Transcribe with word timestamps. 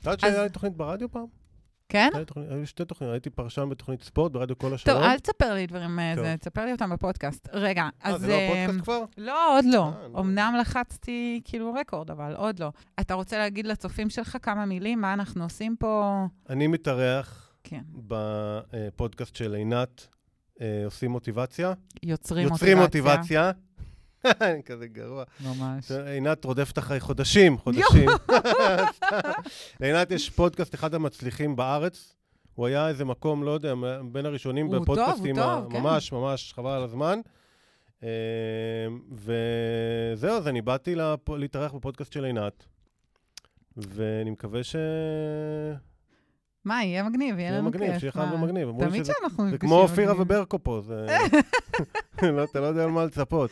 את 0.00 0.06
יודעת 0.06 0.20
שהיה 0.20 0.42
לי 0.42 0.48
תוכנית 0.48 0.76
ברדיו 0.76 1.10
פעם? 1.10 1.26
כן? 1.88 2.10
היו 2.50 2.66
שתי 2.66 2.84
תוכניות, 2.84 3.12
הייתי 3.12 3.30
פרשן 3.30 3.68
בתוכנית 3.68 4.02
ספורט 4.02 4.32
ברדיו 4.32 4.58
כל 4.58 4.74
השעות. 4.74 4.96
טוב, 4.96 5.06
אל 5.06 5.18
תספר 5.18 5.54
לי 5.54 5.66
דברים, 5.66 5.98
אה. 5.98 6.14
זה, 6.14 6.36
תספר 6.40 6.64
לי 6.64 6.72
אותם 6.72 6.90
בפודקאסט. 6.90 7.48
רגע, 7.52 7.82
אה, 7.82 7.88
אז... 8.14 8.20
זה 8.20 8.28
לא 8.28 8.32
אה, 8.32 8.64
הפודקאסט 8.64 8.84
כבר? 8.84 9.04
לא, 9.18 9.58
עוד 9.58 9.64
לא. 9.64 9.92
אה, 10.02 10.08
נו. 10.08 10.20
אמנם 10.20 10.54
לחצתי 10.60 11.40
כאילו 11.44 11.74
רקורד, 11.74 12.10
אבל 12.10 12.34
עוד 12.34 12.58
לא. 12.58 12.72
אתה 13.00 13.14
רוצה 13.14 13.38
להגיד 13.38 13.66
לצופים 13.66 14.10
שלך 14.10 14.36
כמה 14.42 14.66
מילים? 14.66 15.00
מה 15.00 15.12
אנחנו 15.12 15.44
עושים 15.44 15.76
פה? 15.76 16.24
אני 16.48 16.66
מתארח 16.66 17.52
כן, 17.64 17.82
בפודקאסט 17.94 19.36
של 19.36 19.54
עינת, 19.54 20.06
אה, 20.60 20.82
עושים 20.84 21.10
מוטיבציה. 21.10 21.72
יוצרים 22.02 22.48
יוצרים 22.48 22.78
מוטיבציה. 22.78 23.50
אני 24.24 24.62
כזה 24.66 24.86
גרוע. 24.86 25.24
ממש. 25.40 25.90
עינת 25.90 26.44
רודפת 26.44 26.78
אחרי 26.78 27.00
חודשים, 27.00 27.58
חודשים. 27.58 28.08
לעינת 29.80 30.10
יש 30.10 30.30
פודקאסט, 30.30 30.74
אחד 30.74 30.94
המצליחים 30.94 31.56
בארץ. 31.56 32.14
הוא 32.54 32.66
היה 32.66 32.88
איזה 32.88 33.04
מקום, 33.04 33.44
לא 33.44 33.50
יודע, 33.50 33.74
בין 34.12 34.26
הראשונים 34.26 34.66
הוא 34.66 34.74
טוב, 34.74 34.82
בפודקאסטים, 34.82 35.38
הוא 35.38 35.44
טוב, 35.44 35.72
כן. 35.72 35.80
ממש, 35.80 36.12
ממש, 36.12 36.52
חבל 36.52 36.70
על 36.70 36.82
הזמן. 36.82 37.20
אה, 38.02 38.08
וזהו, 39.12 40.36
אז 40.36 40.48
אני 40.48 40.62
באתי 40.62 40.94
להתארח 41.28 41.72
בפודקאסט 41.72 42.12
של 42.12 42.24
עינת, 42.24 42.66
ואני 43.76 44.30
מקווה 44.30 44.64
ש... 44.64 44.76
מה, 46.64 46.84
יהיה 46.84 47.02
מגניב, 47.02 47.38
יהיה 47.38 47.48
יהיה 47.48 47.58
לנו 47.58 47.68
מגניב, 47.68 47.90
כיף. 47.90 48.00
שיהיה 48.00 48.12
חד 48.12 48.24
מה? 48.24 48.34
ומגניב. 48.34 48.68
אמרו 48.68 48.82
לי 48.82 48.88
תמיד 48.88 49.04
שאנחנו 49.04 49.44
זה 49.44 49.50
נפגשים 49.50 49.68
כמו 49.68 49.80
אופירה 49.80 50.12
מגניב. 50.12 50.30
וברקו 50.30 50.58
פה, 50.62 50.80
זה... 50.84 51.06
לא, 52.36 52.44
אתה 52.44 52.60
לא 52.60 52.66
יודע 52.66 52.84
על 52.84 52.90
מה 52.90 53.04
לצפות. 53.04 53.50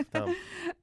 סתם. 0.00 0.26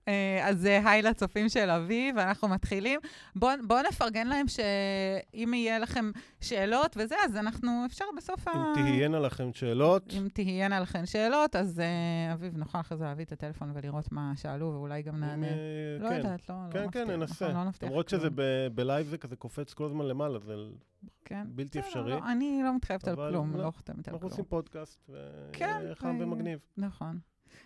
אה, 0.10 0.48
אז 0.48 0.66
אה, 0.66 0.92
היי 0.92 1.02
לצופים 1.02 1.50
של 1.50 1.70
אביב, 1.70 2.18
אנחנו 2.18 2.48
מתחילים. 2.48 3.00
בואו 3.36 3.56
בוא 3.68 3.80
נפרגן 3.90 4.28
להם 4.28 4.46
שאם 4.48 5.54
יהיה 5.54 5.80
לכם 5.80 6.12
שאלות 6.42 6.98
וזה, 7.00 7.16
אז 7.26 7.36
אנחנו, 7.36 7.84
אפשר 7.86 8.06
בסוף 8.18 8.48
ה... 8.48 8.52
אם 8.52 8.74
תהיינה 8.74 9.20
לכם 9.20 9.54
שאלות, 9.54 10.14
אם 10.18 10.28
תהיינה 10.34 10.80
לכם 10.80 11.06
שאלות, 11.06 11.56
אז 11.56 11.80
אה, 11.80 12.34
אביב, 12.34 12.58
נוכל 12.58 12.80
אחרי 12.80 12.98
זה 12.98 13.04
להביא 13.04 13.26
את 13.26 13.32
הטלפון 13.32 13.72
ולראות 13.74 14.12
מה 14.12 14.34
שאלו, 14.36 14.74
ואולי 14.74 15.02
גם 15.02 15.16
אם, 15.16 15.20
נענה. 15.20 15.48
אה, 15.48 15.54
לא 16.00 16.10
כן. 16.10 16.16
יודעת, 16.16 16.50
לא 16.50 16.56
לא 16.56 16.72
כן, 16.72 16.86
מבטיח, 16.86 17.04
כן, 17.04 17.12
ננסה. 17.12 17.48
נכון, 17.48 17.62
לא 17.62 17.68
נבטיח 17.68 17.90
למרות 17.90 18.10
שזה 18.10 18.28
בלייב 18.76 19.08
זה 19.08 19.18
כזה 19.18 19.36
קופץ 19.36 19.74
כל 19.74 19.86
הזמן 19.86 20.06
למעלה, 20.06 20.40
זה 20.40 20.56
כן. 21.26 21.48
בלתי 21.50 21.80
בסדר, 21.80 21.90
אפשרי. 21.90 22.12
לא, 22.12 22.32
אני 22.32 22.62
לא 22.64 22.76
מתחייבת 22.76 23.08
על 23.08 23.16
כלום, 23.16 23.56
לא, 23.56 23.64
לא 23.64 23.72
חותמת 23.72 24.08
על 24.08 24.14
אנחנו 24.14 24.20
כלום. 24.20 24.32
עושים 24.32 24.46
פודקאסט, 24.46 25.10
כן, 25.54 25.82
וחם 25.92 26.22
אה, 26.22 26.24
ומגניב. 26.28 26.60
נכון. 26.78 27.20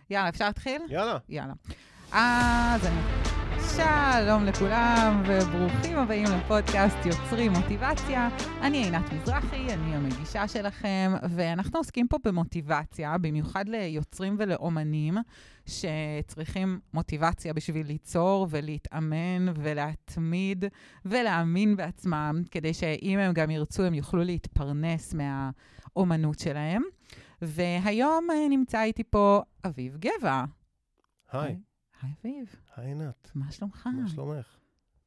יאללה, 0.09 0.29
אפשר 0.29 0.45
להתחיל? 0.45 0.81
יאללה. 0.89 1.17
יאללה. 1.29 1.53
אז 2.13 2.85
אני... 2.85 3.01
שלום 3.75 4.45
לכולם, 4.45 5.23
וברוכים 5.27 5.97
הבאים 5.97 6.25
לפודקאסט 6.37 7.05
יוצרים 7.05 7.51
מוטיבציה. 7.51 8.29
אני 8.61 8.77
עינת 8.77 9.13
מזרחי, 9.13 9.73
אני 9.73 9.95
המגישה 9.95 10.47
שלכם, 10.47 11.13
ואנחנו 11.29 11.79
עוסקים 11.79 12.07
פה 12.07 12.17
במוטיבציה, 12.25 13.17
במיוחד 13.17 13.69
ליוצרים 13.69 14.35
ולאומנים, 14.39 15.17
שצריכים 15.65 16.79
מוטיבציה 16.93 17.53
בשביל 17.53 17.87
ליצור 17.87 18.47
ולהתאמן 18.49 19.45
ולהתמיד 19.55 20.65
ולהאמין 21.05 21.75
בעצמם, 21.75 22.43
כדי 22.51 22.73
שאם 22.73 23.19
הם 23.19 23.33
גם 23.33 23.49
ירצו, 23.49 23.83
הם 23.83 23.93
יוכלו 23.93 24.23
להתפרנס 24.23 25.13
מהאומנות 25.13 26.39
שלהם. 26.39 26.81
והיום 27.41 28.27
אה, 28.31 28.47
נמצא 28.49 28.83
איתי 28.83 29.03
פה 29.03 29.41
אביב 29.65 29.97
גבע. 29.97 30.43
היי, 31.31 31.57
היי 32.03 32.11
אביב, 32.21 32.55
היי 32.75 32.87
עינת, 32.87 33.31
מה 33.35 33.51
שלומך? 33.51 33.87
מה 34.01 34.07
שלומך? 34.07 34.57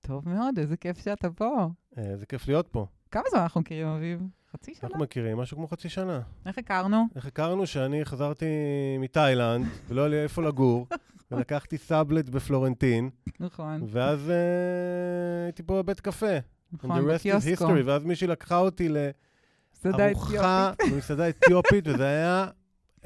טוב 0.01 0.29
מאוד, 0.29 0.59
איזה 0.59 0.77
כיף 0.77 0.99
שאתה 0.99 1.31
פה. 1.31 1.69
אה, 1.99 2.03
איזה 2.03 2.27
כיף 2.27 2.49
להיות 2.49 2.69
פה. 2.69 2.87
כמה 3.11 3.23
זמן 3.31 3.41
אנחנו 3.41 3.61
מכירים, 3.61 3.87
אביב? 3.87 4.21
חצי 4.53 4.75
שנה? 4.75 4.89
אנחנו 4.89 5.05
מכירים 5.05 5.39
משהו 5.39 5.57
כמו 5.57 5.69
חצי 5.69 5.89
שנה. 5.89 6.21
איך 6.47 6.59
הכרנו? 6.59 7.05
איך 7.17 7.27
הכרנו 7.27 7.67
שאני 7.67 8.05
חזרתי 8.05 8.47
מתאילנד, 9.01 9.67
ולא 9.89 10.01
היה 10.01 10.09
לי 10.09 10.23
איפה 10.23 10.43
לגור, 10.43 10.87
ולקחתי 11.31 11.79
סאבלט 11.79 12.29
בפלורנטין, 12.29 13.11
נכון, 13.41 13.83
ואז 13.87 14.31
אה, 14.31 15.45
הייתי 15.45 15.63
פה 15.63 15.83
בבית 15.83 16.01
קפה. 16.01 16.39
נכון, 16.73 17.09
בקיוסקו. 17.09 17.69
ואז 17.85 18.05
מישהי 18.05 18.27
לקחה 18.27 18.59
אותי 18.59 18.89
לארוחה 19.85 20.73
במסעדה 20.91 21.29
אתיופית, 21.29 21.89
וזה 21.89 22.05
היה... 22.07 22.47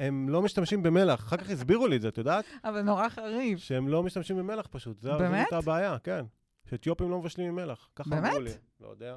הם 0.01 0.29
לא 0.29 0.41
משתמשים 0.41 0.83
במלח. 0.83 1.19
אחר 1.19 1.37
כך 1.37 1.49
הסבירו 1.49 1.87
לי 1.87 1.95
את 1.95 2.01
זה, 2.01 2.07
את 2.07 2.17
יודעת? 2.17 2.45
אבל 2.63 2.81
נורא 2.81 3.09
חריף. 3.09 3.59
שהם 3.59 3.87
לא 3.87 4.03
משתמשים 4.03 4.37
במלח 4.37 4.67
פשוט. 4.71 4.99
זה- 5.01 5.09
באמת? 5.11 5.21
זאת 5.29 5.33
הייתה 5.33 5.57
הבעיה, 5.57 5.97
כן. 6.03 6.25
שאתיופים 6.69 7.11
לא 7.11 7.19
מבשלים 7.19 7.47
עם 7.47 7.55
מלח. 7.55 7.89
ככה 7.95 8.09
באמת? 8.09 8.29
אמרו 8.29 8.39
לי. 8.41 8.51
לא 8.81 8.87
יודע. 8.87 9.15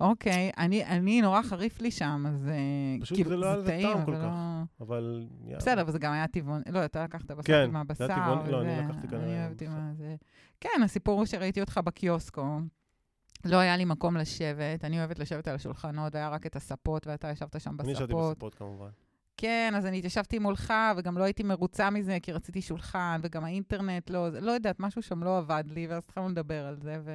אוקיי, 0.00 0.50
אני, 0.58 0.84
אני 0.84 1.22
נורא 1.22 1.42
חריף 1.42 1.80
לי 1.80 1.90
שם, 1.90 2.24
אז 2.28 2.48
אה, 2.48 2.54
פשוט 3.00 3.16
כאילו, 3.16 3.30
זה 3.30 3.36
לא 3.36 3.46
היה 3.46 3.56
לזה 3.56 3.78
טעם 3.82 4.04
כל 4.04 4.14
אבל 4.14 4.22
כך. 4.22 4.28
לא- 4.80 4.84
אבל... 4.86 5.26
יאללה. 5.44 5.56
בסדר, 5.58 5.84
וזה 5.86 5.98
גם 5.98 6.12
היה 6.12 6.26
טבעוני. 6.28 6.64
לא, 6.70 6.84
אתה 6.84 7.04
לקחת 7.04 7.30
בשר 7.30 7.42
כן, 7.42 7.62
עם 7.64 7.72
זה 7.72 7.78
הבשר. 7.78 8.04
היה 8.04 8.16
טבעוני. 8.24 8.50
לא, 8.52 8.60
אני 8.62 8.88
לקחתי 8.88 9.08
כנראה 9.08 9.46
אני. 9.46 9.68
מה 9.68 9.92
זה. 9.94 10.16
כן, 10.60 10.82
הסיפור 10.84 11.18
הוא 11.18 11.26
שראיתי 11.26 11.60
אותך 11.60 11.80
בקיוסקו. 11.84 12.58
לא 13.44 13.56
היה 13.56 13.76
לי 13.76 13.84
מקום 13.84 14.16
לשבת, 14.16 14.84
אני 14.84 14.98
אוהבת 14.98 15.18
לשבת 15.18 15.48
על 15.48 15.54
השולחנות, 15.54 16.14
והיה 16.14 16.28
רק 16.28 16.46
את 16.46 16.56
הספות, 16.56 17.06
ואתה 17.06 17.30
ישבת 17.30 17.60
שם 17.60 17.76
אני 17.80 17.90
ישבתי 17.92 18.04
בספות. 18.06 18.36
בספות 18.36 18.54
כמובן. 18.54 18.88
כן, 19.40 19.72
אז 19.76 19.86
אני 19.86 19.98
התיישבתי 19.98 20.38
מולך, 20.38 20.74
וגם 20.96 21.18
לא 21.18 21.24
הייתי 21.24 21.42
מרוצה 21.42 21.90
מזה, 21.90 22.18
כי 22.22 22.32
רציתי 22.32 22.62
שולחן, 22.62 23.20
וגם 23.22 23.44
האינטרנט 23.44 24.10
לא, 24.10 24.28
לא 24.28 24.52
יודעת, 24.52 24.80
משהו 24.80 25.02
שם 25.02 25.22
לא 25.24 25.38
עבד 25.38 25.64
לי, 25.66 25.86
ואז 25.86 25.98
התחלנו 25.98 26.28
לדבר 26.28 26.66
על 26.66 26.76
זה, 26.76 26.96
ו... 27.04 27.10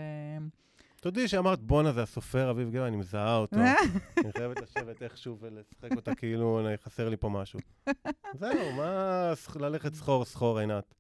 תודי 1.02 1.28
שאמרת, 1.28 1.60
בואנה, 1.62 1.92
זה 1.92 2.04
הסופר 2.04 2.52
אביב 2.52 2.72
גבע, 2.72 2.88
אני 2.88 2.98
מזהה 2.98 3.38
אותו. 3.38 3.56
אני 4.18 4.32
חייבת 4.38 4.62
לשבת 4.62 5.04
איכשהו 5.04 5.38
ולשחק 5.40 5.92
אותה 5.96 6.16
כאילו 6.16 6.60
אני- 6.68 6.78
חסר 6.78 7.10
לי 7.10 7.18
פה 7.18 7.30
משהו. 7.30 7.60
זהו, 8.40 8.74
מה 8.78 9.34
ללכת 9.56 9.94
סחור 9.94 10.26
סחור, 10.26 10.60
עינת? 10.60 10.94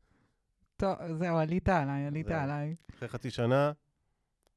טוב, 0.78 0.96
זהו, 1.20 1.38
עלית 1.38 1.70
עליי, 1.70 2.06
עלית. 2.08 2.28
עליי. 2.28 2.76
אחרי 2.96 3.08
חצי 3.08 3.30
שנה. 3.32 3.72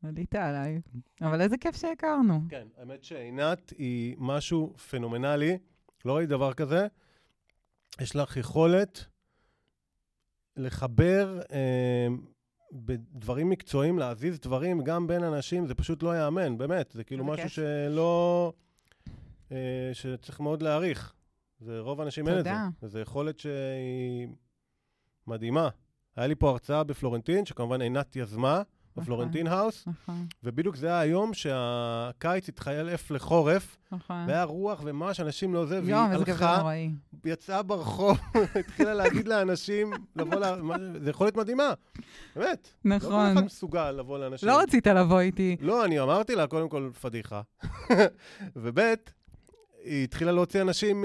עלית 0.05 0.34
עליי. 0.34 0.81
אבל 1.23 1.41
איזה 1.41 1.57
כיף 1.59 1.77
שהכרנו. 1.77 2.41
כן, 2.49 2.67
האמת 2.78 3.05
שעינת 3.05 3.71
היא 3.78 4.17
משהו 4.19 4.75
פנומנלי, 4.91 5.59
לא 6.04 6.16
ראיתי 6.16 6.31
דבר 6.31 6.53
כזה. 6.53 6.86
יש 8.00 8.16
לך 8.16 8.36
יכולת 8.36 9.04
לחבר 10.56 11.41
אה, 11.53 12.06
בדברים 12.72 13.50
מקצועיים, 13.50 13.98
להזיז 13.98 14.41
דברים 14.41 14.84
גם 14.84 15.06
בין 15.06 15.25
אנשים, 15.25 15.66
זה 15.66 15.75
פשוט 15.75 16.03
לא 16.03 16.16
ייאמן, 16.16 16.59
באמת. 16.59 16.91
זה 16.91 17.04
כאילו 17.04 17.25
משהו 17.25 17.42
כיף. 17.42 17.53
שלא... 17.53 18.53
אה, 19.53 19.91
שצריך 19.92 20.41
מאוד 20.41 20.62
להעריך. 20.62 21.14
זה 21.60 21.81
רוב 21.81 22.00
האנשים 22.00 22.28
אין 22.28 22.38
את 22.38 22.44
זה. 22.44 22.50
תודה. 22.50 22.69
וזו 22.82 22.98
יכולת 22.98 23.38
שהיא 23.38 24.28
מדהימה. 25.26 25.69
היה 26.16 26.26
לי 26.26 26.34
פה 26.34 26.50
הרצאה 26.50 26.84
בפלורנטין, 26.84 27.47
שכמובן 27.47 27.80
עינת 27.80 28.16
יזמה, 28.16 28.62
בפלורנטין 29.00 29.47
האוס, 29.47 29.84
נכון, 29.86 30.26
ובדיוק 30.44 30.76
זה 30.76 30.86
היה 30.86 31.00
היום 31.00 31.34
שהקיץ 31.34 32.48
התחלף 32.48 33.10
לחורף, 33.10 33.76
נכון. 33.92 34.25
והיה 34.28 34.44
רוח 34.44 34.81
וממש 34.84 35.20
אנשים 35.20 35.54
לא 35.54 35.66
זה, 35.66 35.81
והיא 35.82 35.94
הלכה. 35.94 36.70
יצאה 37.25 37.62
ברחוב, 37.62 38.19
התחילה 38.60 38.94
להגיד 38.94 39.28
לאנשים 39.28 39.91
לבוא 40.16 40.41
ל... 40.41 40.44
זה 41.04 41.10
יכולת 41.10 41.36
מדהימה, 41.36 41.72
באמת. 42.36 42.69
לא 42.84 42.98
כל 42.98 43.06
נכון. 43.06 43.32
אחד 43.32 43.44
מסוגל 43.44 43.91
לבוא 43.91 44.19
לאנשים. 44.19 44.48
לא 44.48 44.60
רצית 44.60 44.86
לבוא 44.86 45.20
איתי. 45.20 45.56
לא, 45.60 45.84
אני 45.84 46.00
אמרתי 46.00 46.34
לה, 46.34 46.47
קודם 46.47 46.69
כל, 46.69 46.91
פדיחה. 47.00 47.41
וב' 48.56 48.94
היא 49.84 50.05
התחילה 50.05 50.33
להוציא 50.33 50.62
אנשים 50.62 51.05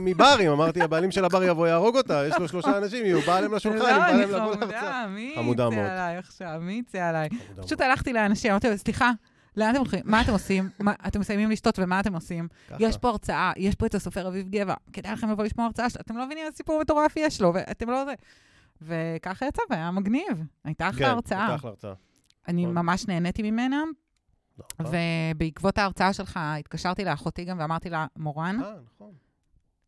מברים, 0.00 0.50
אמרתי, 0.50 0.82
הבעלים 0.82 1.10
של 1.10 1.24
הבר 1.24 1.42
יבוא 1.44 1.66
יהרוג 1.66 1.96
אותה, 1.96 2.22
יש 2.28 2.38
לו 2.38 2.48
שלושה 2.48 2.78
אנשים, 2.78 3.04
היא 3.04 3.14
באה 3.26 3.40
להם 3.40 3.54
לשולחן, 3.54 3.84
היא 3.84 3.92
לא, 3.94 3.98
באה 3.98 4.12
להם 4.12 4.30
לבוא 4.30 4.38
להרצאה. 4.56 4.80
חמודה, 4.80 5.06
מי 5.08 5.32
חמודה 5.36 5.62
יצא 5.62 5.74
מאוד. 5.76 5.86
עליי 5.90 6.16
עכשיו? 6.16 6.58
מי 6.60 6.72
יצא 6.88 6.98
עליי? 7.08 7.28
פשוט 7.56 7.80
מאוד. 7.80 7.90
הלכתי 7.90 8.12
לאנשים, 8.12 8.50
אמרתי 8.50 8.68
להם, 8.68 8.76
סליחה, 8.76 9.10
לאן 9.56 9.70
אתם 9.70 9.78
הולכים? 9.78 10.00
מה 10.04 10.20
אתם 10.20 10.32
עושים? 10.32 10.68
מה- 10.78 10.92
אתם 11.06 11.20
מסיימים 11.20 11.50
לשתות 11.50 11.78
ומה 11.78 12.00
אתם 12.00 12.14
עושים? 12.14 12.48
יש 12.78 12.96
פה 12.96 13.08
הרצאה, 13.08 13.52
יש 13.56 13.74
פה 13.74 13.86
את 13.86 13.94
הסופר 13.94 14.28
אביב 14.28 14.48
גבע, 14.48 14.74
כדאי 14.92 15.12
לכם 15.12 15.30
לבוא 15.30 15.44
לשמוע 15.44 15.66
הרצאה 15.66 15.90
שלו, 15.90 16.00
אתם 16.00 16.16
לא 16.16 16.26
מבינים 16.26 16.44
איזה 16.46 16.56
סיפור 16.56 16.80
מטורף 16.80 17.12
יש 17.16 17.40
לו, 17.40 17.54
ואתם 17.54 17.90
לא 17.90 18.04
זה. 18.04 18.14
וככה 18.82 19.46
יצא, 19.46 19.62
והיה 19.70 19.90
מגניב. 19.90 20.36
הייתה 20.64 20.88
אחלה 20.88 21.10
הרצאה. 21.10 21.46
כן, 21.48 21.54
אחלה 21.54 21.70
הרצאה. 21.70 21.92
אני 22.48 22.62
נכון. 22.62 22.74
ממש 22.74 23.08
נהניתי 23.08 23.50
ממנה, 23.50 23.82
ובעקבות 24.80 25.78
ההרצאה 25.78 26.12
שלך 26.12 26.40
התקשרתי 26.42 27.04
לאחותי 27.04 27.44
גם 27.44 27.58
ואמרתי 27.60 27.90
לה, 27.90 28.06
מורן, 28.16 28.58
אה, 28.62 28.74
נכון, 28.94 29.12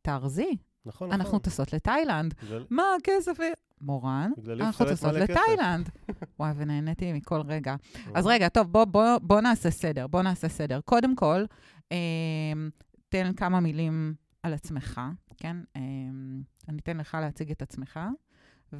תארזי, 0.02 0.56
נכון, 0.86 1.12
אנחנו 1.12 1.28
נכון. 1.28 1.38
טסות 1.40 1.72
לתאילנד. 1.72 2.34
בגלל- 2.42 2.64
מה 2.70 2.82
הכסף? 3.00 3.38
מורן, 3.80 4.30
אנחנו 4.60 4.86
טסות. 4.86 5.14
לתאילנד. 5.14 5.88
וואי, 6.38 6.52
ונהניתי 6.56 7.12
מכל 7.12 7.40
רגע. 7.46 7.76
אז 8.14 8.26
רגע, 8.26 8.48
טוב, 8.48 8.72
בוא, 8.72 8.84
בוא, 8.84 9.18
בוא 9.22 9.40
נעשה 9.40 9.70
סדר, 9.70 10.06
בוא 10.06 10.22
נעשה 10.22 10.48
סדר. 10.48 10.80
קודם 10.84 11.16
כל, 11.16 11.44
אה, 11.92 11.96
תן 13.08 13.32
כמה 13.36 13.60
מילים 13.60 14.14
על 14.42 14.54
עצמך, 14.54 15.00
כן? 15.36 15.56
אה, 15.76 15.80
אני 16.68 16.78
אתן 16.78 16.96
לך 16.96 17.18
להציג 17.20 17.50
את 17.50 17.62
עצמך, 17.62 18.00
או 18.72 18.78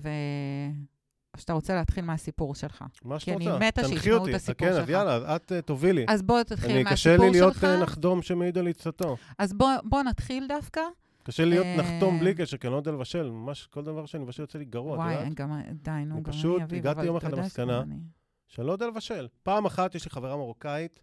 שאתה 1.37 1.53
רוצה 1.53 1.75
להתחיל 1.75 2.05
מהסיפור 2.05 2.55
שלך? 2.55 2.85
מה 3.05 3.19
כי 3.19 3.25
שאת 3.25 3.37
אני 3.37 3.49
רוצה. 3.49 3.67
מתה 3.67 3.83
תנחי 3.83 3.95
שישמעו 3.97 4.17
אותי. 4.19 4.31
את 4.31 4.37
הסיפור 4.37 4.69
כן, 4.69 4.75
שלך. 4.75 4.83
אז 4.83 4.91
יאללה, 4.91 5.15
אז 5.15 5.23
את 5.37 5.53
אה, 5.53 5.63
תובילי. 5.63 6.05
אז 6.09 6.23
בוא 6.23 6.43
תתחיל 6.43 6.71
אני, 6.71 6.83
מהסיפור 6.83 7.15
קשה 7.17 7.25
לי 7.25 7.31
להיות 7.31 7.55
שלך. 7.55 7.65
אה, 7.65 7.83
נחדום 7.83 8.23
שמעיד 8.23 8.59
על 8.59 8.69
עצתו. 8.69 9.17
אז 9.39 9.53
בוא, 9.53 9.69
בוא 9.85 10.03
נתחיל 10.03 10.47
דווקא. 10.49 10.81
קשה 11.23 11.45
לי 11.45 11.51
להיות 11.51 11.67
אה, 11.67 11.77
נחתום 11.77 12.21
בלי 12.21 12.35
קשר, 12.35 12.57
כי 12.57 12.67
אני 12.67 12.73
לא 12.73 12.77
יודע 12.79 12.93
לבשל. 12.93 13.31
ממש 13.31 13.67
כל 13.67 13.85
דבר 13.85 14.07
שאני 14.07 14.23
מבשל 14.25 14.43
יוצא 14.43 14.59
לי 14.59 14.65
גרוע, 14.65 14.95
את 14.95 14.99
וואי, 15.01 15.15
יודעת? 15.15 15.35
גם, 15.35 15.61
די, 15.73 15.91
נו, 15.91 16.15
אני 16.15 16.23
גם 16.23 16.33
פשוט 16.33 16.57
אני 16.57 16.65
אביב, 16.65 16.79
הגעתי 16.79 16.99
אבל 16.99 17.07
יום 17.07 17.17
אתה 17.17 17.27
אחד 17.29 17.37
למסקנה 17.39 17.73
שגם 17.81 17.91
אני- 17.93 18.01
שאני 18.49 18.67
לא 18.67 18.73
יודע 18.73 18.87
לבשל. 18.87 19.29
פעם 19.43 19.65
אחת 19.67 19.95
יש 19.95 20.05
לי 20.05 20.11
חברה 20.11 20.37
מרוקאית, 20.37 21.01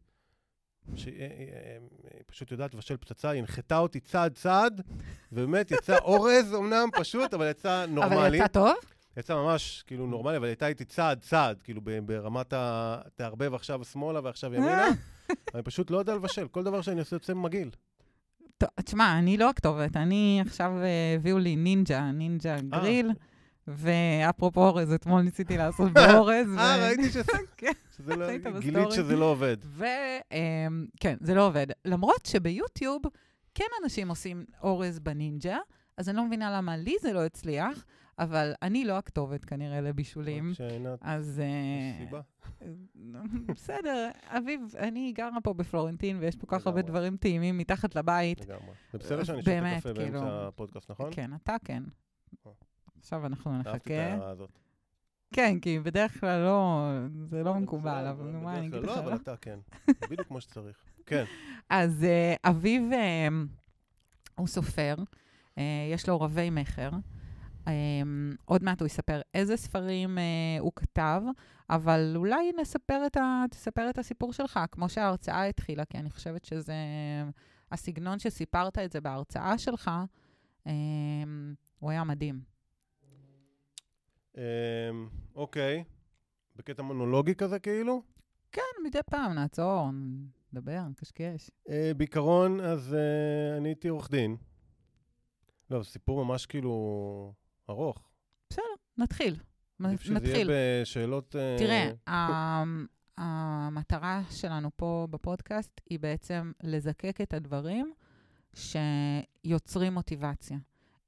שהיא 0.95 1.15
פשוט 2.25 2.51
יודעת 2.51 2.73
לבשל 2.73 2.97
פצצה, 2.97 3.29
היא 3.29 3.39
הנחתה 3.39 3.77
אותי 3.77 3.99
צעד 3.99 4.33
צעד, 4.33 4.81
ובאמת 5.31 5.71
יצא 5.71 5.97
אורז 5.97 6.53
אמנם 6.55 6.89
פשוט, 6.99 7.33
אבל 7.33 7.49
יצא 7.49 7.85
נורמלי. 7.85 8.15
אבל 8.15 8.35
יצא 8.35 8.47
טוב? 8.47 8.73
יצא 9.17 9.35
ממש 9.35 9.83
כאילו 9.87 10.07
נורמלי, 10.07 10.37
אבל 10.37 10.45
הייתה 10.45 10.67
איתי 10.67 10.85
צעד 10.85 11.19
צעד, 11.19 11.61
כאילו 11.61 11.81
ברמת 12.05 12.53
ה... 12.53 12.97
תערבב 13.15 13.53
עכשיו 13.53 13.83
שמאלה 13.83 14.19
ועכשיו 14.23 14.53
ימינה. 14.53 14.87
אני 15.55 15.63
פשוט 15.63 15.91
לא 15.91 15.97
יודע 15.97 16.15
לבשל, 16.15 16.47
כל 16.47 16.63
דבר 16.63 16.81
שאני 16.81 16.99
עושה 16.99 17.15
יוצא 17.15 17.33
מגעיל. 17.33 17.69
טוב, 18.57 18.69
תשמע, 18.83 19.19
אני 19.19 19.37
לא 19.37 19.49
הכתובת. 19.49 19.97
אני 19.97 20.41
עכשיו, 20.45 20.71
אה, 20.81 21.15
הביאו 21.15 21.39
לי 21.39 21.55
נינג'ה, 21.55 22.11
נינג'ה 22.11 22.55
גריל, 22.61 23.11
ואפרופו 23.67 24.67
אורז, 24.67 24.93
אתמול 24.93 25.21
ניסיתי 25.21 25.57
לעשות 25.57 25.93
באורז. 25.95 26.57
אה, 26.57 26.77
ראיתי 26.87 27.09
שזה... 27.09 27.31
כן. 27.57 27.71
שזה 27.97 28.15
לא... 28.15 28.25
גילית? 28.59 28.91
שזה 28.91 29.15
לא 29.15 29.25
עובד. 29.25 29.57
וכן, 29.75 31.17
זה 31.21 31.33
לא 31.33 31.47
עובד. 31.47 31.67
למרות 31.85 32.25
שביוטיוב 32.25 33.01
כן 33.55 33.65
אנשים 33.83 34.09
עושים 34.09 34.45
אורז 34.63 34.99
בנינג'ה, 34.99 35.57
אז 35.97 36.09
אני 36.09 36.17
לא 36.17 36.25
מבינה 36.25 36.57
למה 36.57 36.77
לי 36.77 36.95
זה 37.01 37.13
לא 37.13 37.25
הצליח, 37.25 37.85
אבל 38.21 38.53
אני 38.61 38.85
לא 38.85 38.97
הכתובת 38.97 39.45
כנראה 39.45 39.81
לבישולים. 39.81 40.53
שעינת, 40.53 40.99
אז... 41.01 41.41
אה, 41.43 42.05
סיבה. 42.05 42.21
בסדר, 43.47 44.09
אביב, 44.27 44.61
אני 44.77 45.11
גרה 45.15 45.41
פה 45.43 45.53
בפלורנטין, 45.53 46.17
ויש 46.19 46.35
פה 46.35 46.47
כך 46.47 46.67
הרבה. 46.67 46.81
דברים 46.81 47.17
טעימים 47.17 47.57
מתחת 47.57 47.95
לבית. 47.95 48.41
לגמרי. 48.41 48.73
זה 48.91 48.97
בסדר 48.97 49.23
שאני 49.23 49.41
שותה 49.41 49.79
קפה 49.79 49.93
כאילו- 49.93 50.19
באמצע 50.19 50.47
הפודקאסט, 50.47 50.91
נכון? 50.91 51.09
כן, 51.11 51.31
אתה 51.33 51.55
כן. 51.65 51.83
אה. 52.47 52.51
עכשיו 52.99 53.25
אנחנו 53.25 53.51
אהבתי 53.51 53.69
את 53.69 53.75
נחכה. 53.75 53.93
ההערה 53.93 54.29
הזאת. 54.29 54.59
כן, 55.33 55.59
כי 55.59 55.79
בדרך 55.79 56.19
כלל 56.19 56.43
לא, 56.43 56.89
זה 57.23 57.43
לא 57.43 57.53
מקובל, 57.53 58.07
אבל 58.07 58.25
נו, 58.25 58.41
מה 58.41 58.57
אני 58.57 58.67
אגיד 58.67 58.79
לך? 58.79 58.87
לא, 58.87 58.99
אבל 58.99 59.15
אתה 59.15 59.35
כן. 59.37 59.59
בדיוק 60.09 60.27
כמו 60.27 60.41
שצריך. 60.41 60.77
כן. 61.05 61.23
אז 61.69 62.03
אה, 62.03 62.35
אביב 62.43 62.83
אה, 62.93 63.27
הוא 64.35 64.47
סופר, 64.47 64.95
אה, 65.57 65.63
יש 65.93 66.09
לו 66.09 66.21
רבי 66.21 66.49
מכר. 66.49 66.89
אה, 67.67 67.73
עוד 68.45 68.63
מעט 68.63 68.81
הוא 68.81 68.85
יספר 68.85 69.21
איזה 69.33 69.57
ספרים 69.57 70.17
אה, 70.17 70.23
הוא 70.59 70.71
כתב, 70.75 71.21
אבל 71.69 72.13
אולי 72.15 72.51
נספר 72.61 73.03
את 73.05 73.17
ה, 73.17 73.43
תספר 73.51 73.89
את 73.89 73.97
הסיפור 73.97 74.33
שלך, 74.33 74.59
כמו 74.71 74.89
שההרצאה 74.89 75.45
התחילה, 75.45 75.85
כי 75.85 75.97
אני 75.97 76.09
חושבת 76.09 76.45
שזה... 76.45 76.73
הסגנון 77.71 78.19
שסיפרת 78.19 78.77
את 78.77 78.91
זה 78.91 79.01
בהרצאה 79.01 79.57
שלך, 79.57 79.91
אה, 80.67 80.73
הוא 81.79 81.91
היה 81.91 82.03
מדהים. 82.03 82.41
אמ, 84.37 84.41
אוקיי. 85.35 85.83
בקטע 86.55 86.83
מונולוגי 86.83 87.35
כזה 87.35 87.59
כאילו? 87.59 88.03
כן, 88.51 88.61
מדי 88.85 88.99
פעם 89.09 89.33
נעצור, 89.33 89.89
נדבר, 90.53 90.81
נקשקש. 90.89 91.51
אה, 91.69 91.91
בעיקרון, 91.97 92.59
אז 92.59 92.93
אה, 92.93 93.57
אני 93.57 93.69
הייתי 93.69 93.87
עורך 93.87 94.11
דין. 94.11 94.37
לא, 95.69 95.83
סיפור 95.83 96.25
ממש 96.25 96.45
כאילו 96.45 97.33
ארוך. 97.71 98.09
נתחיל. 98.97 99.35
עדיף 99.83 100.01
שזה 100.01 100.13
יהיה 100.13 100.19
נתחיל. 100.21 100.49
בשאלות... 100.81 101.35
אה, 101.35 101.55
תראה, 101.59 101.91
ה- 102.07 102.63
המטרה 103.17 104.21
שלנו 104.29 104.69
פה 104.75 105.07
בפודקאסט 105.09 105.81
היא 105.89 105.99
בעצם 105.99 106.51
לזקק 106.63 107.21
את 107.21 107.33
הדברים 107.33 107.93
שיוצרים 108.53 109.93
מוטיבציה. 109.93 110.57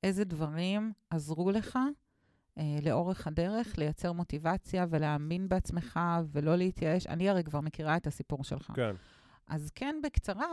איזה 0.04 0.24
דברים 0.24 0.94
עזרו 1.10 1.51
לך 1.51 1.80
אה, 2.57 2.77
לאורך 2.83 3.27
הדרך 3.27 3.77
לייצר 3.77 4.12
מוטיבציה 4.12 4.86
ולהאמין 4.89 5.50
בעצמך 5.50 6.00
ולא 6.31 6.56
להתייאש. 6.56 7.07
אני 7.07 7.30
הרי 7.30 7.44
כבר 7.44 7.62
מכירה 7.62 7.98
את 7.98 8.07
הסיפור 8.07 8.44
שלך. 8.44 8.71
כן. 8.75 8.95
אז 9.48 9.71
כן, 9.75 9.95
בקצרה, 10.04 10.48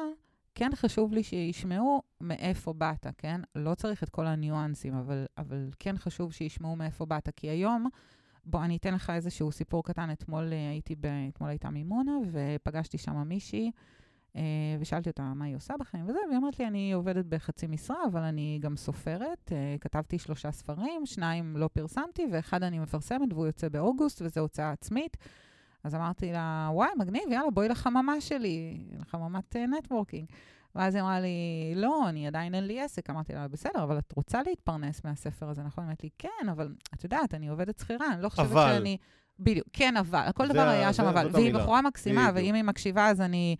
כן 0.54 0.70
חשוב 0.74 1.12
לי 1.12 1.22
שישמעו 1.22 2.02
מאיפה 2.20 2.72
באת, 2.72 3.06
כן? 3.18 3.40
לא 3.54 3.74
צריך 3.74 4.02
את 4.02 4.08
כל 4.08 4.26
הניואנסים, 4.26 4.94
אבל, 4.94 5.24
אבל 5.38 5.70
כן 5.78 5.98
חשוב 5.98 6.32
שישמעו 6.32 6.76
מאיפה 6.76 7.04
באת. 7.06 7.28
כי 7.36 7.48
היום, 7.48 7.86
בוא, 8.44 8.64
אני 8.64 8.76
אתן 8.76 8.94
לך 8.94 9.10
איזשהו 9.10 9.52
סיפור 9.52 9.84
קטן. 9.84 10.12
אתמול 10.12 10.52
אה, 10.52 10.70
הייתי, 10.70 10.94
ב, 11.00 11.06
אתמול 11.28 11.50
הייתה 11.50 11.70
מימונה, 11.70 12.12
ופגשתי 12.32 12.98
שם 12.98 13.28
מישהי, 13.28 13.70
אה, 14.36 14.42
ושאלתי 14.80 15.10
אותה 15.10 15.22
מה 15.22 15.44
היא 15.44 15.56
עושה 15.56 15.74
בחיים 15.80 16.04
וזה, 16.08 16.18
והיא 16.28 16.38
אמרת 16.38 16.58
לי, 16.58 16.66
אני 16.66 16.92
עובדת 16.92 17.26
בחצי 17.26 17.66
משרה, 17.66 18.06
אבל 18.06 18.22
אני 18.22 18.58
גם 18.62 18.76
סופרת. 18.76 19.52
אה, 19.52 19.76
כתבתי 19.80 20.18
שלושה 20.18 20.52
ספרים, 20.52 21.06
שניים 21.06 21.56
לא 21.56 21.68
פרסמתי, 21.72 22.26
ואחד 22.32 22.62
אני 22.62 22.78
מפרסמת, 22.78 23.32
והוא 23.32 23.46
יוצא 23.46 23.68
באוגוסט, 23.68 24.22
וזו 24.22 24.40
הוצאה 24.40 24.70
עצמית. 24.70 25.16
אז 25.84 25.94
אמרתי 25.94 26.32
לה, 26.32 26.68
וואי, 26.72 26.88
מגניב, 26.98 27.22
יאללה, 27.30 27.50
בואי 27.50 27.68
לחממה 27.68 28.20
שלי, 28.20 28.78
לחממת 29.00 29.56
נטוורקינג. 29.56 30.26
ואז 30.74 30.94
היא 30.94 31.02
אמרה 31.02 31.20
לי, 31.20 31.72
לא, 31.76 32.08
אני 32.08 32.26
עדיין 32.26 32.54
אין 32.54 32.66
לי 32.66 32.80
עסק. 32.80 33.10
אמרתי 33.10 33.34
לה, 33.34 33.48
בסדר, 33.48 33.82
אבל 33.82 33.98
את 33.98 34.12
רוצה 34.16 34.42
להתפרנס 34.46 35.04
מהספר 35.04 35.48
הזה, 35.48 35.62
נכון? 35.62 35.84
היא 35.84 35.88
אמרת 35.88 36.02
לי, 36.02 36.10
כן, 36.18 36.48
אבל 36.50 36.74
את 36.94 37.04
יודעת, 37.04 37.34
אני 37.34 37.48
עובדת 37.48 37.78
שכירה, 37.78 38.12
אני 38.12 38.22
לא 38.22 38.28
חושבת 38.28 38.46
אבל. 38.46 38.74
שאני... 38.76 38.96
בדיוק, 39.38 39.68
כן, 39.72 39.96
אבל. 39.96 40.26
כל 40.34 40.48
דבר 40.48 40.68
היה 40.68 40.92
שם 40.92 41.04
אבל. 41.04 41.28
והיא. 41.32 41.54
בחורה 41.54 41.82
מקסימה. 41.82 42.30
ואם 42.34 42.54
היא 42.54 42.64
מקשיבה, 42.64 43.08
אז 43.08 43.20
אני... 43.20 43.56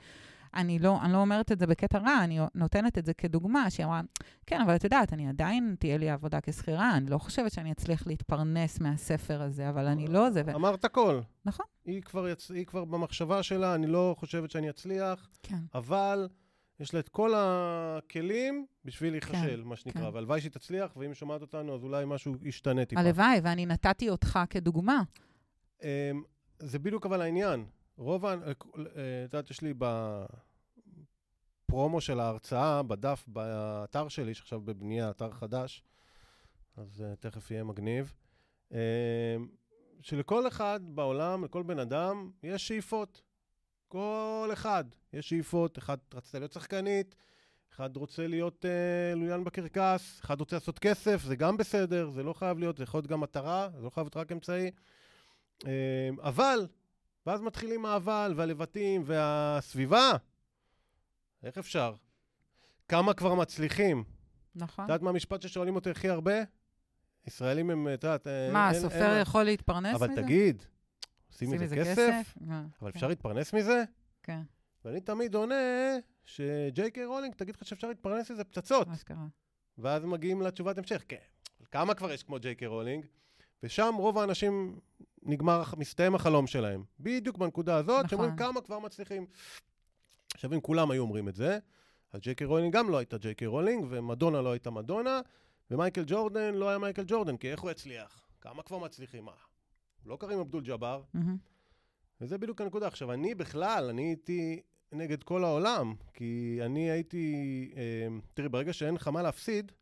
אני 0.55 0.79
לא, 0.79 0.99
אני 1.03 1.13
לא 1.13 1.19
אומרת 1.19 1.53
את 1.53 1.59
זה 1.59 1.67
בקטע 1.67 1.99
רע, 1.99 2.25
אני 2.25 2.39
נותנת 2.55 2.99
את 2.99 3.07
זה 3.07 3.15
כדוגמה, 3.15 3.71
שהיא 3.71 3.87
אמרה, 3.87 4.01
כן, 4.47 4.61
אבל 4.61 4.77
את 4.77 4.85
יודעת, 4.85 5.13
אני 5.13 5.29
עדיין, 5.29 5.77
תהיה 5.79 5.97
לי 5.97 6.11
עבודה 6.11 6.39
כשכירה, 6.43 6.97
אני 6.97 7.11
לא 7.11 7.19
חושבת 7.19 7.53
שאני 7.53 7.73
אצליח 7.73 8.07
להתפרנס 8.07 8.81
מהספר 8.81 9.43
הזה, 9.43 9.69
אבל 9.69 9.87
אני 9.87 10.07
לא 10.07 10.31
זה. 10.31 10.43
ו... 10.47 10.55
אמרת 10.55 10.85
הכל. 10.85 11.21
נכון. 11.45 11.67
היא 11.85 12.03
כבר, 12.03 12.29
יצ... 12.29 12.51
היא 12.51 12.67
כבר 12.67 12.85
במחשבה 12.85 13.43
שלה, 13.43 13.75
אני 13.75 13.87
לא 13.87 14.15
חושבת 14.19 14.51
שאני 14.51 14.71
אצליח, 14.71 15.31
כן. 15.43 15.59
אבל 15.75 16.29
יש 16.81 16.95
לה 16.95 17.01
את 17.01 17.09
כל 17.09 17.33
הכלים 17.37 18.67
בשביל 18.85 19.13
להיכשל, 19.13 19.63
כן, 19.63 19.69
מה 19.69 19.77
שנקרא. 19.77 20.03
כן. 20.03 20.15
והלוואי 20.15 20.41
שהיא 20.41 20.53
תצליח, 20.53 20.97
ואם 20.97 21.09
היא 21.09 21.15
שומעת 21.15 21.41
אותנו, 21.41 21.75
אז 21.75 21.83
אולי 21.83 22.05
משהו 22.07 22.35
ישתנה 22.43 22.85
טיפה. 22.85 23.01
הלוואי, 23.01 23.41
ואני 23.43 23.67
נתתי 23.67 24.11
אותך 24.11 24.39
כדוגמה. 24.51 25.03
אמ, 25.83 25.89
זה 26.59 26.79
בדיוק 26.79 27.07
אבל 27.07 27.23
העניין. 27.23 27.65
רוב 28.01 28.27
ה... 28.27 28.29
אה, 28.29 28.51
את 28.51 28.67
יודעת, 29.23 29.51
יש 29.51 29.61
לי 29.61 29.75
בפרומו 31.69 32.01
של 32.01 32.21
ההרצאה, 32.21 32.83
בדף, 32.83 33.25
באתר 33.27 34.09
שלי, 34.09 34.35
שעכשיו 34.35 34.61
בבנייה, 34.61 35.11
אתר 35.11 35.31
חדש, 35.31 35.85
אז 36.77 37.05
uh, 37.13 37.17
תכף 37.17 37.51
יהיה 37.51 37.65
מגניב, 37.65 38.15
שלכל 40.03 40.49
אחד 40.49 40.81
בעולם, 40.85 41.45
לכל 41.45 41.63
בן 41.63 41.79
אדם, 41.79 42.31
יש 42.43 42.69
שאיפות. 42.69 43.23
כל 43.89 44.51
אחד 44.53 44.85
יש 45.13 45.29
שאיפות. 45.29 45.79
אחד 45.79 45.99
רצתה 46.15 46.39
להיות 46.39 46.53
שחקנית, 46.53 47.15
אחד 47.73 47.97
רוצה 47.97 48.27
להיות 48.27 48.65
uh, 48.65 49.19
לוליין 49.19 49.45
בקרקס, 49.45 50.21
אחד 50.21 50.41
רוצה 50.41 50.57
לעשות 50.57 50.79
כסף, 50.79 51.23
זה 51.23 51.37
גם 51.37 51.57
בסדר, 51.57 52.11
זה 52.11 52.23
לא 52.23 52.33
חייב 52.33 52.59
להיות, 52.59 52.77
זה 52.77 52.83
יכול 52.83 52.99
להיות 52.99 53.11
גם 53.11 53.21
מטרה, 53.21 53.69
זה 53.77 53.83
לא 53.83 53.91
חייב 53.91 54.05
להיות 54.05 54.17
רק 54.17 54.33
אמצעי. 54.33 54.71
Um, 55.63 55.67
אבל, 56.23 56.67
ואז 57.31 57.41
מתחילים 57.41 57.87
האבל 57.87 58.33
והלבטים 58.37 59.03
והסביבה. 59.07 60.13
איך 61.43 61.59
אפשר? 61.59 61.95
כמה 62.89 63.15
כבר 63.15 63.35
מצליחים? 63.35 64.05
נכון. 64.55 64.85
את 64.85 64.89
יודעת 64.89 65.03
מה 65.03 65.11
המשפט 65.11 65.43
ששואלים 65.43 65.75
אותי 65.75 65.91
הכי 65.91 66.09
הרבה? 66.09 66.33
ישראלים 67.27 67.71
הם, 67.71 67.89
את 67.95 68.05
יודעת... 68.05 68.27
מה, 68.53 68.69
אין- 68.71 68.77
הסופר 68.79 69.13
אין- 69.13 69.23
יכול 69.23 69.43
להתפרנס 69.43 69.95
מזה? 69.95 70.05
אבל 70.05 70.23
תגיד, 70.23 70.63
עושים 71.33 71.51
מזה 71.51 71.77
כסף? 71.77 72.35
מה? 72.41 72.65
אבל 72.83 72.91
כן, 72.91 72.97
אפשר 72.97 73.09
להתפרנס 73.09 73.53
מזה? 73.53 73.85
כן, 74.23 74.41
ואני 74.85 75.01
תמיד 75.01 75.35
עונה 75.35 75.55
שג'יי 76.25 76.91
קיי 76.91 77.05
רולינג 77.05 77.35
תגיד 77.35 77.57
לך 77.57 77.65
שאפשר 77.65 77.89
להתפרנס 77.89 78.31
מזה 78.31 78.45
פצצות. 78.45 78.89
מה 78.89 78.97
שקרה. 78.97 79.27
ואז 79.79 80.05
מגיעים 80.05 80.43
לתשובת 80.43 80.79
המשך, 80.79 81.03
כן. 81.09 81.17
אבל 81.61 81.67
כמה 81.71 81.95
כבר 81.95 82.13
יש 82.13 82.23
כמו 82.23 82.39
ג'יי 82.41 82.55
קיי 82.55 82.69
רולינג? 82.69 83.07
ושם 83.63 83.95
רוב 83.99 84.19
האנשים 84.19 84.79
נגמר, 85.23 85.63
מסתיים 85.77 86.15
החלום 86.15 86.47
שלהם. 86.47 86.85
בדיוק 87.01 87.39
בנקודה 87.39 87.77
הזאת, 87.77 87.97
נכון. 87.97 88.09
שאומרים 88.09 88.37
כמה 88.37 88.61
כבר 88.61 88.79
מצליחים. 88.79 89.27
עכשיו, 90.35 90.55
אם 90.55 90.61
כולם 90.61 90.91
היו 90.91 91.03
אומרים 91.03 91.29
את 91.29 91.35
זה, 91.35 91.59
אז 92.13 92.21
ג'יי 92.21 92.35
קיי 92.35 92.47
רולינג 92.47 92.77
גם 92.77 92.91
לא 92.91 92.99
הייתה 92.99 93.19
ג'יי 93.19 93.35
קיי 93.35 93.47
רולינג, 93.47 93.87
ומדונה 93.89 94.43
לא 94.43 94.53
הייתה 94.53 94.71
מדונה, 94.71 95.21
ומייקל 95.71 96.05
ג'ורדן 96.07 96.55
לא 96.55 96.69
היה 96.69 96.79
מייקל 96.79 97.05
ג'ורדן, 97.07 97.37
כי 97.37 97.53
איך 97.53 97.61
הוא 97.61 97.71
יצליח? 97.71 98.21
כמה 98.41 98.63
כבר 98.63 98.79
מצליחים? 98.79 99.25
מה? 99.25 99.33
לא 100.07 100.17
קרים 100.21 100.39
אבדול 100.39 100.63
ג'אבר, 100.63 101.03
מהמם. 101.15 101.37
וזה 102.21 102.39
בדיוק 102.39 102.61
הנקודה. 102.61 102.87
עכשיו, 102.87 103.13
אני 103.13 103.35
בכלל, 103.35 103.87
אני 103.91 104.03
הייתי 104.03 104.61
נגד 104.93 105.23
כל 105.23 105.45
העולם, 105.45 105.95
כי 106.15 106.59
אני 106.63 106.91
הייתי... 106.91 107.71
אה, 107.77 108.07
תראי, 108.35 108.49
ברגע 108.49 108.73
שאין 108.73 108.95
לך 108.95 109.09
מה 109.09 109.23
להפסיד, 109.23 109.73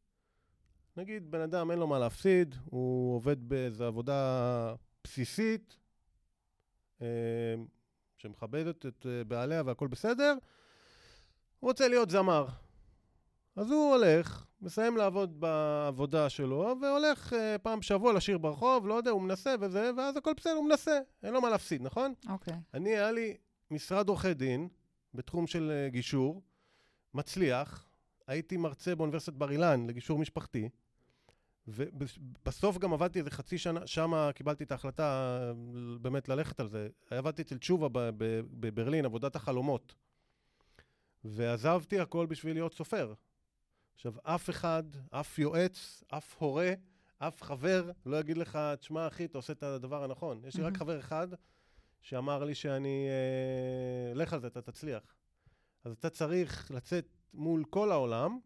נגיד 0.96 1.30
בן 1.30 1.40
אדם 1.40 1.70
אין 1.70 1.78
לו 1.78 1.86
מה 1.86 1.98
להפסיד, 1.98 2.54
הוא 2.64 3.16
עובד 3.16 3.48
באיזו 3.48 3.84
עבודה 3.84 4.74
בסיסית, 5.08 5.76
אה, 7.02 7.06
שמכבדת 8.18 8.86
את 8.86 9.06
אה, 9.08 9.24
בעליה 9.24 9.62
והכל 9.66 9.86
בסדר, 9.86 10.34
הוא 11.60 11.68
רוצה 11.68 11.88
להיות 11.88 12.10
זמר. 12.10 12.46
אז 13.56 13.70
הוא 13.70 13.94
הולך, 13.94 14.46
מסיים 14.60 14.96
לעבוד 14.96 15.40
בעבודה 15.40 16.28
שלו, 16.28 16.74
והולך 16.82 17.32
אה, 17.32 17.58
פעם 17.58 17.80
בשבוע 17.80 18.12
לשיר 18.12 18.38
ברחוב, 18.38 18.86
לא 18.86 18.94
יודע, 18.94 19.10
הוא 19.10 19.22
מנסה 19.22 19.54
וזה, 19.60 19.90
ואז 19.96 20.16
הכל 20.16 20.32
בסדר, 20.36 20.52
הוא 20.52 20.68
מנסה, 20.68 20.98
אין 21.22 21.34
לו 21.34 21.40
מה 21.40 21.50
להפסיד, 21.50 21.82
נכון? 21.82 22.14
אוקיי. 22.28 22.54
אני, 22.74 22.90
היה 22.90 23.12
לי 23.12 23.36
משרד 23.70 24.08
עורכי 24.08 24.34
דין 24.34 24.68
בתחום 25.14 25.46
של 25.46 25.70
אה, 25.70 25.88
גישור, 25.88 26.42
מצליח, 27.14 27.88
הייתי 28.26 28.56
מרצה 28.56 28.94
באוניברסיטת 28.94 29.36
בר 29.36 29.50
אילן 29.50 29.86
לגישור 29.86 30.18
משפחתי, 30.18 30.68
ובסוף 31.68 32.78
גם 32.78 32.92
עבדתי 32.92 33.18
איזה 33.18 33.30
חצי 33.30 33.58
שנה, 33.58 33.86
שם 33.86 34.30
קיבלתי 34.34 34.64
את 34.64 34.72
ההחלטה 34.72 35.38
אה, 35.42 35.52
באמת 36.00 36.28
ללכת 36.28 36.60
על 36.60 36.68
זה. 36.68 36.88
עבדתי 37.10 37.42
אצל 37.42 37.58
תשובה 37.58 37.88
בברלין, 38.60 39.04
עבודת 39.04 39.36
החלומות. 39.36 39.94
ועזבתי 41.24 42.00
הכל 42.00 42.26
בשביל 42.26 42.56
להיות 42.56 42.74
סופר. 42.74 43.14
עכשיו, 43.94 44.14
אף 44.22 44.50
אחד, 44.50 44.82
אף 45.10 45.38
יועץ, 45.38 46.02
אף 46.08 46.36
הורה, 46.38 46.72
אף 47.18 47.42
חבר 47.42 47.90
לא 48.06 48.16
יגיד 48.16 48.38
לך, 48.38 48.58
תשמע, 48.80 49.06
אחי, 49.06 49.24
אתה 49.24 49.38
עושה 49.38 49.52
את 49.52 49.62
הדבר 49.62 50.04
הנכון. 50.04 50.40
יש 50.44 50.56
לי 50.56 50.62
רק. 50.62 50.76
חבר 50.76 50.98
אחד 50.98 51.28
שאמר 52.02 52.44
לי 52.44 52.54
שאני... 52.54 53.08
אה, 53.08 54.14
לך 54.14 54.32
על 54.32 54.40
זה, 54.40 54.46
אתה 54.46 54.62
תצליח. 54.62 55.14
אז 55.84 55.92
אתה 55.92 56.10
צריך 56.10 56.70
לצאת 56.70 57.16
מול 57.34 57.64
כל 57.70 57.92
העולם. 57.92 58.38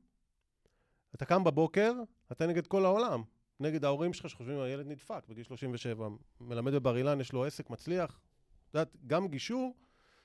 אתה 1.15 1.25
קם 1.25 1.45
בבוקר, 1.45 1.93
אתה 2.33 2.47
נגד 2.47 2.67
כל 2.67 2.85
העולם. 2.85 3.23
נגד 3.61 3.85
ההורים 3.85 4.13
שלך 4.13 4.31
שחושבים, 4.31 4.61
הילד 4.61 4.87
נדפק 4.87 5.23
בגיל 5.29 5.45
37, 5.45 6.09
מלמד 6.41 6.75
בבר 6.75 6.97
אילן, 6.97 7.21
יש 7.21 7.33
לו 7.33 7.45
עסק 7.45 7.71
מצליח. 7.71 8.21
את 8.69 8.75
יודעת, 8.75 8.97
גם 9.07 9.29
גישור, 9.29 9.75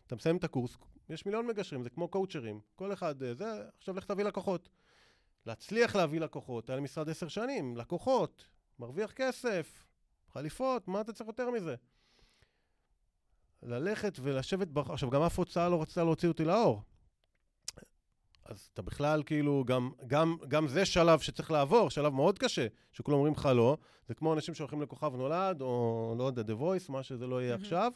אתה 0.08 0.16
מסיים 0.16 0.38
את 0.38 0.44
הקורס, 0.44 0.78
יש 1.10 1.26
מיליון 1.26 1.48
מגשרים, 1.48 1.84
זה 1.84 1.90
כמו 1.90 2.08
קואוצ'רים. 2.08 2.60
כל 2.76 2.94
אחד, 2.94 3.24
אה, 3.24 3.34
זה, 3.34 3.46
עכשיו 3.78 3.98
לך 3.98 4.06
תביא 4.06 4.24
לקוחות. 4.24 4.70
להצליח 5.46 5.96
להביא 5.96 6.20
לקוחות, 6.20 6.70
היה 6.70 6.76
לי 6.76 6.84
משרד 6.84 7.10
עשר 7.10 7.28
שנים, 7.28 7.78
לקוחות, 7.78 8.48
מרוויח 8.80 9.12
כסף, 9.12 9.86
חליפות, 10.30 10.88
מה 10.88 11.02
אתה 11.02 11.14
צריך 11.14 11.28
יותר 11.28 11.50
מזה? 11.50 11.76
ללכת 13.64 14.20
ולשבת, 14.22 14.68
בח... 14.68 14.90
עכשיו, 14.90 15.10
גם 15.10 15.22
אף 15.22 15.40
הוצאה 15.40 15.70
לא 15.70 15.82
רצתה 15.82 16.04
להוציא 16.04 16.30
אותי 16.30 16.46
לאור. 16.46 16.82
אז 18.48 18.70
אתה 18.74 18.82
בכלל, 18.82 19.24
כאילו, 19.24 19.64
גם, 19.68 19.92
גם, 20.08 20.38
גם 20.48 20.68
זה 20.68 20.86
שלב 20.86 21.20
שצריך 21.20 21.52
לעבור, 21.52 21.90
שלב 21.90 22.14
מאוד 22.14 22.40
קשה, 22.40 22.68
שכולם 22.94 23.18
אומרים 23.18 23.34
לך 23.34 23.50
לא. 23.56 23.78
זה 24.08 24.14
כמו 24.14 24.34
אנשים 24.34 24.54
שהולכים 24.54 24.82
לכוכב 24.82 25.16
נולד, 25.16 25.62
או 25.62 26.16
לא 26.18 26.24
יודע, 26.24 26.42
The 26.42 26.60
Voice, 26.62 26.92
מה 26.92 27.04
שזה 27.04 27.28
לא 27.28 27.42
יהיה 27.42 27.52
מהמם. 27.52 27.64
עכשיו, 27.64 27.92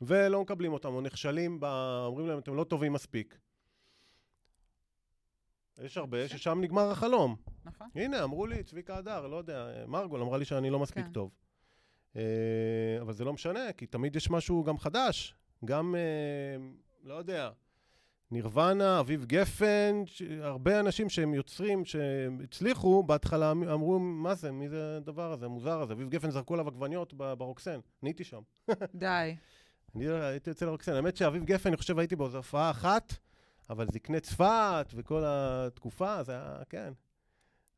ולא 0.00 0.42
מקבלים 0.42 0.72
אותם, 0.72 0.88
או 0.88 1.00
נכשלים, 1.00 1.60
ב... 1.60 1.64
אומרים 2.06 2.26
להם, 2.26 2.38
אתם 2.38 2.54
לא 2.54 2.64
טובים 2.64 2.92
מספיק. 2.92 3.38
יש 5.82 5.96
הרבה 5.96 6.24
קשה. 6.24 6.38
ששם 6.38 6.58
נגמר 6.60 6.90
החלום. 6.90 7.36
נכון. 7.64 7.88
הנה, 7.94 8.24
אמרו 8.24 8.46
לי, 8.46 8.62
צביקה 8.62 8.96
הדר, 8.96 9.26
לא 9.26 9.36
יודע, 9.36 9.68
מרגול 9.86 10.22
אמרה 10.22 10.38
לי 10.38 10.44
שאני 10.44 10.70
לא 10.70 10.78
מספיק 10.78 11.04
כן. 11.04 11.12
טוב. 11.12 11.30
אה, 12.16 12.22
אבל 13.00 13.12
זה 13.12 13.24
לא 13.24 13.32
משנה, 13.32 13.72
כי 13.72 13.86
תמיד 13.86 14.16
יש 14.16 14.30
משהו 14.30 14.64
גם 14.64 14.78
חדש. 14.78 15.34
גם, 15.64 15.94
אה, 15.94 16.68
לא 17.02 17.14
יודע, 17.14 17.50
נירוונה, 18.30 19.00
אביב 19.00 19.24
גפן, 19.24 20.02
הרבה 20.40 20.80
אנשים 20.80 21.08
שהם 21.08 21.34
יוצרים, 21.34 21.84
שהצליחו, 21.84 23.02
בהתחלה 23.02 23.52
אמ- 23.52 23.68
אמרו, 23.68 23.98
מה 23.98 24.34
זה, 24.34 24.52
מי 24.52 24.68
זה 24.68 24.96
הדבר 24.96 25.32
הזה, 25.32 25.46
המוזר 25.46 25.80
הזה? 25.80 25.92
אביב 25.92 26.08
גפן 26.08 26.30
זרקו 26.30 26.54
עליו 26.54 26.68
עגבניות 26.68 27.14
ברוקסן, 27.14 27.80
אני 28.02 28.10
הייתי 28.10 28.24
שם. 28.24 28.40
די. 28.94 29.36
אני 29.94 30.08
הייתי 30.08 30.50
יוצא 30.50 30.66
לרוקסן. 30.66 30.92
האמת 30.92 31.16
שאביב 31.16 31.44
גפן, 31.44 31.68
אני 31.68 31.76
חושב, 31.76 31.98
הייתי 31.98 32.16
באיזו 32.16 32.36
הופעה 32.36 32.70
אחת, 32.70 33.14
אבל 33.70 33.86
זקני 33.92 34.20
צפת 34.20 34.92
וכל 34.94 35.22
התקופה, 35.26 36.22
זה 36.22 36.32
היה, 36.32 36.62
כן. 36.68 36.92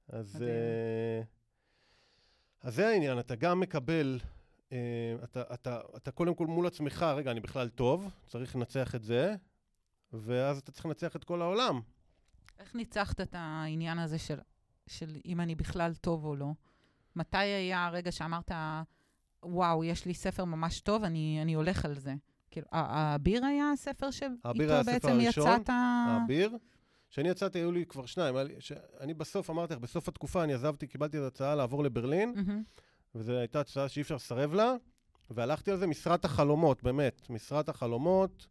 אז. 0.09 0.43
אה, 0.43 1.23
אז 2.63 2.75
זה 2.75 2.89
העניין, 2.89 3.19
אתה 3.19 3.35
גם 3.35 3.61
מקבל, 3.61 4.19
אה, 4.73 4.79
אתה, 5.25 5.43
אתה, 5.55 5.81
אתה 5.97 6.11
קודם 6.11 6.35
כל 6.35 6.47
מול 6.47 6.67
עצמך, 6.67 7.07
רגע, 7.17 7.31
אני 7.31 7.41
בכלל 7.41 7.69
טוב, 7.69 8.11
צריך 8.27 8.57
לנצח 8.57 8.95
את 8.95 9.03
זה, 9.03 9.35
ואז 10.13 10.59
אתה 10.59 10.73
צריך 10.73 10.87
לנצח 10.87 11.17
את 11.17 11.25
כל 11.25 11.43
העולם. 11.43 11.81
איך 12.59 12.75
ניצחת 12.75 13.21
את 13.21 13.35
העניין 13.39 13.99
הזה 13.99 14.19
של, 14.19 14.39
של 14.87 15.17
אם 15.25 15.41
אני 15.41 15.55
בכלל 15.55 15.95
טוב 15.95 16.25
או 16.25 16.37
לא? 16.37 16.53
מתי 17.17 17.37
היה 17.37 17.87
הרגע 17.87 18.13
שאמרת, 18.13 18.51
וואו, 19.43 19.85
יש 19.85 20.07
לי 20.07 20.15
ספר 20.15 20.45
ממש 20.45 20.81
טוב, 20.81 21.05
אני, 21.05 21.39
אני 21.43 21.55
הולך 21.55 21.85
על 21.85 21.99
זה? 21.99 22.15
כאילו, 22.51 22.67
האביר 22.73 23.45
היה 23.45 23.71
הספר 23.71 24.11
שאיתו 24.11 24.49
האביר 24.49 24.71
היה 24.71 24.81
הספר 24.81 24.93
בעצם 24.93 25.09
הראשון, 25.09 25.49
יצאת... 25.49 25.69
האביר. 25.69 26.57
כשאני 27.11 27.29
יצאתי, 27.29 27.59
היו 27.59 27.73
לי 27.73 27.87
כבר 27.87 28.07
שניים. 28.07 28.35
אני 29.01 29.15
בסוף, 29.15 29.51
אמרתי 29.51 29.75
לך, 29.75 29.81
בסוף 29.81 30.09
התקופה 30.09 30.45
אני 30.45 30.55
עזבתי, 30.55 30.87
קיבלתי 30.87 31.19
את 31.19 31.23
ההצעה 31.23 31.55
לעבור 31.55 31.85
לברלין, 31.85 32.33
מהמם. 32.37 32.63
וזו 33.15 33.33
הייתה 33.33 33.61
הצעה 33.61 33.89
שאי 33.89 34.03
אפשר 34.03 34.15
לסרב 34.15 34.55
לה, 34.55 34.75
והלכתי 35.31 35.71
על 35.71 35.77
זה 35.77 35.87
משרת 35.87 36.25
החלומות, 36.25 36.83
באמת, 36.83 37.31
משרת 37.31 37.69
החלומות, 37.69 38.47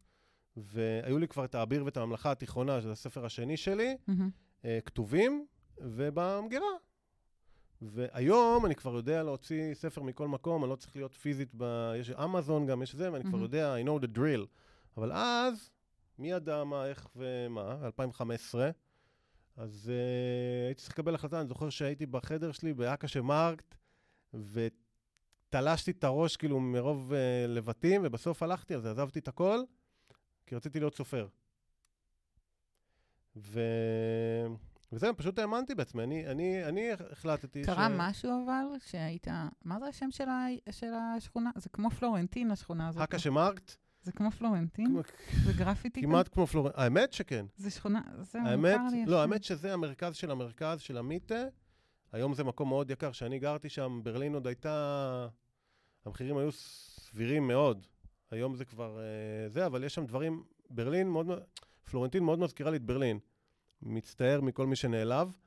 והיו 0.57 1.17
לי 1.17 1.27
כבר 1.27 1.45
את 1.45 1.55
האביר 1.55 1.85
ואת 1.85 1.97
הממלכה 1.97 2.31
התיכונה, 2.31 2.81
שזה 2.81 2.91
הספר 2.91 3.25
השני 3.25 3.57
שלי, 3.57 3.97
מהמם. 4.07 4.29
אה, 4.65 4.79
כתובים, 4.85 5.45
ובמגירה. 5.77 6.71
והיום 7.81 8.65
אני 8.65 8.75
כבר 8.75 8.95
יודע 8.95 9.23
להוציא 9.23 9.73
ספר 9.73 10.01
מכל 10.01 10.27
מקום, 10.27 10.63
אני 10.63 10.69
לא 10.71 10.75
צריך 10.75 10.95
להיות 10.95 11.13
פיזית, 11.13 11.49
ב... 11.57 11.93
יש 11.99 12.09
אמזון 12.09 12.65
גם, 12.65 12.81
יש 12.81 12.95
זה, 12.95 13.11
ואני 13.11 13.23
כבר 13.23 13.31
מהמם. 13.31 13.43
יודע, 13.43 13.75
I 13.75 13.87
know 13.87 14.03
the 14.03 14.17
drill. 14.17 14.45
אבל 14.97 15.11
אז, 15.11 15.69
מי 16.19 16.31
ידע 16.31 16.63
מה, 16.63 16.85
איך 16.85 17.07
ומה, 17.15 17.77
2015, 17.85 18.69
אז 19.57 19.91
אה, 19.91 20.67
הייתי 20.67 20.81
צריך 20.81 20.93
לקבל 20.93 21.15
החלטה, 21.15 21.39
אני 21.39 21.47
זוכר 21.47 21.69
שהייתי 21.69 22.05
בחדר 22.05 22.51
שלי 22.51 22.73
באקשה 22.73 23.21
מרקט, 23.21 23.75
ותלשתי 24.33 25.91
את 25.91 26.03
הראש 26.03 26.37
כאילו 26.37 26.59
מרוב 26.59 27.11
אה, 27.11 27.15
לבטים, 27.47 28.01
ובסוף 28.03 28.43
הלכתי 28.43 28.73
על 28.73 28.81
זה, 28.81 28.91
עזבתי 28.91 29.19
את 29.19 29.27
הכל, 29.27 29.59
כי 30.51 30.55
רציתי 30.55 30.79
להיות 30.79 30.95
סופר. 30.95 31.27
ו... 33.35 33.61
וזהו, 34.91 35.17
פשוט 35.17 35.39
האמנתי 35.39 35.75
בעצמי, 35.75 36.03
אני, 36.03 36.27
אני, 36.27 36.65
אני 36.65 36.91
החלטתי 37.11 37.63
קרה 37.63 37.87
משהו 37.89 38.31
אבל, 38.45 38.63
שהיית... 38.79 39.27
מה 39.65 39.79
זה 39.79 39.85
השם 39.85 40.11
של, 40.11 40.29
ה... 40.29 40.47
של 40.71 40.93
השכונה? 40.93 41.51
זה 41.55 41.69
כמו 41.69 41.89
פלורנטין, 41.89 42.51
השכונה 42.51 42.87
הזאת. 42.87 43.01
האקשה 43.01 43.29
מרקט, 43.29 43.75
זה 44.01 44.11
כמו 44.11 44.31
פלורנטין? 44.31 44.97
זה 45.43 45.53
גרפיטי? 45.53 46.01
כמעט 46.01 46.27
כמו 46.33 46.47
פלורנטין, 46.47 46.81
האמת 46.81 47.13
שכן. 47.13 47.45
זה 47.57 47.71
שכונה, 47.71 48.01
זהו, 48.21 48.41
האמת, 48.45 48.79
מוכר 48.79 48.95
לי 48.95 49.05
לא, 49.05 49.15
השם. 49.15 49.31
האמת 49.31 49.43
שזה 49.43 49.73
המרכז 49.73 50.15
של 50.15 50.31
המרכז 50.31 50.81
של 50.81 50.97
ה 50.97 51.04
Mitte. 51.04 51.43
היום 52.11 52.33
זה 52.33 52.43
מקום 52.43 52.69
מאוד 52.69 52.91
יקר. 52.91 53.11
כשאני 53.11 53.39
גרתי 53.39 53.69
שם, 53.69 53.99
ברלין 54.03 54.33
עוד 54.33 54.47
הייתה... 54.47 55.27
המחירים 56.05 56.37
היו 56.37 56.51
סבירים 56.51 57.47
מאוד. 57.47 57.87
היום 58.31 58.55
זה 58.55 58.65
כבר 58.65 58.99
אה, 58.99 59.49
זה, 59.49 59.65
אבל 59.65 59.83
יש 59.83 59.95
שם 59.95 60.05
דברים... 60.05 60.43
ברלין 60.69 61.09
מאוד... 61.09 61.27
פלורנטין 61.91 62.23
מאוד 62.23 62.39
מזכירה 62.39 62.71
לי 62.71 62.77
את 62.77 62.83
ברלין. 62.83 63.19
מצטער 63.81 64.41
מכל 64.41 64.67
מי 64.67 64.75
שנעלב, 64.75 65.37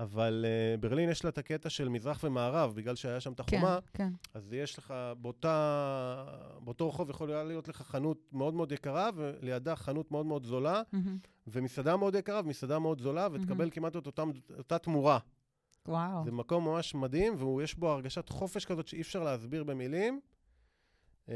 אבל 0.00 0.44
אה, 0.48 0.76
ברלין 0.76 1.10
יש 1.10 1.24
לה 1.24 1.30
את 1.30 1.38
הקטע 1.38 1.70
של 1.70 1.88
מזרח 1.88 2.24
ומערב, 2.24 2.74
בגלל 2.74 2.96
שהיה 2.96 3.20
שם 3.20 3.32
את 3.32 3.40
כן, 3.40 3.56
החומה. 3.56 3.78
כן. 3.94 4.12
אז 4.34 4.52
יש 4.52 4.78
לך, 4.78 4.94
באותה, 5.20 6.24
באותו 6.64 6.88
רחוב 6.88 7.10
יכולה 7.10 7.44
להיות 7.44 7.68
לך 7.68 7.82
חנות 7.82 8.32
מאוד 8.32 8.54
מאוד 8.54 8.72
יקרה, 8.72 9.10
ולידה 9.14 9.76
חנות 9.76 10.10
מאוד 10.10 10.26
מאוד 10.26 10.44
זולה. 10.44 10.82
מהמם. 10.92 11.18
ומסעדה 11.46 11.96
מאוד 11.96 12.14
יקרה 12.14 12.40
ומסעדה 12.44 12.78
מאוד 12.78 13.00
זולה, 13.00 13.28
ותקבל 13.32 13.54
מהמם. 13.54 13.70
כמעט 13.70 13.96
את 13.96 14.06
אותם, 14.06 14.30
אותה 14.58 14.78
תמורה. 14.78 15.18
וואו. 15.88 16.24
זה 16.24 16.32
מקום 16.32 16.64
ממש 16.64 16.94
מדהים, 16.94 17.42
ויש 17.42 17.74
בו 17.74 17.90
הרגשת 17.90 18.28
חופש 18.28 18.64
כזאת 18.64 18.88
שאי 18.88 19.00
אפשר 19.00 19.24
להסביר 19.24 19.64
במילים. 19.64 20.20
אמ, 21.28 21.34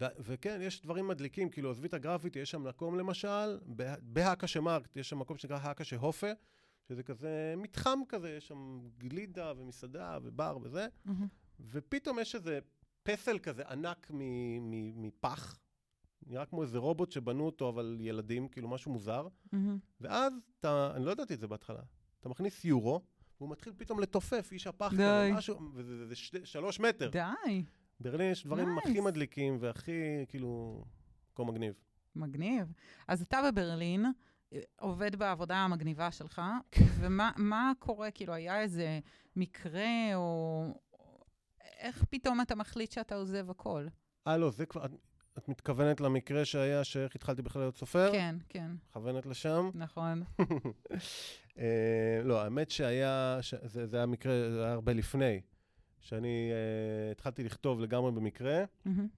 וכן, 0.00 0.58
יש 0.62 0.82
דברים 0.82 1.08
מדליקים, 1.08 1.48
כאילו, 1.50 1.70
עזבי 1.70 1.88
את 1.88 1.94
הגרפיטי, 1.94 2.38
יש 2.38 2.50
שם 2.50 2.64
מקום 2.64 2.98
למשל, 2.98 3.58
בה- 3.66 3.94
בהאקשה 4.02 4.60
מרקט, 4.60 4.96
יש 4.96 5.08
שם 5.10 5.18
מקום 5.18 5.36
שנקרא 5.36 5.58
האקשה 5.62 5.96
הופה, 5.96 6.30
שזה 6.88 7.02
כזה 7.02 7.54
מתחם 7.56 7.98
כזה, 8.08 8.30
יש 8.30 8.48
שם 8.48 8.80
גלידה 8.98 9.52
ומסעדה 9.56 10.18
ובר 10.22 10.58
וזה, 10.62 10.86
מהמם. 11.04 11.26
ופתאום 11.60 12.18
יש 12.18 12.34
איזה 12.34 12.58
פסל 13.02 13.38
כזה 13.38 13.62
ענק 13.68 14.10
מפח, 14.96 15.58
נראה 16.26 16.46
כמו 16.46 16.62
איזה 16.62 16.78
רובוט 16.78 17.10
שבנו 17.12 17.46
אותו, 17.46 17.68
אבל 17.68 17.96
ילדים, 18.00 18.48
כאילו 18.48 18.68
משהו 18.68 18.92
מוזר. 18.92 19.28
מהמם. 19.52 19.78
ואז 20.00 20.32
אתה, 20.60 20.92
אני 20.96 21.04
לא 21.04 21.10
ידעתי 21.10 21.34
את 21.34 21.40
זה 21.40 21.46
בהתחלה, 21.48 21.82
אתה 22.20 22.28
מכניס 22.28 22.64
יורו, 22.64 23.00
והוא 23.40 23.50
מתחיל 23.50 23.72
פתאום 23.76 24.00
לתופף, 24.00 24.48
איש 24.52 24.66
הפח. 24.66 24.92
כזה, 24.92 25.30
משהו, 25.34 25.58
וזה 25.74 25.96
זה, 25.98 26.06
זה 26.06 26.14
שתי, 26.16 26.46
שלוש 26.46 26.80
מטר. 26.80 27.10
די, 27.10 27.64
ברלין 28.00 28.30
יש 28.32 28.46
דברים 28.46 28.78
Nice. 28.78 28.88
הכי 28.88 29.00
מדליקים 29.00 29.56
והכי, 29.60 30.26
כאילו, 30.28 30.84
מקום 31.32 31.48
מגניב. 31.48 31.74
מגניב. 32.16 32.72
אז 33.08 33.22
אתה 33.22 33.40
בברלין, 33.46 34.06
אה, 34.52 34.60
עובד 34.78 35.16
בעבודה 35.16 35.56
המגניבה 35.56 36.10
שלך, 36.10 36.42
כן. 36.70 36.84
ומה 37.00 37.30
מה 37.36 37.72
קורה, 37.78 38.10
כאילו, 38.10 38.32
היה 38.32 38.60
איזה 38.60 39.00
מקרה, 39.36 40.14
או 40.14 40.64
איך 41.78 42.04
פתאום 42.10 42.40
אתה 42.40 42.54
מחליט 42.54 42.92
שאתה 42.92 43.14
עוזב 43.14 43.50
הכל? 43.50 43.86
אה, 44.26 44.36
לא, 44.36 44.50
זה 44.50 44.66
כבר... 44.66 44.84
את, 44.84 44.90
את 45.38 45.48
מתכוונת 45.48 46.00
למקרה 46.00 46.44
שהיה 46.44 46.84
שאיך 46.84 47.16
התחלתי 47.16 47.42
בכלל 47.42 47.62
להיות 47.62 47.76
סופר? 47.76 48.12
כן, 48.12 48.36
כן, 48.48 48.70
מכוונת 48.90 49.26
לשם? 49.26 49.70
נכון. 49.74 50.22
אה, 51.58 52.20
לא, 52.24 52.42
האמת 52.42 52.70
שהיה, 52.70 53.38
ש... 53.40 53.54
זה, 53.64 53.86
זה 53.86 53.96
היה 53.96 54.06
מקרה, 54.06 54.50
זה 54.50 54.64
היה 54.64 54.72
הרבה 54.72 54.92
לפני, 54.92 55.40
שאני 56.04 56.50
אה, 56.52 57.10
התחלתי 57.12 57.44
לכתוב 57.44 57.80
לגמרי 57.80 58.12
במקרה, 58.12 58.64
מהמם. 58.84 59.08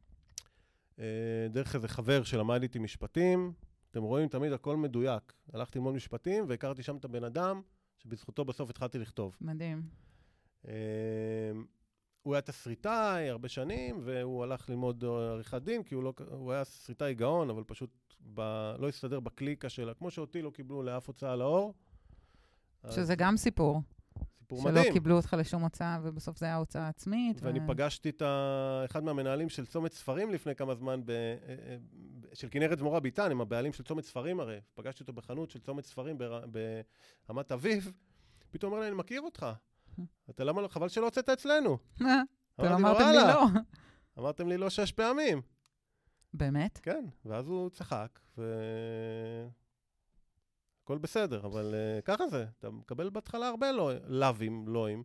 אה, 0.98 1.46
דרך 1.50 1.74
איזה 1.74 1.88
חבר 1.88 2.22
שלמד 2.22 2.62
איתי 2.62 2.78
משפטים. 2.78 3.52
אתם 3.90 4.02
רואים, 4.02 4.28
תמיד 4.28 4.52
הכל 4.52 4.76
מדויק. 4.76 5.32
הלכתי 5.52 5.78
ללמוד 5.78 5.94
משפטים 5.94 6.44
והכרתי 6.48 6.82
שם 6.82 6.96
את 6.96 7.04
הבן 7.04 7.24
אדם, 7.24 7.62
שבזכותו 7.98 8.44
בסוף 8.44 8.70
התחלתי 8.70 8.98
לכתוב. 8.98 9.36
מדהים. 9.40 9.82
אה, 10.68 10.72
הוא 12.22 12.34
היה 12.34 12.40
תסריטאי 12.40 13.28
הרבה 13.28 13.48
שנים, 13.48 14.00
והוא 14.04 14.42
הלך 14.44 14.70
ללמוד 14.70 15.04
עריכת 15.04 15.62
דין, 15.62 15.82
כי 15.82 15.94
הוא, 15.94 16.02
לא, 16.02 16.12
הוא 16.30 16.52
היה 16.52 16.64
תסריטאי 16.64 17.14
גאון, 17.14 17.50
אבל 17.50 17.62
פשוט 17.66 18.14
ב, 18.34 18.40
לא 18.78 18.88
הסתדר 18.88 19.20
בקליקה 19.20 19.68
שלה, 19.68 19.94
כמו 19.94 20.10
שאותי 20.10 20.42
לא 20.42 20.50
קיבלו 20.50 20.82
לאף 20.82 21.06
הוצאה 21.06 21.36
לאור. 21.36 21.74
אז 22.82 22.94
שזה 22.94 23.14
גם 23.14 23.36
סיפור. 23.36 23.82
סיפור 24.46 24.62
שלא 24.62 24.70
מדהים. 24.70 24.92
קיבלו 24.92 25.16
אותך 25.16 25.36
לשום 25.38 25.62
הוצאה, 25.62 25.98
ובסוף 26.02 26.38
זה 26.38 26.46
היה 26.46 26.56
הוצאה 26.56 26.88
עצמית. 26.88 27.42
ואני 27.42 27.60
ו- 27.60 27.66
פגשתי 27.66 28.08
את 28.08 28.22
ה... 28.22 28.82
אחד 28.84 29.04
מהמנהלים 29.04 29.48
של 29.48 29.66
צומת 29.66 29.92
ספרים 29.92 30.30
לפני 30.30 30.54
כמה 30.54 30.74
זמן, 30.74 31.00
ב... 31.04 31.10
אה, 31.10 31.36
אה, 31.48 31.76
של 32.34 32.48
כנרת 32.50 32.78
זמורה 32.78 33.00
ביטן, 33.00 33.30
הם 33.30 33.40
הבעלים 33.40 33.72
של 33.72 33.84
צומת 33.84 34.04
ספרים 34.04 34.40
הרי. 34.40 34.60
פגשתי 34.74 35.02
אותו 35.02 35.12
בחנות 35.12 35.50
של 35.50 35.58
צומת 35.58 35.84
ספרים 35.84 36.18
בר... 36.18 36.44
ברמת 37.28 37.52
אביב, 37.52 37.92
פתאום 38.50 38.72
אמר 38.72 38.80
לי, 38.82 38.88
אני 38.88 38.96
מכיר 38.96 39.20
אותך. 39.20 39.46
אתה 40.30 40.44
למה 40.44 40.62
לא, 40.62 40.68
חבל 40.68 40.88
שלא 40.88 41.04
הוצאת 41.04 41.28
אצלנו. 41.28 41.78
אתם 42.60 42.72
אמרתם 42.72 43.08
לי. 43.10 43.16
לא. 43.16 43.44
אמרתם 44.18 44.48
לי 44.48 44.56
לא 44.56 44.70
שש 44.70 44.92
פעמים. 44.92 45.42
באמת? 46.34 46.78
כן, 46.82 47.04
ואז 47.24 47.48
הוא 47.48 47.70
צחק, 47.70 48.18
ו... 48.38 48.42
הכל 50.86 50.98
בסדר, 50.98 51.46
אבל 51.46 51.74
uh, 51.74 52.02
ככה 52.02 52.28
זה, 52.28 52.46
אתה 52.58 52.70
מקבל 52.70 53.10
בהתחלה 53.10 53.48
הרבה 53.48 53.72
לא, 53.72 53.92
לאווים, 54.06 54.68
לואים, 54.68 55.02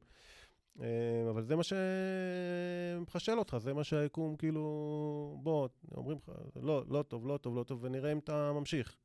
uh, 0.77 0.81
אבל 1.29 1.43
זה 1.43 1.55
מה 1.55 1.61
שמחשל 1.63 3.39
אותך, 3.39 3.57
זה 3.57 3.73
מה 3.73 3.83
שהיקום 3.83 4.35
כאילו, 4.35 5.39
בוא, 5.43 5.67
אומרים 5.95 6.17
לך, 6.17 6.31
לא, 6.55 6.83
לא 6.89 7.03
טוב, 7.03 7.27
לא 7.27 7.37
טוב, 7.37 7.57
לא 7.57 7.63
טוב, 7.63 7.83
ונראה 7.83 8.11
אם 8.11 8.17
אתה 8.17 8.51
ממשיך. 8.53 8.95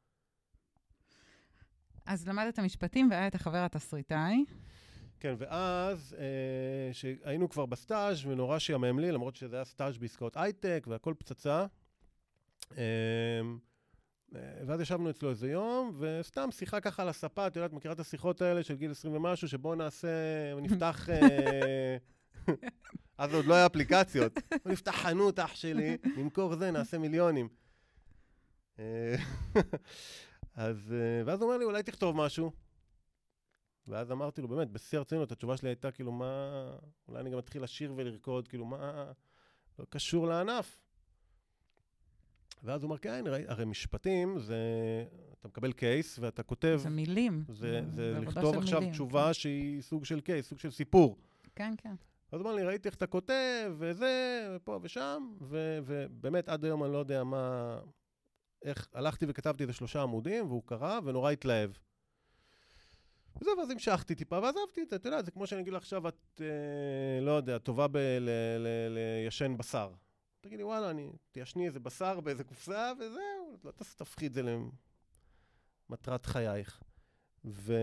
אז 2.07 2.29
למדת 2.29 2.59
משפטים 2.59 3.11
והיה 3.11 3.27
את 3.27 3.35
החבר 3.35 3.59
התסריטאי. 3.65 4.45
כן, 5.21 5.35
ואז 5.39 6.17
אה, 6.19 6.93
שהיינו 6.93 7.49
כבר 7.49 7.67
בסטאז' 7.67 8.27
ונורא 8.27 8.59
שיאמם 8.59 8.99
לי, 8.99 9.13
למרות 9.13 9.37
שזה 9.37 9.57
היה 9.57 9.65
סטאז' 9.65 9.99
בעסקאות 9.99 10.37
הייטק 10.37 10.87
והכל 10.91 11.15
פצצה. 11.19 11.59
אה, 11.61 11.67
אה, 12.79 13.41
ואז 14.33 14.81
ישבנו 14.81 15.11
אצלו 15.11 15.31
איזה 15.31 15.51
יום, 15.51 15.97
וסתם 15.99 16.51
שיחה 16.51 16.81
ככה 16.81 17.03
על 17.03 17.09
הספה, 17.09 17.47
את 17.47 17.57
יודעת, 17.57 17.73
מכירה 17.73 17.95
את 17.95 18.01
השיחות 18.01 18.43
האלה 18.43 18.63
של 18.63 18.77
גיל 18.77 18.91
20 18.91 19.15
ומשהו, 19.15 19.49
שבואו 19.49 19.75
נעשה, 19.75 20.09
נפתח... 20.63 21.09
אה, 21.11 21.97
אז 23.19 23.35
עוד 23.35 23.45
לא 23.45 23.55
היה 23.55 23.67
אפליקציות. 23.67 24.33
נפתח 24.67 24.95
חנות, 24.95 25.39
אח 25.39 25.55
שלי, 25.55 25.97
נמכור 26.17 26.57
זה, 26.57 26.71
נעשה 26.71 26.99
מיליונים. 26.99 27.49
אה, 28.79 29.17
אז, 30.55 30.93
אה, 30.93 31.23
ואז 31.27 31.41
הוא 31.41 31.49
אומר 31.49 31.59
לי, 31.59 31.65
אולי 31.65 31.83
תכתוב 31.83 32.17
משהו. 32.17 32.53
ואז 33.87 34.13
אמרתי 34.13 34.43
לו, 34.43 34.49
באמת, 34.49 34.71
בשיא 34.71 34.99
הרצינות, 34.99 35.33
התשובה 35.33 35.57
שלי 35.57 35.69
הייתה, 35.69 35.91
כאילו, 35.91 36.13
מה... 36.13 36.71
אולי 37.09 37.21
אני 37.21 37.31
גם 37.31 37.39
אתחיל 37.39 37.63
לשיר 37.63 37.93
ולרקוד, 37.97 38.49
כאילו, 38.49 38.65
מה... 38.65 39.13
לא 39.79 39.85
קשור 39.89 40.27
לענף. 40.27 40.86
ואז 42.63 42.83
הוא 42.83 42.89
אמר, 42.89 42.99
כן, 42.99 43.25
הרי, 43.49 43.65
משפטים 43.65 44.39
זה... 44.39 44.57
אתה 45.41 45.49
מקבל 45.49 45.73
קייס 45.73 46.19
ואתה 46.19 46.43
כותב... 46.43 46.79
זה 46.83 46.89
מילים. 46.89 47.45
זה, 47.49 47.83
זה 47.89 48.17
עבודה 48.17 48.31
לכתוב 48.31 48.59
עכשיו 48.59 48.81
מילים, 48.81 48.93
תשובה 48.93 49.35
שהיא 49.35 49.83
סוג 49.83 50.05
של 50.05 50.21
קייס, 50.21 50.49
סוג 50.49 50.59
של 50.59 50.71
סיפור. 50.71 51.19
כן, 51.55 51.75
כן. 51.79 51.95
אז 52.33 52.41
הוא 52.41 52.49
אמר 52.49 52.55
לי, 52.55 52.63
ראיתי 52.63 52.89
איך 52.89 52.97
אתה 52.97 53.07
כותב, 53.07 53.73
וזה, 53.79 54.47
ופה 54.57 54.79
ושם, 54.83 55.33
ו- 55.41 55.79
ובאמת, 55.85 56.49
עד 56.49 56.65
היום 56.65 56.85
אני 56.85 56.93
לא 56.93 56.99
יודע 56.99 57.25
מה... 57.25 57.79
איך, 58.65 58.89
הלכתי 58.95 59.27
וכתבתי 59.29 59.63
איזה 59.63 59.73
שלושה 59.73 60.03
עמודים, 60.03 60.47
והוא 60.47 60.63
קרא, 60.67 61.01
ונורא 61.05 61.31
התלהב. 61.31 61.71
וזהו, 63.41 63.59
ואז 63.59 63.71
המשכתי 63.71 64.15
טיפה, 64.15 64.39
ועזבתי 64.43 64.83
את 64.83 64.91
זה, 64.91 64.97
אתה 64.97 65.09
יודע, 65.09 65.23
זה 65.23 65.31
כמו 65.31 65.47
שאני 65.47 65.61
אגיד 65.61 65.73
לך 65.73 65.83
עכשיו, 65.83 66.09
את, 66.09 66.41
אה, 66.41 67.25
לא 67.25 67.31
יודע, 67.31 67.59
טובה 67.59 67.87
בליישן 67.89 69.57
בשר. 69.57 69.91
תגידי, 70.47 70.63
וואלה, 70.63 70.91
אני, 70.91 71.13
תיישני 71.33 71.67
איזה 71.67 71.81
בשר 71.81 72.21
באיזה 72.21 72.45
קופסה, 72.45 72.93
וזהו, 72.99 73.57
לא 73.65 73.71
תפחי 73.97 74.27
את 74.27 74.33
זה 74.33 74.43
למטרת 75.91 76.27
חייך. 76.27 76.83
ו... 77.45 77.75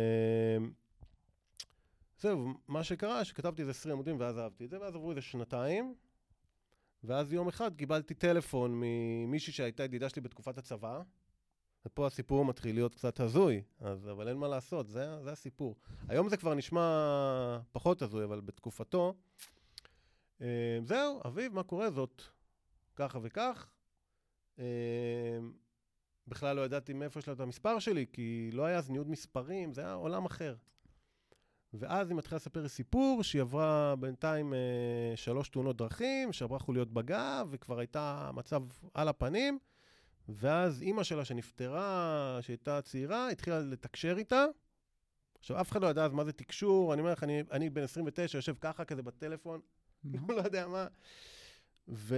זהו, 2.20 2.54
מה 2.68 2.84
שקרה, 2.84 3.26
שכתבתי 3.26 3.62
איזה 3.62 3.72
20 3.72 3.94
עמודים 3.94 4.20
ואז 4.20 4.38
אהבתי 4.38 4.66
את 4.66 4.70
זה, 4.70 4.82
ואז 4.82 4.96
עברו 4.96 5.10
איזה 5.10 5.22
שנתיים, 5.22 5.96
ואז 7.04 7.34
יום 7.34 7.48
אחד 7.48 7.76
קיבלתי 7.76 8.14
טלפון 8.14 8.72
ממישהי 8.76 9.54
שהייתה 9.54 9.84
ידידה 9.84 10.10
שלי 10.10 10.22
בתקופת 10.22 10.58
הצבא, 10.58 11.02
ופה 11.86 12.08
הסיפור 12.08 12.46
מתחיל 12.46 12.76
להיות 12.76 12.96
קצת 12.96 13.20
הזוי, 13.20 13.62
אז, 13.80 14.10
אבל 14.10 14.28
אין 14.28 14.38
מה 14.38 14.48
לעשות, 14.48 14.88
זה, 14.88 15.24
זה 15.24 15.32
הסיפור. 15.32 15.76
היום 16.08 16.30
זה 16.30 16.38
כבר 16.38 16.54
נשמע 16.54 17.60
פחות 17.72 18.02
הזוי, 18.02 18.24
אבל 18.24 18.42
בתקופתו, 18.42 19.14
אה, 20.42 20.80
זהו, 20.84 21.22
אביב, 21.28 21.54
מה 21.54 21.64
קורה? 21.64 21.92
זאת 21.92 22.22
ככה 22.96 23.20
וכך. 23.22 23.68
אה, 24.60 24.66
בכלל 26.28 26.56
לא 26.56 26.66
ידעתי 26.66 26.94
מאיפה 26.94 27.20
יש 27.20 27.28
לה 27.28 27.34
את 27.34 27.40
המספר 27.40 27.80
שלי, 27.80 28.06
כי 28.14 28.50
לא 28.54 28.66
היה 28.66 28.78
אז 28.78 28.90
ניוד 28.90 29.10
מספרים, 29.10 29.74
זה 29.74 29.82
היה 29.82 29.94
עולם 29.94 30.26
אחר. 30.26 30.56
ואז 31.74 32.10
היא 32.10 32.18
מתחילה 32.18 32.36
לספר 32.36 32.68
סיפור 32.68 33.24
שהיא 33.24 33.42
עברה 33.42 33.96
בינתיים 34.00 34.54
אה, 34.54 35.14
שלוש 35.16 35.50
תאונות 35.50 35.78
דרכים, 35.78 36.34
שעברה 36.34 36.60
חוליות 36.60 36.94
בגב, 36.94 37.48
וכבר 37.52 37.80
הייתה 37.80 38.32
מצב 38.34 38.64
על 38.94 39.08
הפנים. 39.08 39.60
ואז 40.30 40.82
אימא 40.82 41.04
שלה 41.04 41.26
שנפטרה, 41.26 42.38
שהייתה 42.42 42.82
צעירה, 42.82 43.30
התחילה 43.30 43.60
לתקשר 43.60 44.16
איתה. 44.18 44.46
עכשיו, 45.40 45.62
אף 45.62 45.72
אחד 45.72 45.82
לא 45.82 45.88
ידע 45.88 46.06
אז 46.06 46.14
מה 46.14 46.26
זה 46.26 46.32
תקשור, 46.32 46.94
אני 46.94 47.02
אומר 47.02 47.12
לך, 47.12 47.24
אני, 47.24 47.44
אני 47.52 47.70
בן 47.70 47.84
29, 47.84 48.38
יושב 48.38 48.56
ככה 48.62 48.86
כזה 48.86 49.02
בטלפון? 49.02 49.60
לא 50.30 50.42
יודע 50.42 50.68
מה. 50.68 50.88
ו... 51.88 52.16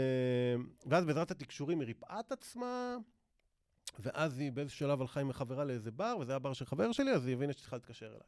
ואז 0.85 1.05
בעזרת 1.05 1.31
התקשורים 1.31 1.79
היא 1.79 1.87
ריפאה 1.87 2.19
את 2.19 2.31
עצמה, 2.31 2.97
ואז 3.99 4.39
היא 4.39 4.51
באיזשהו 4.51 4.79
שלב 4.79 5.01
הלכה 5.01 5.19
עם 5.19 5.33
חברה 5.33 5.63
לאיזה 5.65 5.91
בר, 5.91 6.17
וזה 6.19 6.31
היה 6.31 6.39
בר 6.39 6.53
של 6.53 6.65
חבר 6.65 6.91
שלי, 6.91 7.11
אז 7.11 7.25
היא 7.25 7.35
הבינה 7.35 7.53
שצריכה 7.53 7.75
להתקשר 7.75 8.07
אליי. 8.07 8.19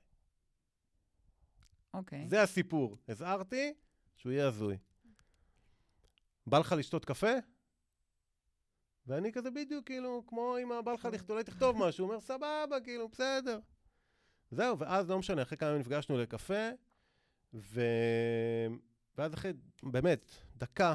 אוקיי. 1.93 2.28
זה 2.30 2.41
הסיפור. 2.41 2.97
הזהרתי 3.08 3.73
שהוא 4.15 4.32
יהיה 4.32 4.47
הזוי. 4.47 4.78
בא 6.47 6.60
לך 6.60 6.76
לשתות 6.78 7.06
קפה? 7.06 7.32
ואני 9.08 9.32
כזה 9.32 9.52
בדיוק, 9.52 9.86
כאילו, 9.86 10.23
כמו 10.28 10.58
אם 10.63 10.71
בא 10.86 10.91
לך 10.91 11.08
לכתוב, 11.12 11.32
אולי 11.32 11.43
תכתוב 11.43 11.78
משהו, 11.78 12.06
הוא 12.06 12.12
אומר, 12.12 12.21
סבבה, 12.21 12.80
כאילו, 12.84 13.10
בסדר. 13.10 13.60
זהו, 14.52 14.80
ואז 14.80 15.10
לא 15.10 15.19
משנה, 15.19 15.41
אחרי 15.41 15.58
כמה 15.58 15.69
ימים 15.69 15.82
נפגשנו 15.82 16.17
לקפה, 16.17 16.69
ו... 17.54 17.82
ואז 19.17 19.34
אחרי, 19.34 19.54
באמת, 19.84 20.32
דקה, 20.56 20.93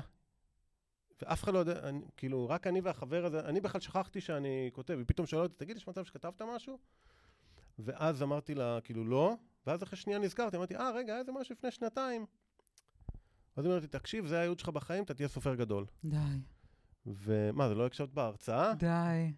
ואף 1.22 1.44
אחד 1.44 1.54
לא 1.54 1.58
יודע, 1.58 1.88
אני, 1.88 2.00
כאילו, 2.16 2.48
רק 2.48 2.66
אני 2.66 2.80
והחבר 2.80 3.24
הזה, 3.24 3.40
אני 3.40 3.60
בכלל 3.60 3.80
שכחתי 3.80 4.20
שאני 4.20 4.70
כותב, 4.72 4.94
היא 4.98 5.04
פתאום 5.06 5.26
שואלה 5.26 5.42
אותי, 5.42 5.54
תגיד, 5.56 5.76
יש 5.76 5.88
מצב 5.88 6.04
שכתבת 6.04 6.42
משהו? 6.42 6.78
ואז 7.78 8.22
אמרתי 8.22 8.54
לה, 8.54 8.78
כאילו, 8.84 9.04
לא, 9.04 9.34
ואז 9.66 9.82
אחרי 9.82 9.96
שנייה 9.96 10.18
נזכרתי, 10.18 10.56
אמרתי, 10.56 10.76
אה, 10.76 10.90
רגע, 10.90 11.12
היה 11.12 11.20
איזה 11.20 11.32
משהו 11.32 11.52
לפני 11.52 11.70
שנתיים. 11.70 12.26
אז 13.56 13.64
היא 13.64 13.70
אומרת 13.70 13.82
לי, 13.82 13.88
תקשיב, 13.88 14.26
זה 14.26 14.38
הייעוד 14.40 14.58
שלך 14.58 14.68
בחיים, 14.68 15.04
אתה 15.04 15.14
תהיה 15.14 15.28
סופר 15.28 15.54
גדול. 15.54 15.86
די, 16.04 16.16
ומה, 17.06 17.68
זה 17.68 17.74
לא 17.74 17.86
הקשבת 17.86 18.08
בהרצאה? 18.08 18.74
די. 18.74 19.32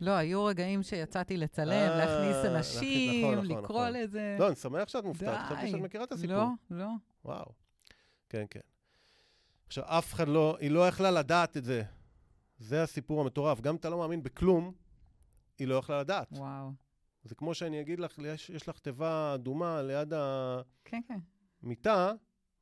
לא, 0.00 0.10
היו 0.10 0.44
רגעים 0.44 0.82
שיצאתי 0.82 1.36
לצלם, 1.36 1.72
אה, 1.72 1.96
להכניס 1.96 2.54
אנשים, 2.54 3.24
נכון, 3.24 3.44
נכון, 3.44 3.62
לקרוא 3.62 3.88
נכון. 3.88 3.92
לזה. 3.92 4.36
לא, 4.38 4.46
אני 4.46 4.56
שמח 4.56 4.88
שאת 4.88 5.04
מופתעת, 5.04 5.46
חשבתי. 5.46 5.70
שאת 5.70 5.80
מכירה 5.80 6.04
את 6.04 6.12
הסיפור. 6.12 6.36
לא, 6.36 6.46
לא. 6.70 6.88
וואו. 7.24 7.52
כן, 8.28 8.44
כן. 8.50 8.60
עכשיו, 9.72 9.84
אף 9.86 10.14
אחד 10.14 10.28
לא, 10.28 10.56
היא 10.60 10.70
לא 10.70 10.88
יכלה 10.88 11.10
לדעת 11.10 11.56
את 11.56 11.64
זה. 11.64 11.82
זה 12.58 12.82
הסיפור 12.82 13.20
המטורף. 13.20 13.60
גם 13.60 13.74
אם 13.74 13.76
אתה 13.76 13.90
לא 13.90 13.98
מאמין 13.98 14.22
בכלום, 14.22 14.72
היא 15.58 15.68
לא 15.68 15.74
יכלה 15.74 16.00
לדעת. 16.00 16.32
וואו. 16.32 16.72
זה 17.24 17.34
כמו 17.34 17.54
שאני 17.54 17.80
אגיד 17.80 18.00
לך, 18.00 18.18
יש, 18.18 18.50
יש 18.50 18.68
לך 18.68 18.78
תיבה 18.78 19.34
אדומה 19.34 19.82
ליד 19.82 20.12
כן, 20.84 21.00
כן. 21.08 21.18
המיטה, 21.62 22.12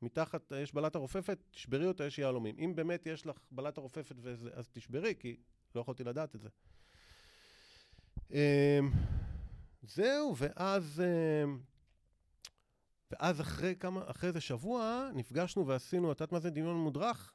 מתחת 0.01 0.51
יש 0.55 0.73
בלטה 0.73 0.99
רופפת, 0.99 1.37
תשברי 1.51 1.87
אותה, 1.87 2.05
יש 2.05 2.19
יהלומים. 2.19 2.55
אם 2.59 2.75
באמת 2.75 3.05
יש 3.05 3.25
לך 3.25 3.39
בלטה 3.51 3.81
רופפת, 3.81 4.15
וזה, 4.19 4.49
אז 4.53 4.69
תשברי, 4.69 5.13
כי 5.19 5.37
לא 5.75 5.81
יכולתי 5.81 6.03
לדעת 6.03 6.35
את 6.35 6.41
זה. 6.41 6.49
אמ, 8.31 8.91
זהו, 9.81 10.35
ואז... 10.37 11.03
אמ, 11.05 11.59
ואז 13.11 13.41
אחרי 13.41 13.75
כמה, 13.79 14.01
אחרי 14.07 14.27
איזה 14.27 14.41
שבוע, 14.41 15.09
נפגשנו 15.15 15.67
ועשינו, 15.67 16.11
את 16.11 16.19
יודעת 16.19 16.31
מה 16.31 16.39
זה 16.39 16.49
דמיון 16.49 16.77
מודרך? 16.77 17.33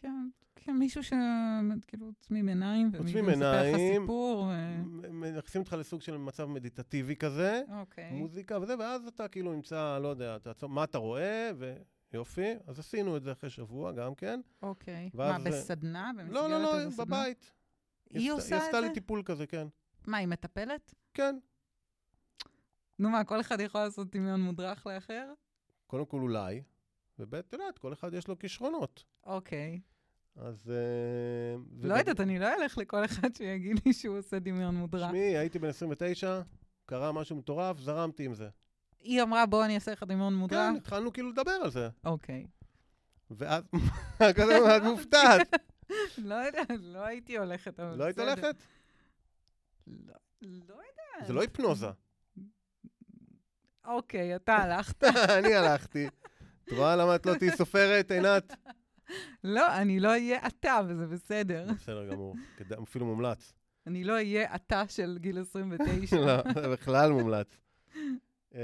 כן, 0.00 0.28
כן, 0.56 0.76
מישהו 0.76 1.02
שכאילו 1.04 2.06
עוצמים 2.06 2.48
עיניים, 2.48 2.90
עוצמים 2.98 3.24
ומספר 3.26 3.72
לך. 3.72 3.76
סיפור. 4.00 4.38
ו- 4.38 4.82
מ- 5.12 5.36
מכניסים 5.38 5.60
אותך 5.60 5.72
לסוג 5.72 6.00
של 6.02 6.16
מצב 6.16 6.44
מדיטטיבי 6.44 7.16
כזה, 7.16 7.62
אוקיי. 7.80 8.12
מוזיקה 8.12 8.58
וזה, 8.60 8.78
ואז 8.78 9.06
אתה 9.06 9.28
כאילו 9.28 9.52
נמצא, 9.52 9.98
לא 9.98 10.08
יודע, 10.08 10.36
אתה, 10.36 10.66
מה 10.66 10.84
אתה 10.84 10.98
רואה, 10.98 11.50
ויופי. 12.12 12.54
אז 12.66 12.78
עשינו 12.78 13.16
את 13.16 13.22
זה 13.22 13.32
אחרי 13.32 13.50
שבוע 13.50 13.92
גם 13.92 14.14
כן. 14.14 14.40
אוקיי. 14.62 15.10
מה, 15.14 15.38
בסדנה? 15.38 16.10
במסגרת 16.18 16.32
לא, 16.34 16.48
לא, 16.48 16.62
לא? 16.62 16.88
בבית. 16.98 17.52
היא 18.10 18.20
עשתה- 18.32 18.32
עושה 18.32 18.54
היא 18.54 18.62
את 18.62 18.66
עשתה 18.66 18.80
זה? 18.80 18.88
לי 18.88 18.94
טיפול 18.94 19.22
כזה, 19.24 19.46
כן. 19.46 19.66
מה, 20.06 20.16
היא 20.16 20.28
מטפלת? 20.28 20.94
כן. 21.14 21.38
נו 22.98 23.10
מה, 23.10 23.24
כל 23.24 23.40
אחד 23.40 23.60
יכול 23.60 23.80
לעשות 23.80 24.16
דמיון 24.16 24.40
מודרך 24.40 24.86
לאחר? 24.86 25.32
קודם 25.86 26.06
כל 26.06 26.20
אולי, 26.20 26.62
וב', 27.18 27.34
את 27.34 27.52
יודעת, 27.52 27.78
כל 27.78 27.92
אחד 27.92 28.14
יש 28.14 28.28
לו 28.28 28.38
כישרונות. 28.38 29.04
אוקיי. 29.24 29.80
אז... 30.36 30.70
אה, 30.70 31.56
לא 31.82 31.94
יודעת, 31.94 32.20
אני 32.20 32.38
לא 32.38 32.54
אלך 32.54 32.78
לכל 32.78 33.04
אחד 33.04 33.34
שיגיד 33.34 33.80
לי 33.86 33.92
שהוא 33.92 34.18
עושה 34.18 34.38
דמיון 34.38 34.76
מודרך. 34.76 35.06
תשמעי, 35.06 35.36
הייתי 35.36 35.58
בן 35.58 35.68
29, 35.68 36.40
קרה 36.86 37.12
משהו 37.12 37.36
מטורף, 37.36 37.78
זרמתי 37.78 38.24
עם 38.24 38.34
זה. 38.34 38.48
היא 39.00 39.22
אמרה, 39.22 39.46
בוא 39.46 39.64
אני 39.64 39.74
אעשה 39.74 39.92
לך 39.92 40.02
דמיון 40.02 40.34
מודרך? 40.34 40.58
כן, 40.70 40.76
התחלנו 40.76 41.12
כאילו 41.12 41.30
לדבר 41.30 41.50
על 41.50 41.70
זה. 41.70 41.88
אוקיי. 42.04 42.46
ואז, 43.30 43.62
כזה, 44.36 44.76
את 44.76 44.82
מופתעת. 44.90 45.48
לא 46.18 46.34
יודעת, 46.34 46.70
לא 46.80 46.98
הייתי 47.06 47.38
הולכת, 47.38 47.80
אבל 47.80 47.98
לא 47.98 48.04
היית 48.04 48.16
בסדר. 48.16 48.30
הולכת? 48.30 48.62
לא 49.86 50.14
לא 50.42 50.74
יודעת. 50.74 51.26
זה 51.26 51.32
לא 51.32 51.40
היפנוזה. 51.40 51.90
אוקיי, 53.86 54.36
אתה 54.36 54.56
הלכת. 54.56 55.04
אני 55.38 55.54
הלכתי. 55.54 56.06
את 56.64 56.72
רואה 56.72 56.96
למה 56.96 57.14
את 57.14 57.26
לא 57.26 57.34
תהיי 57.34 57.50
סופרת, 57.56 58.10
עינת? 58.10 58.56
לא, 59.44 59.76
אני 59.76 60.00
לא 60.00 60.08
אהיה 60.08 60.46
אתה, 60.46 60.80
וזה 60.88 61.06
בסדר. 61.06 61.66
בסדר 61.74 62.10
גמור, 62.10 62.34
אפילו 62.82 63.06
מומלץ. 63.06 63.52
אני 63.86 64.04
לא 64.04 64.12
אהיה 64.12 64.54
אתה 64.54 64.82
של 64.88 65.18
גיל 65.20 65.40
29. 65.40 66.16
לא, 66.26 66.42
זה 66.54 66.68
בכלל 66.68 67.12
מומלץ. 67.12 67.58
אה, 68.54 68.60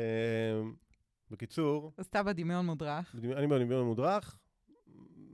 בקיצור, 1.30 1.92
אז 1.98 2.06
אתה 2.06 2.22
בדמיון 2.22 2.66
מודרך. 2.66 3.16
אני 3.36 3.46
בדמיון 3.46 3.86
מודרך, 3.86 4.38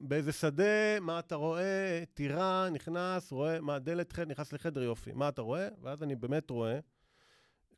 באיזה 0.01 0.33
שדה, 0.33 1.01
מה 1.01 1.19
אתה 1.19 1.35
רואה, 1.35 2.03
טירה, 2.15 2.69
נכנס, 2.71 3.33
רואה, 3.33 3.61
מה, 3.61 3.79
דלת 3.79 4.19
נכנס 4.19 4.53
לחדר 4.53 4.83
יופי, 4.83 5.13
מה 5.13 5.29
אתה 5.29 5.43
רואה? 5.43 5.69
ואז 5.83 6.03
אני 6.03 6.17
באמת 6.17 6.51
רואה, 6.51 6.79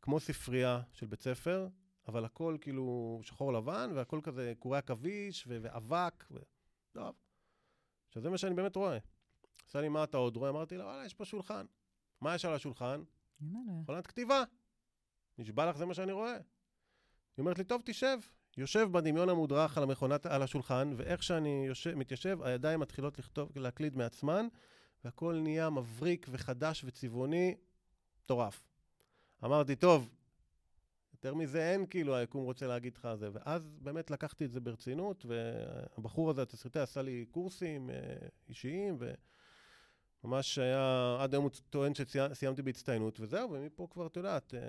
כמו 0.01 0.19
ספרייה 0.19 0.81
של 0.93 1.05
בית 1.05 1.21
ספר, 1.21 1.67
אבל 2.11 2.25
הכל 2.25 2.57
כאילו 2.61 3.19
שחור 3.23 3.53
לבן, 3.53 3.91
והכל 3.95 4.19
כזה 4.23 4.53
קורי 4.59 4.77
עכביש 4.77 5.45
ו- 5.47 5.57
ואבק, 5.61 6.25
ו... 6.31 6.37
טוב. 6.91 7.15
עכשיו, 8.07 8.21
זה 8.21 8.29
מה 8.29 8.37
שאני 8.37 8.55
באמת 8.55 8.75
רואה. 8.75 8.97
עשה 9.69 9.81
לי, 9.81 9.89
מה 9.89 10.03
אתה 10.03 10.17
עוד 10.17 10.35
רואה? 10.35 10.49
אמרתי 10.49 10.77
לה, 10.77 10.85
וואלה, 10.85 11.05
יש 11.05 11.13
פה 11.13 11.25
שולחן. 11.25 11.65
מה 12.21 12.35
יש 12.35 12.45
על 12.45 12.53
השולחן? 12.53 13.03
מכונת 13.41 14.07
כתיבה. 14.07 14.43
נשבע 15.37 15.69
לך, 15.69 15.77
זה 15.77 15.85
מה 15.85 15.93
שאני 15.93 16.11
רואה. 16.11 16.33
היא 16.33 16.41
אומרת 17.39 17.57
לי, 17.57 17.63
טוב, 17.63 17.81
תשב. 17.85 18.17
יושב 18.57 18.87
בדמיון 18.91 19.29
המודרך 19.29 19.77
על 19.77 19.83
המכונת, 19.83 20.25
על 20.25 20.41
השולחן, 20.41 20.93
ואיך 20.97 21.23
שאני 21.23 21.65
יושב, 21.67 21.95
מתיישב, 21.95 22.37
הידיים 22.41 22.79
מתחילות 22.79 23.19
לכתוב, 23.19 23.49
להקליד 23.55 23.97
מעצמן, 23.97 24.47
והכל 25.03 25.39
נהיה 25.43 25.69
מבריק 25.69 26.27
וחדש 26.29 26.83
וצבעוני, 26.83 27.55
מטורף. 28.23 28.63
אמרתי, 29.43 29.75
טוב, 29.75 30.09
יותר 31.23 31.35
מזה 31.35 31.71
אין, 31.71 31.85
כאילו, 31.85 32.15
היקום 32.15 32.43
רוצה 32.43 32.67
להגיד 32.67 32.95
לך 32.97 33.07
זה. 33.15 33.29
ואז 33.33 33.77
באמת 33.81 34.11
לקחתי 34.11 34.45
את 34.45 34.51
זה 34.51 34.59
ברצינות, 34.59 35.25
והבחור 35.25 36.29
הזה, 36.29 36.41
התסריטאי, 36.41 36.81
עשה 36.81 37.01
לי 37.01 37.25
קורסים 37.31 37.89
אה, 37.89 37.95
אישיים, 38.49 38.97
וממש 40.23 40.57
היה, 40.57 41.17
עד 41.19 41.33
היום 41.33 41.43
הוא 41.43 41.51
טוען 41.69 41.93
שסיימתי 41.95 42.61
בהצטיינות, 42.61 43.19
וזהו, 43.19 43.51
ומפה 43.51 43.87
כבר, 43.91 44.07
את 44.07 44.17
יודעת, 44.17 44.53
אה, 44.53 44.59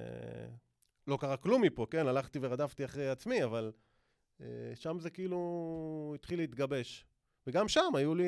לא 1.07 1.17
קרה 1.21 1.37
כלום 1.37 1.62
מפה, 1.62 1.87
כן? 1.91 2.07
הלכתי 2.07 2.38
ורדפתי 2.43 2.85
אחרי 2.85 3.09
עצמי, 3.09 3.45
אבל 3.45 3.73
אה, 4.41 4.47
שם 4.75 4.99
זה 5.01 5.11
כאילו 5.11 6.12
התחיל 6.15 6.38
להתגבש. 6.38 7.07
וגם 7.47 7.69
שם 7.69 7.95
היו 7.95 8.15
לי, 8.15 8.25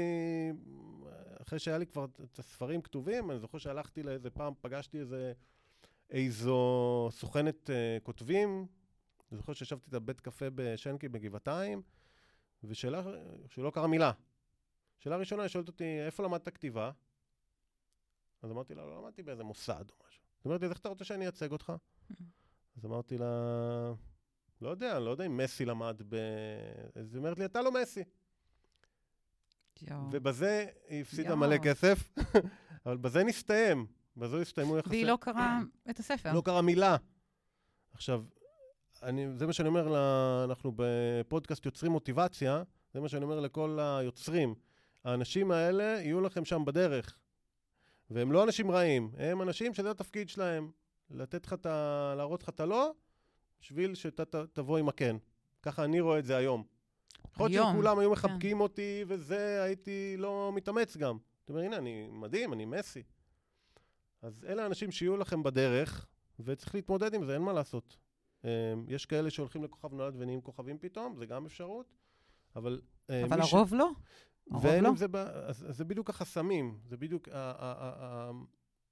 אחרי 1.43 1.59
שהיה 1.59 1.79
לי 1.79 1.87
כבר 1.87 2.05
את 2.05 2.39
הספרים 2.39 2.83
כתובים, 2.83 3.31
אני 3.31 3.39
זוכר 3.39 3.59
שהלכתי 3.59 4.03
לאיזה 4.03 4.31
פעם, 4.31 4.53
פגשתי 4.61 4.99
איזה, 4.99 5.33
איזו 6.11 7.09
סוכנת 7.13 7.71
אה, 7.71 7.99
כותבים, 8.03 8.67
אני 9.31 9.39
זוכר 9.39 9.53
שישבתי 9.53 9.87
איתה 9.87 9.99
בבית 9.99 10.21
קפה 10.21 10.47
בשנקי 10.55 11.09
בגבעתיים, 11.09 11.83
ושאלה, 12.65 13.03
שלא 13.49 13.71
קרה 13.71 13.87
מילה. 13.87 14.13
שאלה 14.99 15.17
ראשונה, 15.17 15.43
היא 15.43 15.49
שואלת 15.49 15.69
אותי, 15.69 16.01
איפה 16.07 16.23
למדת 16.23 16.49
כתיבה? 16.49 16.91
אז 18.43 18.51
אמרתי 18.51 18.75
לה, 18.75 18.87
לא 18.87 19.03
למדתי 19.03 19.23
באיזה 19.23 19.45
מוסד 19.45 19.85
או 19.91 19.95
משהו. 20.09 20.23
היא 20.23 20.45
אומרת 20.45 20.61
לי, 20.61 20.67
איך 20.69 20.79
אתה 20.79 20.89
רוצה 20.89 21.05
שאני 21.05 21.25
אייצג 21.25 21.53
אותך? 21.53 21.73
אז 22.77 22.87
אמרתי 22.87 23.19
לה, 23.19 23.27
לא 24.61 24.69
יודע, 24.69 24.97
אני 24.97 25.05
לא 25.05 25.11
יודע 25.11 25.27
אם 25.27 25.37
מסי 25.37 25.65
למד 25.65 26.03
ב... 26.09 26.17
אז 26.95 27.15
היא 27.15 27.19
אומרת 27.19 27.39
לי, 27.39 27.45
אתה 27.45 27.63
לא 27.63 27.73
מסי. 27.73 28.05
ובזה 30.13 30.67
היא 30.89 31.03
הפסידה. 31.03 31.35
מלא 31.35 31.59
כסף, 31.59 32.13
אבל 32.87 32.97
בזה 32.97 33.25
נסתיים. 33.25 33.87
בזה 34.17 34.41
הסתיימו 34.41 34.79
יחסי... 34.79 34.91
והיא 34.91 35.07
לא 35.07 35.19
קראה 35.21 35.59
את 35.91 35.99
הספר. 35.99 36.33
לא 36.33 36.41
קרה 36.41 36.63
מילה. 36.63 36.97
עכשיו, 37.93 38.25
אני, 39.03 39.27
זה 39.39 39.47
מה 39.47 39.53
שאני 39.53 39.69
אומר, 39.69 39.89
לה, 39.89 40.45
אנחנו 40.45 40.73
בפודקאסט 40.77 41.67
יוצרים 41.67 41.93
מוטיבציה, 41.93 42.63
זה 42.95 43.01
מה 43.01 43.09
שאני 43.09 43.25
אומר 43.25 43.41
לכל 43.41 43.79
היוצרים. 43.81 44.55
האנשים 45.05 45.51
האלה 45.51 45.83
יהיו 45.83 46.21
לכם 46.21 46.45
שם 46.45 46.65
בדרך. 46.65 47.19
והם 48.11 48.33
לא 48.33 48.45
אנשים 48.45 48.71
רעים, 48.71 49.11
הם 49.19 49.43
אנשים 49.43 49.75
שזה 49.75 49.91
התפקיד 49.91 50.29
שלהם. 50.29 50.71
לתת 51.11 51.47
לך 51.47 51.53
את 51.53 51.67
ה... 51.67 52.15
להראות 52.17 52.43
לך 52.43 52.49
את 52.49 52.61
הלא, 52.61 52.93
בשביל 53.61 53.95
שאתה 53.95 54.25
ת- 54.25 54.35
תבוא 54.35 54.79
עם 54.79 54.89
הכן. 54.89 55.17
ככה 55.63 55.85
אני 55.85 56.01
רואה 56.01 56.19
את 56.19 56.25
זה 56.25 56.37
היום. 56.37 56.65
יכול 57.33 57.49
להיות 57.51 57.67
שכולם 57.73 57.99
היו 57.99 58.09
כן. 58.09 58.13
מחבקים 58.13 58.61
אותי, 58.61 59.05
וזה, 59.09 59.63
הייתי 59.63 60.15
לא 60.19 60.53
מתאמץ 60.55 60.97
גם. 60.97 61.19
אתה 61.45 61.53
אומר, 61.53 61.63
הנה, 61.63 61.77
אני 61.77 62.09
מדהים, 62.11 62.53
אני 62.53 62.65
מסי. 62.65 63.03
אז 64.25 64.45
אלה 64.49 64.63
האנשים 64.63 64.91
שיהיו 64.91 65.17
לכם 65.17 65.43
בדרך, 65.43 66.07
וצריך 66.41 66.75
להתמודד 66.75 67.15
עם 67.15 67.25
זה, 67.25 67.35
אין 67.35 67.43
מה 67.43 67.53
לעשות. 67.53 67.97
אמ, 68.45 68.49
יש 68.89 69.07
כאלה 69.07 69.31
שהולכים 69.31 69.65
לכוכב 69.65 69.95
נולד 69.95 70.15
ונהיים 70.19 70.41
כוכבים 70.41 70.79
פתאום, 70.79 71.17
זה 71.17 71.27
גם 71.27 71.47
אפשרות, 71.47 71.87
אבל... 72.57 72.81
אה, 73.11 73.25
אבל 73.25 73.37
מי 73.37 73.47
ש- 73.47 73.55
הרוב 73.55 73.75
לא. 73.75 73.91
הרוב 74.51 74.65
ואין 74.65 74.85
לא. 74.85 74.91
זה, 74.97 75.09
ב... 75.09 75.17
אז, 75.17 75.67
אז 75.69 75.77
זה 75.77 75.85
בדיוק 75.85 76.11
החסמים, 76.11 76.79
זה 76.85 76.97
בדיוק, 76.97 77.29
ה, 77.29 77.33
ה, 77.33 77.55
ה, 77.59 77.93
ה, 78.05 78.31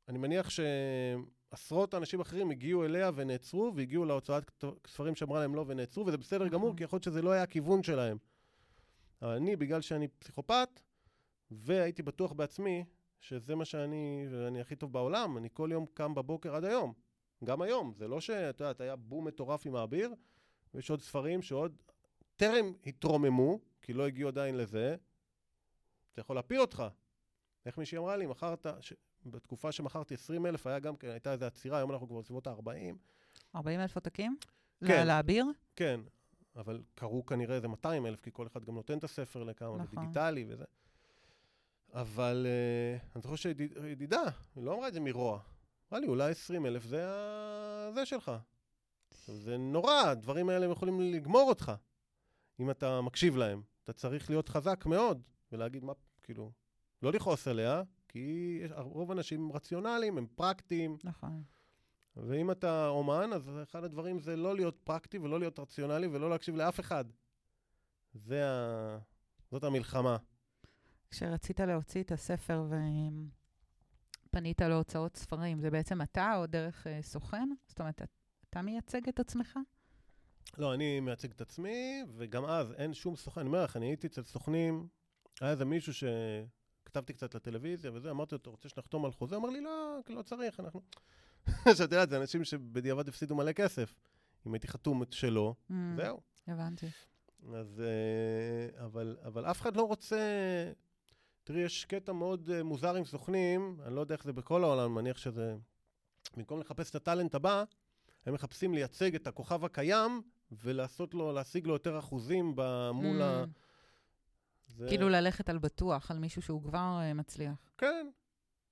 אני 0.09 0.18
מניח 0.18 0.49
שעשרות 0.51 1.95
אנשים 1.95 2.21
אחרים 2.21 2.51
הגיעו 2.51 2.85
אליה 2.85 3.11
ונעצרו, 3.14 3.73
והגיעו 3.77 4.05
להוצאת 4.05 4.64
ספרים 4.87 5.14
שאמרה 5.14 5.40
להם 5.40 5.55
לא 5.55 5.64
ונעצרו, 5.68 6.07
וזה 6.07 6.16
בסדר 6.16 6.49
גמור, 6.49 6.68
נכון. 6.68 6.77
כי 6.77 6.85
יכול 6.85 6.97
להיות 6.97 7.05
שזה 7.05 7.23
לא 7.23 7.31
היה 7.31 7.42
הכיוון 7.42 7.83
שלהם. 7.83 8.16
אבל 9.23 9.31
אני, 9.31 9.57
בגלל 9.57 9.81
שאני 9.81 10.09
פסיכופת, 10.09 10.81
והייתי 11.51 12.03
בטוח 12.03 12.33
בעצמי 12.33 12.85
שזה 13.22 13.54
מה 13.54 13.64
שאני, 13.64 14.26
ואני 14.30 14.61
הכי 14.61 14.76
טוב 14.76 14.92
בעולם, 14.92 15.37
אני 15.37 15.48
כל 15.52 15.68
יום 15.72 15.87
קם 15.94 16.14
בבוקר 16.14 16.56
עד 16.56 16.64
היום. 16.64 16.92
גם 17.44 17.62
היום, 17.62 17.92
זה 17.96 18.08
לא 18.08 18.20
שאת 18.20 18.61
יודעת, 18.61 18.80
היה 18.80 18.96
בום 18.96 19.26
מטורף 19.26 19.66
עם 19.66 19.74
האביר, 19.74 20.14
ויש 20.74 20.90
עוד 20.90 21.00
ספרים 21.00 21.42
שעוד 21.42 21.76
טרם 22.37 22.72
התרוממו, 22.87 23.58
כי 23.82 23.92
לא 23.92 24.06
הגיעו 24.06 24.28
עדיין 24.28 24.56
לזה, 24.56 24.96
זה 26.14 26.20
יכול 26.20 26.37
להפיל 26.37 26.61
אותך. 26.61 26.85
איך 27.66 27.78
מישהי 27.78 27.98
אמרה 27.98 28.16
לי, 28.16 28.26
מכרת, 28.26 28.66
ש... 28.80 28.92
בתקופה 29.26 29.72
שמכרתי 29.72 30.14
20 30.14 30.46
אלף, 30.46 30.66
היה 30.66 30.78
גם 30.78 30.96
כן, 30.96 31.08
הייתה 31.08 31.32
איזו 31.32 31.44
עצירה, 31.44 31.78
היום 31.78 31.92
אנחנו 31.92 32.08
כבר 32.08 32.20
בסביבות 32.20 32.46
ה-40. 32.46 32.96
40 33.54 33.80
אלף 33.80 33.96
עותקים? 33.96 34.37
כן. 34.87 35.06
לאביר? 35.06 35.46
כן, 35.76 36.00
אבל 36.56 36.82
קראו 36.94 37.26
כנראה 37.26 37.56
איזה 37.56 37.68
200 37.68 38.06
אלף, 38.06 38.20
כי 38.20 38.30
כל 38.32 38.46
אחד 38.46 38.64
גם 38.64 38.74
נותן 38.74 38.98
את 38.98 39.04
הספר 39.04 39.42
לכמה, 39.42 39.76
נכון. 39.76 39.98
ודיגיטלי 39.98 40.44
וזה. 40.48 40.64
אבל 41.92 42.46
uh, 42.46 43.14
אני 43.16 43.22
זוכר 43.22 43.37
שידידה, 43.37 44.22
היא 44.57 44.64
לא 44.64 44.74
אמרה 44.74 44.88
את 44.88 44.92
זה 44.94 45.00
מרוע. 45.00 45.40
אמרה 45.88 46.00
לי, 46.00 46.07
אולי 46.07 46.31
20 46.31 46.66
אלף 46.66 46.85
זה. 46.85 47.07
זה 47.94 48.07
שלך. 48.07 48.33
עכשיו, 49.11 49.35
זה 49.35 49.57
נורא, 49.57 50.02
הדברים 50.02 50.48
האלה 50.48 50.66
יכולים 50.66 51.00
לגמור 51.00 51.48
אותך, 51.48 51.72
אם 52.61 52.70
אתה 52.70 53.00
מקשיב 53.00 53.37
להם. 53.37 53.62
אתה 53.85 53.92
צריך 53.92 54.31
להיות 54.31 54.48
חזק 54.48 54.87
מאוד, 54.87 55.22
ולהגיד 55.52 55.85
מה, 55.85 55.92
כאילו, 56.22 56.52
לא 57.02 57.12
לכעוס 57.12 57.48
עליה, 57.48 57.83
כי 58.09 58.59
יש, 58.64 58.70
רוב 58.76 59.11
האנשים 59.11 59.52
רציונליים, 59.52 60.18
הם 60.18 60.26
פרקטיים, 60.35 60.96
נכון. 61.05 61.42
ואם 62.16 62.50
אתה 62.50 62.88
אומן, 62.88 63.31
אז 63.33 63.50
אחד 63.62 63.85
הדברים 63.85 64.18
זה 64.18 64.37
לא 64.37 64.55
להיות 64.55 64.78
פרקטי 64.85 65.18
ולא 65.18 65.40
להיות 65.40 65.59
רציונלי 65.59 66.07
ולא 66.07 66.31
להקשיב 66.31 66.57
לאף 66.57 66.81
אחד. 66.81 67.05
זה 68.14 68.48
ה... 68.48 68.98
זאת 69.50 69.64
המלחמה. 69.64 70.16
כשרצית 71.12 71.61
להוציא 71.61 72.03
את 72.03 72.12
הספר 72.12 72.64
ופנית 74.29 74.61
להוצאות 74.61 75.16
ספרים, 75.16 75.61
זה 75.61 75.70
בעצם 75.70 76.03
אתה 76.03 76.37
או 76.37 76.46
דרך 76.46 76.87
אה, 76.87 77.03
סוכן? 77.03 77.48
זאת 77.66 77.81
אומרת, 77.81 78.03
אתה 78.51 78.62
מייצג 78.62 79.09
את 79.09 79.20
עצמך? 79.20 79.59
לא, 80.59 80.75
אני 80.75 81.01
מייצג 81.01 81.31
את 81.31 81.40
עצמי, 81.40 82.03
וגם 82.16 82.44
אז 82.44 82.72
אין 82.72 82.94
שום 82.94 83.16
סוכן. 83.16 83.40
אני 83.40 83.46
אומר 83.46 83.64
לך, 83.64 83.77
אני 83.77 83.87
הייתי 83.87 84.07
אצל 84.07 84.22
סוכנים, 84.22 84.88
היה 85.40 85.51
איזה 85.51 85.64
מישהו 85.64 85.92
שכתבתי 85.94 87.12
קצת 87.12 87.35
לטלוויזיה 87.35 87.92
וזה, 87.94 88.11
אמרתי 88.11 88.35
לו, 88.35 88.38
אתה 88.40 88.51
רוצה 88.51 88.68
שנחתום 88.68 89.05
על 89.05 89.12
חוזה? 89.12 89.37
אמר 89.37 89.48
לי, 89.48 89.61
לא, 89.61 89.98
לא 90.09 90.22
צריך, 90.22 90.61
אנחנו... 90.61 90.81
עכשיו, 91.66 91.87
את 91.87 91.92
יודעת, 91.92 92.11
זה 92.11 92.16
אנשים 92.16 92.44
שבדיעבד 92.44 93.09
הפסידו 93.09 93.35
מלא 93.37 93.53
כסף. 93.53 93.94
אם 94.46 94.55
הייתי 94.55 94.68
חתום 94.68 95.03
את 95.03 95.12
שלו, 95.12 95.55
Mm, 95.70 95.75
זהו. 95.96 96.20
הבנתי. 96.48 96.87
אז... 97.55 97.81
אה, 97.81 98.85
אבל, 98.85 99.16
אבל 99.25 99.51
אף 99.51 99.61
אחד 99.61 99.77
לא 99.77 99.83
רוצה... 99.83 100.18
תראי, 101.44 101.61
יש 101.61 101.85
קטע 101.85 102.12
מאוד 102.12 102.50
אה, 102.50 102.62
מוזר 102.62 102.94
עם 102.94 103.05
סוכנים, 103.05 103.76
אני 103.87 103.94
לא 103.94 104.00
יודע 104.00 104.14
איך 104.14 104.24
זה 104.24 104.33
בכל 104.33 104.64
העולם, 104.64 104.85
אני 104.85 105.02
מניח 105.02 105.16
שזה... 105.16 105.57
במקום 106.37 106.61
לחפש 106.61 106.90
את 106.90 106.94
הטאלנט 106.94 107.35
הבא, 107.35 107.64
הם 108.26 108.35
מחפשים 108.35 108.74
לייצג 108.74 109.14
את 109.14 109.26
הכוכב 109.26 109.64
הקיים 109.64 110.22
ולעשות 110.52 111.14
לו, 111.14 111.33
להשיג 111.33 111.66
לו 111.66 111.72
יותר 111.72 111.98
אחוזים 111.98 112.55
מול 112.94 113.22
ה... 113.22 113.44
Mm, 113.44 113.46
זה... 114.66 114.87
כאילו 114.88 115.09
ללכת 115.09 115.48
על 115.48 115.59
בטוח, 115.59 116.11
על 116.11 116.18
מישהו 116.18 116.42
שהוא 116.42 116.62
כבר 116.62 116.98
אה, 117.00 117.14
מצליח. 117.14 117.55
כן. 117.78 118.11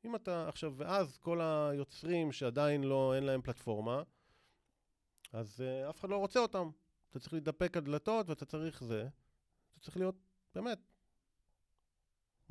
אם 0.05 0.17
אתה 0.17 0.49
עכשיו, 0.49 0.75
ואז 0.77 1.19
כל 1.19 1.41
היוצרים 1.41 2.33
שעדיין 2.33 2.85
לא, 2.85 3.15
אין 3.17 3.25
להם 3.25 3.43
פלטפורמה, 3.43 4.03
אז 5.33 5.61
uh, 5.61 5.91
אף 5.91 6.01
אחד 6.01 6.09
לא 6.09 6.17
רוצה 6.17 6.41
אותם. 6.41 6.71
אתה 7.11 7.19
צריך 7.19 7.33
להתדפק 7.33 7.77
על 7.77 7.83
דלתות 7.83 8.29
ואתה 8.29 8.45
צריך 8.45 8.85
זה. 8.85 9.09
אתה 9.73 9.81
צריך 9.81 9.97
להיות, 9.97 10.15
באמת, 10.55 10.79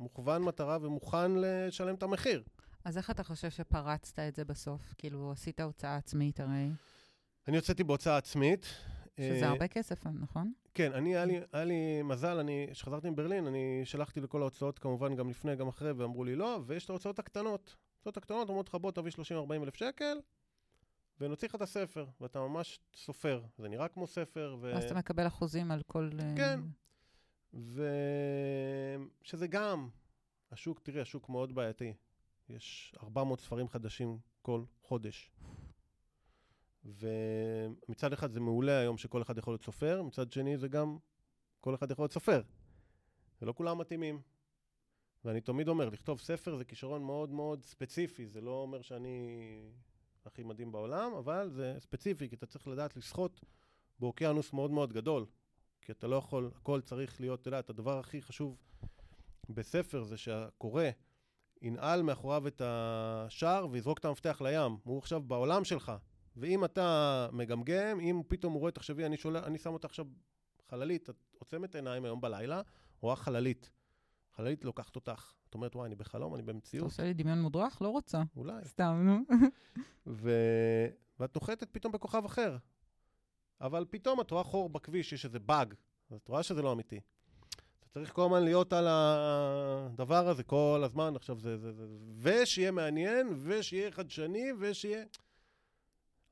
מוכוון 0.00 0.42
מטרה 0.42 0.78
ומוכן 0.80 1.32
לשלם 1.36 1.94
את 1.94 2.02
המחיר. 2.02 2.42
אז 2.84 2.98
איך 2.98 3.10
אתה 3.10 3.24
חושב 3.24 3.50
שפרצת 3.50 4.18
את 4.18 4.36
זה 4.36 4.44
בסוף? 4.44 4.94
כאילו, 4.98 5.32
עשית 5.32 5.60
הוצאה 5.60 5.96
עצמית 5.96 6.40
הרי, 6.40 6.68
אני 7.48 7.56
יוצאתי 7.56 7.84
בהוצאה 7.84 8.16
עצמית. 8.16 8.66
שזה 9.16 9.44
אה, 9.44 9.48
הרבה 9.48 9.68
כסף, 9.68 10.06
נכון? 10.06 10.52
כן, 10.74 10.92
אני, 10.92 11.16
היה 11.16 11.24
לי, 11.24 11.40
היה 11.52 11.64
לי 11.64 12.02
מזל, 12.02 12.38
אני, 12.38 12.66
כשחזרתי 12.72 13.10
מברלין, 13.10 13.46
אני 13.46 13.80
שלחתי 13.84 14.20
לכל 14.20 14.40
ההוצאות, 14.40 14.78
כמובן, 14.78 15.16
גם 15.16 15.30
לפני, 15.30 15.56
גם 15.56 15.68
אחרי, 15.68 15.92
ואמרו 15.92 16.24
לי 16.24 16.36
לא, 16.36 16.60
ויש 16.66 16.84
את 16.84 16.90
ההוצאות 16.90 17.18
הקטנות. 17.18 17.76
ההוצאות 17.96 18.16
הקטנות 18.16 18.48
אומרות 18.48 18.68
לך, 18.68 18.74
בוא 18.74 18.90
תביא 18.92 19.12
30-40 19.48 19.52
אלף 19.62 19.74
שקל, 19.74 20.18
ונוציא 21.20 21.48
לך 21.48 21.54
את 21.54 21.62
הספר, 21.62 22.06
ואתה 22.20 22.40
ממש 22.40 22.80
סופר. 22.94 23.42
זה 23.58 23.68
נראה 23.68 23.88
כמו 23.88 24.06
ספר, 24.06 24.56
ו... 24.60 24.76
אז 24.76 24.84
אתה 24.84 24.94
מקבל 24.94 25.26
אחוזים 25.26 25.70
על 25.70 25.82
כל... 25.86 26.10
אה, 26.20 26.34
כן. 26.36 26.60
ושזה 27.54 29.46
גם, 29.46 29.88
השוק, 30.52 30.80
תראי, 30.80 31.00
השוק 31.00 31.28
מאוד 31.28 31.54
בעייתי. 31.54 31.94
יש 32.48 32.94
400 33.02 33.40
ספרים 33.40 33.68
חדשים 33.68 34.18
כל 34.42 34.62
חודש. 34.82 35.30
ומצד 36.84 38.12
אחד 38.12 38.32
זה 38.32 38.40
מעולה 38.40 38.78
היום 38.78 38.98
שכל 38.98 39.22
אחד 39.22 39.38
יכול 39.38 39.52
להיות 39.52 39.64
סופר, 39.64 40.02
מצד 40.02 40.32
שני 40.32 40.58
זה 40.58 40.68
גם 40.68 40.98
כל 41.60 41.74
אחד 41.74 41.90
יכול 41.90 42.02
להיות 42.02 42.12
סופר. 42.12 42.42
ולא 43.42 43.52
כולם 43.52 43.78
מתאימים. 43.78 44.20
ואני 45.24 45.40
תמיד 45.40 45.68
אומר, 45.68 45.88
לכתוב 45.88 46.20
ספר 46.20 46.56
זה 46.56 46.64
כישרון 46.64 47.02
מאוד 47.02 47.30
מאוד 47.30 47.64
ספציפי, 47.64 48.26
זה 48.26 48.40
לא 48.40 48.50
אומר 48.50 48.82
שאני 48.82 49.60
הכי 50.24 50.42
מדהים 50.42 50.72
בעולם, 50.72 51.12
אבל 51.12 51.50
זה 51.50 51.76
ספציפי, 51.78 52.28
כי 52.28 52.34
אתה 52.34 52.46
צריך 52.46 52.68
לדעת 52.68 52.96
לשחות 52.96 53.40
באוקיינוס 53.98 54.52
מאוד 54.52 54.70
מאוד 54.70 54.92
גדול. 54.92 55.26
כי 55.80 55.92
אתה 55.92 56.06
לא 56.06 56.16
יכול, 56.16 56.50
הכל 56.56 56.80
צריך 56.80 57.20
להיות, 57.20 57.40
אתה 57.40 57.48
יודע, 57.48 57.58
את 57.58 57.70
הדבר 57.70 57.98
הכי 57.98 58.22
חשוב 58.22 58.56
בספר 59.48 60.02
זה 60.04 60.16
שהקורא 60.16 60.84
ינעל 61.62 62.02
מאחוריו 62.02 62.46
את 62.46 62.62
השער 62.64 63.66
ויזרוק 63.70 63.98
את 63.98 64.04
המפתח 64.04 64.42
לים. 64.44 64.76
הוא 64.84 64.98
עכשיו 64.98 65.20
בעולם 65.22 65.64
שלך. 65.64 65.92
ואם 66.36 66.64
אתה 66.64 67.28
מגמגם, 67.32 68.00
אם 68.00 68.22
פתאום 68.28 68.52
הוא 68.52 68.60
רואה, 68.60 68.72
תחשבי, 68.72 69.06
אני, 69.06 69.16
שולח, 69.16 69.44
אני 69.44 69.58
שם 69.58 69.72
אותה 69.72 69.86
עכשיו 69.86 70.06
חללית, 70.68 71.10
את 71.10 71.16
עוצמת 71.38 71.74
עיניים 71.74 72.04
היום 72.04 72.20
בלילה, 72.20 72.62
רואה 73.00 73.16
חללית. 73.16 73.70
חללית 74.36 74.64
לוקחת 74.64 74.96
אותך. 74.96 75.32
את 75.48 75.54
אומרת, 75.54 75.76
וואי, 75.76 75.86
אני 75.86 75.94
בחלום, 75.94 76.34
אני 76.34 76.42
אתה 76.42 76.52
במציאות. 76.52 76.84
עושה 76.84 77.02
לי 77.02 77.14
דמיון 77.14 77.42
מודרך? 77.42 77.82
לא 77.82 77.88
רוצה. 77.88 78.22
אולי. 78.36 78.64
סתם, 78.64 79.02
נו. 79.04 79.36
ו... 80.06 80.30
ואת 81.20 81.34
נוחתת 81.34 81.68
פתאום 81.72 81.92
בכוכב 81.92 82.24
אחר. 82.24 82.56
אבל 83.60 83.84
פתאום 83.90 84.20
את 84.20 84.30
רואה 84.30 84.44
חור 84.44 84.68
בכביש, 84.68 85.12
יש 85.12 85.24
איזה 85.24 85.38
באג, 85.38 85.74
אז 86.10 86.16
את 86.16 86.28
רואה 86.28 86.42
שזה 86.42 86.62
לא 86.62 86.72
אמיתי. 86.72 87.00
אתה 87.80 87.88
צריך 87.88 88.12
כל 88.12 88.24
הזמן 88.24 88.42
להיות 88.42 88.72
על 88.72 88.86
הדבר 88.88 90.28
הזה 90.28 90.42
כל 90.42 90.82
הזמן, 90.84 91.16
עכשיו 91.16 91.38
זה, 91.40 91.58
זה, 91.58 91.72
זה, 91.72 91.86
ושיהיה 92.22 92.70
מעניין, 92.70 93.28
ושיהיה 93.42 93.90
חדשני, 93.90 94.46
ושיהיה... 94.60 95.04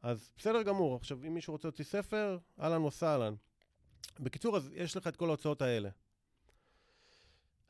אז 0.02 0.30
בסדר 0.36 0.62
גמור, 0.62 0.96
עכשיו 0.96 1.24
אם 1.26 1.34
מישהו 1.34 1.52
רוצה 1.52 1.68
להוציא 1.68 1.84
ספר, 1.84 2.38
אהלן 2.60 2.82
וסהלן. 2.82 3.34
בקיצור, 4.20 4.56
אז 4.56 4.70
יש 4.74 4.96
לך 4.96 5.06
את 5.06 5.16
כל 5.16 5.28
ההוצאות 5.28 5.62
האלה. 5.62 5.88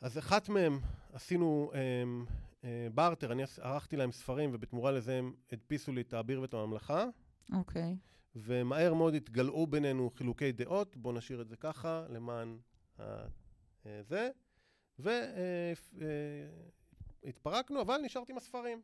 אז 0.01 0.19
אחת 0.19 0.49
מהם 0.49 0.81
עשינו 1.13 1.73
אמ, 1.75 2.25
אה, 2.65 2.89
בארטר, 2.95 3.33
אני 3.33 3.43
ערכתי 3.61 3.97
להם 3.97 4.13
ספרים, 4.13 4.51
ובתמורה 4.55 4.93
לזה 4.93 5.19
הם 5.19 5.35
הדפיסו 5.53 5.93
לי 5.93 6.01
את 6.01 6.13
האביר 6.13 6.41
ואת 6.41 6.55
הממלכה, 6.55 7.05
אוקיי. 7.53 7.97
ומהר 8.43 8.95
מאוד 8.95 9.15
התגלעו 9.15 9.67
בינינו 9.67 10.11
חילוקי 10.11 10.53
דעות, 10.53 10.97
בואו 10.97 11.15
נשאיר 11.15 11.41
את 11.41 11.49
זה 11.49 11.57
ככה, 11.57 12.07
למען 12.11 12.59
ה- 12.99 13.27
אה, 13.87 14.03
זה, 14.03 14.31
והתפרקנו, 17.23 17.81
אבל 17.81 17.99
נשארתי 18.05 18.33
עם 18.33 18.39
הספרים. 18.39 18.83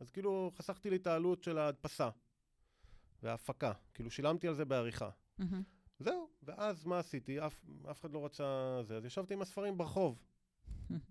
אז 0.00 0.10
כאילו 0.10 0.50
חסכתי 0.54 0.90
לי 0.90 0.96
את 0.96 1.06
העלות 1.06 1.42
של 1.42 1.58
ההדפסה 1.58 2.08
וההפקה, 3.22 3.72
כאילו 3.94 4.10
שילמתי 4.10 4.48
על 4.48 4.54
זה 4.54 4.64
בעריכה. 4.64 5.10
מהמם. 5.38 5.62
זהו, 5.98 6.28
ואז 6.42 6.84
מה 6.84 6.98
עשיתי? 6.98 7.46
אף, 7.46 7.64
אף 7.90 8.00
אחד 8.00 8.12
לא 8.12 8.24
רצה 8.24 8.80
זה, 8.82 8.96
אז 8.96 9.04
ישבתי 9.04 9.34
עם 9.34 9.42
הספרים 9.42 9.78
ברחוב, 9.78 10.22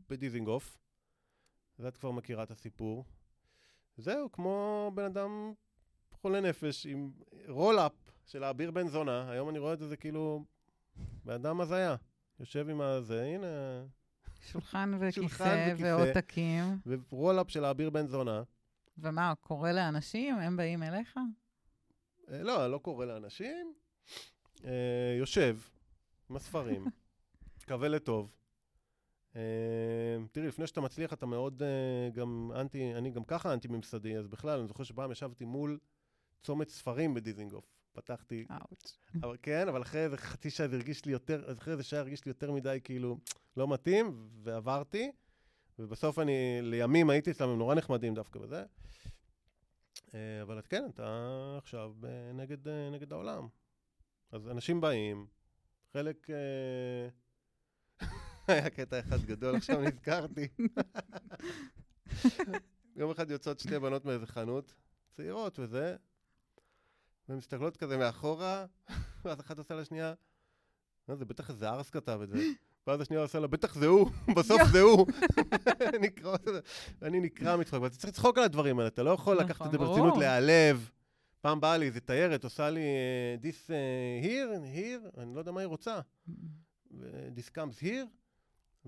בדיזינגוף, 0.09 0.77
ואת 1.79 1.97
כבר 1.97 2.11
מכירה 2.11 2.43
את 2.43 2.51
הסיפור. 2.51 3.05
זהו, 3.97 4.31
כמו 4.31 4.91
בן 4.95 5.03
אדם 5.03 5.53
חולה 6.21 6.41
נפש 6.41 6.85
עם 6.85 7.11
רולאפ 7.47 7.91
של 8.25 8.43
האביר 8.43 8.71
בן 8.71 8.87
זונה, 8.87 9.31
היום 9.31 9.49
אני 9.49 9.59
רואה 9.59 9.73
את 9.73 9.79
זה, 9.79 9.87
זה 9.87 9.97
כאילו 9.97 10.45
בן 11.25 11.33
אדם 11.33 11.61
הזיה. 11.61 11.95
יושב 12.39 12.69
עם 12.69 12.81
הזה, 12.81 13.23
הנה, 13.23 13.47
שולחן 14.51 14.91
שולחן 15.11 15.55
וכיסא. 15.71 15.73
ועותקים. 15.77 16.63
ורולאפ 16.85 17.51
של 17.51 17.65
האביר 17.65 17.89
בן 17.89 18.07
זונה. 18.07 18.43
ומה, 18.97 19.33
קורה 19.41 19.71
לאנשים? 19.71 20.35
הם 20.35 20.57
באים 20.57 20.83
אליך? 20.83 21.19
אה, 22.31 22.43
לא, 22.43 22.67
לא 22.67 22.77
קורא 22.77 23.05
לאנשים. 23.05 23.73
אה, 24.65 25.15
יושב 25.19 25.57
עם 26.29 26.35
הספרים, 26.35 26.85
מקווה 27.63 27.87
לטוב. 27.87 28.31
אה, 29.35 29.41
תראי, 30.31 30.47
לפני 30.47 30.67
שאתה 30.67 30.81
מצליח 30.81 31.13
אתה 31.13 31.25
מאוד 31.25 31.63
אה, 31.63 32.09
גם 32.13 32.51
אנטי, 32.55 32.95
אני 32.95 33.11
גם 33.11 33.23
ככה 33.23 33.53
אנטי-ממסדי, 33.53 34.17
אז 34.17 34.27
בכלל, 34.27 34.59
אני 34.59 34.67
זוכר 34.67 34.83
שפעם 34.83 35.11
ישבתי 35.11 35.45
מול 35.45 35.79
צומת 36.41 36.69
ספרים 36.69 37.13
בדיזינגוף. 37.13 37.77
פתחתי, 37.97 38.45
אאוץ'. 38.51 38.97
אבל 39.23 39.37
כן, 39.41 39.67
אבל 39.67 39.81
אחרי 39.81 40.03
איזה 40.03 40.17
חצי 40.17 40.49
שעה 40.49 40.67
זה 40.67 40.75
הרגיש 40.75 41.05
לי 41.05 41.11
יותר, 41.11 41.53
אחרי 41.57 41.73
איזה 41.73 41.83
שעה 41.83 41.99
הרגיש 41.99 42.25
לי 42.25 42.29
יותר 42.29 42.51
מדי 42.51 42.79
כאילו 42.83 43.17
לא 43.57 43.67
מתאים, 43.67 44.29
ועברתי, 44.43 45.11
ובסוף 45.79 46.19
אני, 46.19 46.59
לימים 46.61 47.09
הייתי 47.09 47.31
אצלם, 47.31 47.49
הם 47.49 47.57
נורא 47.57 47.75
נחמדים 47.75 48.13
דווקא 48.15 48.39
בזה. 48.39 48.63
אה, 50.13 50.41
אבל 50.41 50.59
את 50.59 50.67
כן, 50.67 50.85
אתה 50.93 51.55
עכשיו 51.57 51.93
אה, 52.03 52.31
נגד, 52.33 52.67
אה, 52.67 52.89
נגד 52.89 53.13
העולם. 53.13 53.47
אז 54.31 54.47
אנשים 54.47 54.81
באים, 54.81 55.27
חלק... 55.93 56.27
היה 58.47 58.69
קטע 58.69 58.99
אחד 58.99 59.21
גדול, 59.25 59.55
עכשיו 59.55 59.81
נזכרתי. 59.81 60.47
יום 62.95 63.11
אחד 63.11 63.31
יוצאות 63.31 63.59
שתי 63.59 63.79
בנות 63.79 64.05
מאיזה 64.05 64.27
חנות, 64.27 64.75
צעירות 65.11 65.59
וזה, 65.59 65.95
והן 67.29 67.37
מסתכלות 67.37 67.77
כזה 67.77 67.97
מאחורה, 67.97 68.65
ואז 69.25 69.39
אחת 69.39 69.57
עושה 69.57 69.75
לשנייה, 69.75 70.13
"אה, 71.09 71.15
זה 71.15 71.25
בטח 71.25 71.49
איזה 71.49 71.69
ארס 71.69 71.89
כתב 71.89 72.19
את 72.23 72.29
זה. 72.29 72.43
ואז 72.87 73.01
השנייה 73.01 73.21
עושה 73.21 73.39
לה, 73.39 73.47
בטח 73.47 73.75
זה 73.75 73.85
הוא, 73.87 74.09
בסוף 74.37 74.61
זה 74.71 74.81
הוא. 74.81 75.07
נקרא- 76.01 76.37
אני 77.01 77.19
נקרע 77.19 77.57
מצחוק, 77.57 77.77
אבל 77.77 77.87
אתה 77.87 77.95
צריך 77.95 78.09
לצחוק 78.13 78.37
על 78.37 78.43
הדברים 78.43 78.79
האלה, 78.79 78.87
אתה 78.87 79.03
לא 79.03 79.09
יכול 79.09 79.37
לקחת 79.37 79.51
נכון, 79.55 79.67
את 79.67 79.71
זה 79.71 79.77
ברור. 79.77 79.95
ברצינות, 79.97 80.17
להיעלב. 80.17 80.89
פעם 81.41 81.61
באה 81.61 81.77
לי 81.77 81.85
איזה 81.85 81.99
תיירת, 81.99 82.43
עושה 82.43 82.69
לי 82.69 82.81
this 83.41 83.71
אה, 83.73 84.21
here, 84.23 84.75
here, 84.77 85.21
אני 85.21 85.33
לא 85.35 85.39
יודע 85.39 85.51
מה 85.51 85.61
היא 85.61 85.67
רוצה. 85.67 85.99
this 87.35 87.49
comes 87.55 87.81
here, 87.83 88.07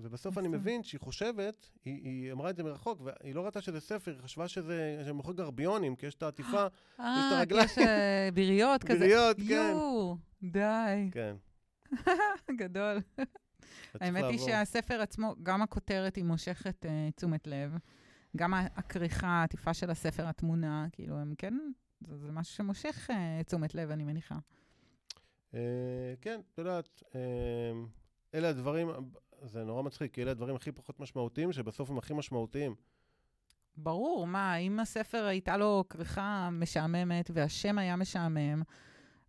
ובסוף 0.02 0.38
אני 0.38 0.48
יפה. 0.48 0.56
מבין 0.56 0.82
שהיא 0.82 1.00
חושבת, 1.00 1.70
היא, 1.84 2.04
היא 2.04 2.32
אמרה 2.32 2.50
את 2.50 2.56
זה 2.56 2.62
מרחוק, 2.62 3.00
והיא 3.00 3.34
לא 3.34 3.44
ראתה 3.46 3.60
שזה 3.60 3.80
ספר, 3.80 4.10
היא 4.10 4.20
חשבה 4.20 4.48
שזה, 4.48 5.02
שהם 5.04 5.16
מוכרים 5.16 5.36
גרביונים, 5.36 5.96
כי 5.96 6.06
יש 6.06 6.14
את 6.14 6.22
העטיפה, 6.22 6.66
אה, 7.00 7.28
כי 7.30 7.34
הרגליים. 7.34 7.66
יש 7.66 7.78
אה, 7.78 8.28
ביריות 8.34 8.84
כזה. 8.84 8.98
ביריות, 8.98 9.36
כן. 9.36 9.42
יואו, 9.42 10.16
די. 10.42 11.10
כן. 11.12 11.36
גדול. 12.60 13.00
האמת 13.94 14.24
היא. 14.24 14.38
שהספר 14.38 15.00
עצמו, 15.00 15.34
גם 15.42 15.62
הכותרת 15.62 16.16
היא 16.16 16.24
מושכת 16.24 16.86
אה, 16.86 17.08
תשומת 17.16 17.46
לב, 17.46 17.76
גם 18.36 18.54
הכריכה, 18.54 19.26
העטיפה 19.26 19.74
של 19.74 19.90
הספר, 19.90 20.26
התמונה, 20.26 20.86
כאילו, 20.92 21.18
הם 21.18 21.34
כן, 21.38 21.58
זה, 22.00 22.16
זה 22.16 22.32
משהו 22.32 22.54
שמושך 22.54 23.10
אה, 23.10 23.40
תשומת 23.46 23.74
לב, 23.74 23.90
אני 23.90 24.04
מניחה. 24.04 24.34
אה, 25.54 26.14
כן, 26.20 26.40
את 26.52 26.58
יודעת, 26.58 27.02
אה, 27.14 27.20
אלה 28.34 28.48
הדברים, 28.48 28.88
זה 29.42 29.64
נורא 29.64 29.82
מצחיק, 29.82 30.14
כי 30.14 30.22
אלה 30.22 30.30
הדברים 30.30 30.56
הכי 30.56 30.72
פחות 30.72 31.00
משמעותיים, 31.00 31.52
שבסוף 31.52 31.90
הם 31.90 31.98
הכי 31.98 32.14
משמעותיים. 32.14 32.74
ברור, 33.76 34.26
מה, 34.26 34.56
אם 34.56 34.80
הספר 34.80 35.24
הייתה 35.24 35.56
לו 35.56 35.84
כריכה 35.90 36.48
משעממת 36.52 37.30
והשם 37.34 37.78
היה 37.78 37.96
משעמם, 37.96 38.62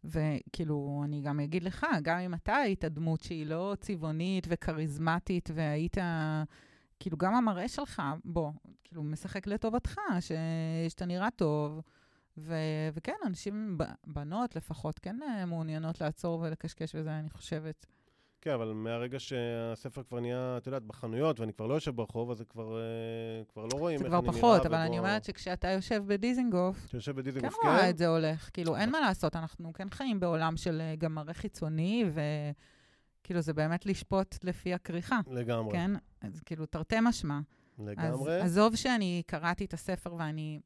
וכאילו, 0.04 1.02
אני 1.06 1.22
גם 1.22 1.40
אגיד 1.40 1.64
לך, 1.64 1.86
גם 2.02 2.18
אם 2.18 2.34
אתה 2.34 2.56
היית 2.56 2.86
דמות 2.86 3.22
שהיא 3.22 3.46
לא 3.46 3.76
צבעונית 3.80 4.48
וכריזמטית, 4.50 5.50
והיית, 5.54 5.98
כאילו, 7.00 7.18
גם 7.18 7.36
המראה 7.36 7.68
שלך, 7.68 8.02
בוא, 8.26 8.52
כאילו, 8.84 9.04
משחק 9.04 9.48
לטובתך, 9.48 9.98
ש... 10.20 10.32
שאתה 10.90 11.06
נראה 11.06 11.32
טוב, 11.32 11.82
ו... 12.38 12.56
וכן, 12.94 13.16
אנשים, 13.26 13.78
בנות 14.08 14.56
לפחות, 14.56 15.00
כן 15.00 15.20
אה, 15.24 15.46
מעוניינות 15.46 16.02
לעצור 16.02 16.40
ולקשקש 16.40 16.96
וזה, 16.96 17.20
אני 17.20 17.30
חושבת. 17.30 17.86
כן, 18.42 18.52
אבל 18.52 18.74
מהרגע 18.74 19.20
שהספר 19.20 20.04
כבר 20.04 20.20
נהיה, 20.20 20.58
את 20.58 20.66
יודעת, 20.66 20.84
בחנויות, 20.84 21.40
ואני 21.40 21.54
כבר 21.54 21.68
לא 21.68 21.74
יושב 21.74 21.96
ברחוב, 21.96 22.32
אז 22.32 22.38
זה 22.38 22.46
כבר, 22.46 22.78
אה, 22.78 23.44
כבר 23.54 23.66
לא 23.66 23.78
רואים 23.78 24.00
איך 24.00 24.06
אני 24.06 24.10
נראה. 24.10 24.22
זה 24.22 24.40
כבר 24.40 24.40
פחות, 24.40 24.66
אבל 24.66 24.78
אני 24.78 25.00
אומרת 25.00 25.24
שכשאתה 25.24 25.68
יושב 25.68 26.04
בדיזינגוף, 26.08 26.86
אתה 26.86 26.98
יושב 26.98 27.16
בדיזינגוף, 27.16 27.54
כן. 27.54 27.60
כן 27.62 27.68
רואה 27.68 27.90
את 27.90 27.98
זה 27.98 28.08
הולך. 28.08 28.50
כאילו, 28.54 28.76
אין 28.76 28.92
מה 28.92 29.00
לעשות, 29.00 29.36
אנחנו 29.36 29.74
כן 29.74 29.90
חיים 29.90 30.20
בעולם 30.20 30.58
של 30.58 30.82
אה, 30.82 30.96
גם 30.96 31.16
מראה 31.16 31.34
חיצוני, 31.34 32.06
וכאילו, 33.22 33.42
זה 33.42 33.54
באמת 33.54 33.86
לשפוט 33.86 34.36
לפי 34.44 34.74
הכריכה. 34.74 35.20
לגמרי. 35.32 35.74
כן? 35.74 35.92
אז 36.22 36.42
כאילו, 36.46 36.66
תרתי 36.66 36.96
משמע. 37.02 37.40
לגמרי. 37.80 38.42
אז 38.42 38.46
עזוב 38.46 38.76
שאני 38.76 39.24
קראתי 39.26 39.66
את 39.66 39.74
הספר 39.74 40.14
ואני... 40.14 40.60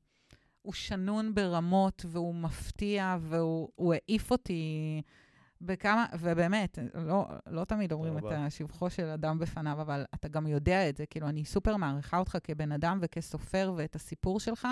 הוא 0.62 0.74
שנון 0.74 1.36
ברמות, 1.36 2.06
והוא 2.08 2.36
מפתיע, 2.36 3.18
והוא 3.22 3.94
העיף 3.94 4.32
אותי. 4.32 5.02
בכמה, 5.66 6.06
ובאמת, 6.20 6.80
לא, 6.94 7.28
לא 7.48 7.64
תמיד 7.64 7.92
אומרים 7.92 8.18
את 8.18 8.24
השבחו 8.28 8.90
של 8.90 9.06
אדם 9.06 9.40
בפניו, 9.40 9.82
אבל 9.82 10.06
אתה 10.16 10.28
גם 10.28 10.48
יודע 10.48 10.90
את 10.90 10.98
זה. 10.98 11.06
כאילו, 11.06 11.30
אני 11.30 11.46
סופר 11.46 11.78
מעריכה 11.78 12.18
אותך 12.18 12.38
כבן 12.44 12.72
אדם 12.72 13.00
וכסופר 13.02 13.74
ואת 13.78 13.96
הסיפור 13.96 14.40
שלך, 14.40 14.68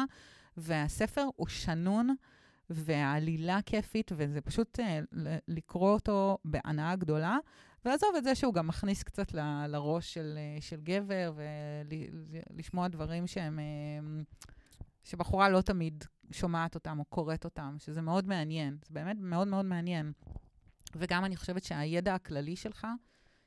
והספר 0.58 1.26
הוא 1.36 1.48
שנון, 1.48 2.16
והעלילה 2.70 3.60
כיפית, 3.66 4.12
וזה 4.16 4.42
פשוט 4.42 4.80
uh, 4.80 4.84
לקרוא 5.48 5.94
אותו 5.94 6.38
בהנאה 6.46 6.96
גדולה. 6.96 7.38
ועזוב 7.86 8.10
את 8.18 8.24
זה 8.24 8.36
שהוא 8.36 8.54
גם 8.54 8.68
מכניס 8.68 9.04
קצת 9.04 9.34
ל, 9.34 9.66
לראש 9.68 10.14
של, 10.14 10.38
uh, 10.58 10.62
של 10.62 10.82
גבר, 10.82 11.34
ולשמוע 12.54 12.88
דברים 12.88 13.28
שהם... 13.28 13.60
Uh, 13.60 14.44
שבחורה 15.04 15.50
לא 15.50 15.62
תמיד 15.62 16.04
שומעת 16.32 16.76
אותם 16.76 17.00
או 17.00 17.06
קוראת 17.06 17.46
אותם, 17.46 17.76
שזה 17.80 18.02
מאוד 18.02 18.28
מעניין. 18.28 18.78
זה 18.88 18.94
באמת 18.94 19.18
מאוד 19.20 19.48
מאוד 19.48 19.66
מעניין. 19.66 20.12
וגם 20.96 21.26
אני 21.26 21.36
חושבת 21.36 21.64
שהידע 21.64 22.16
הכללי 22.16 22.56
שלך, 22.56 22.88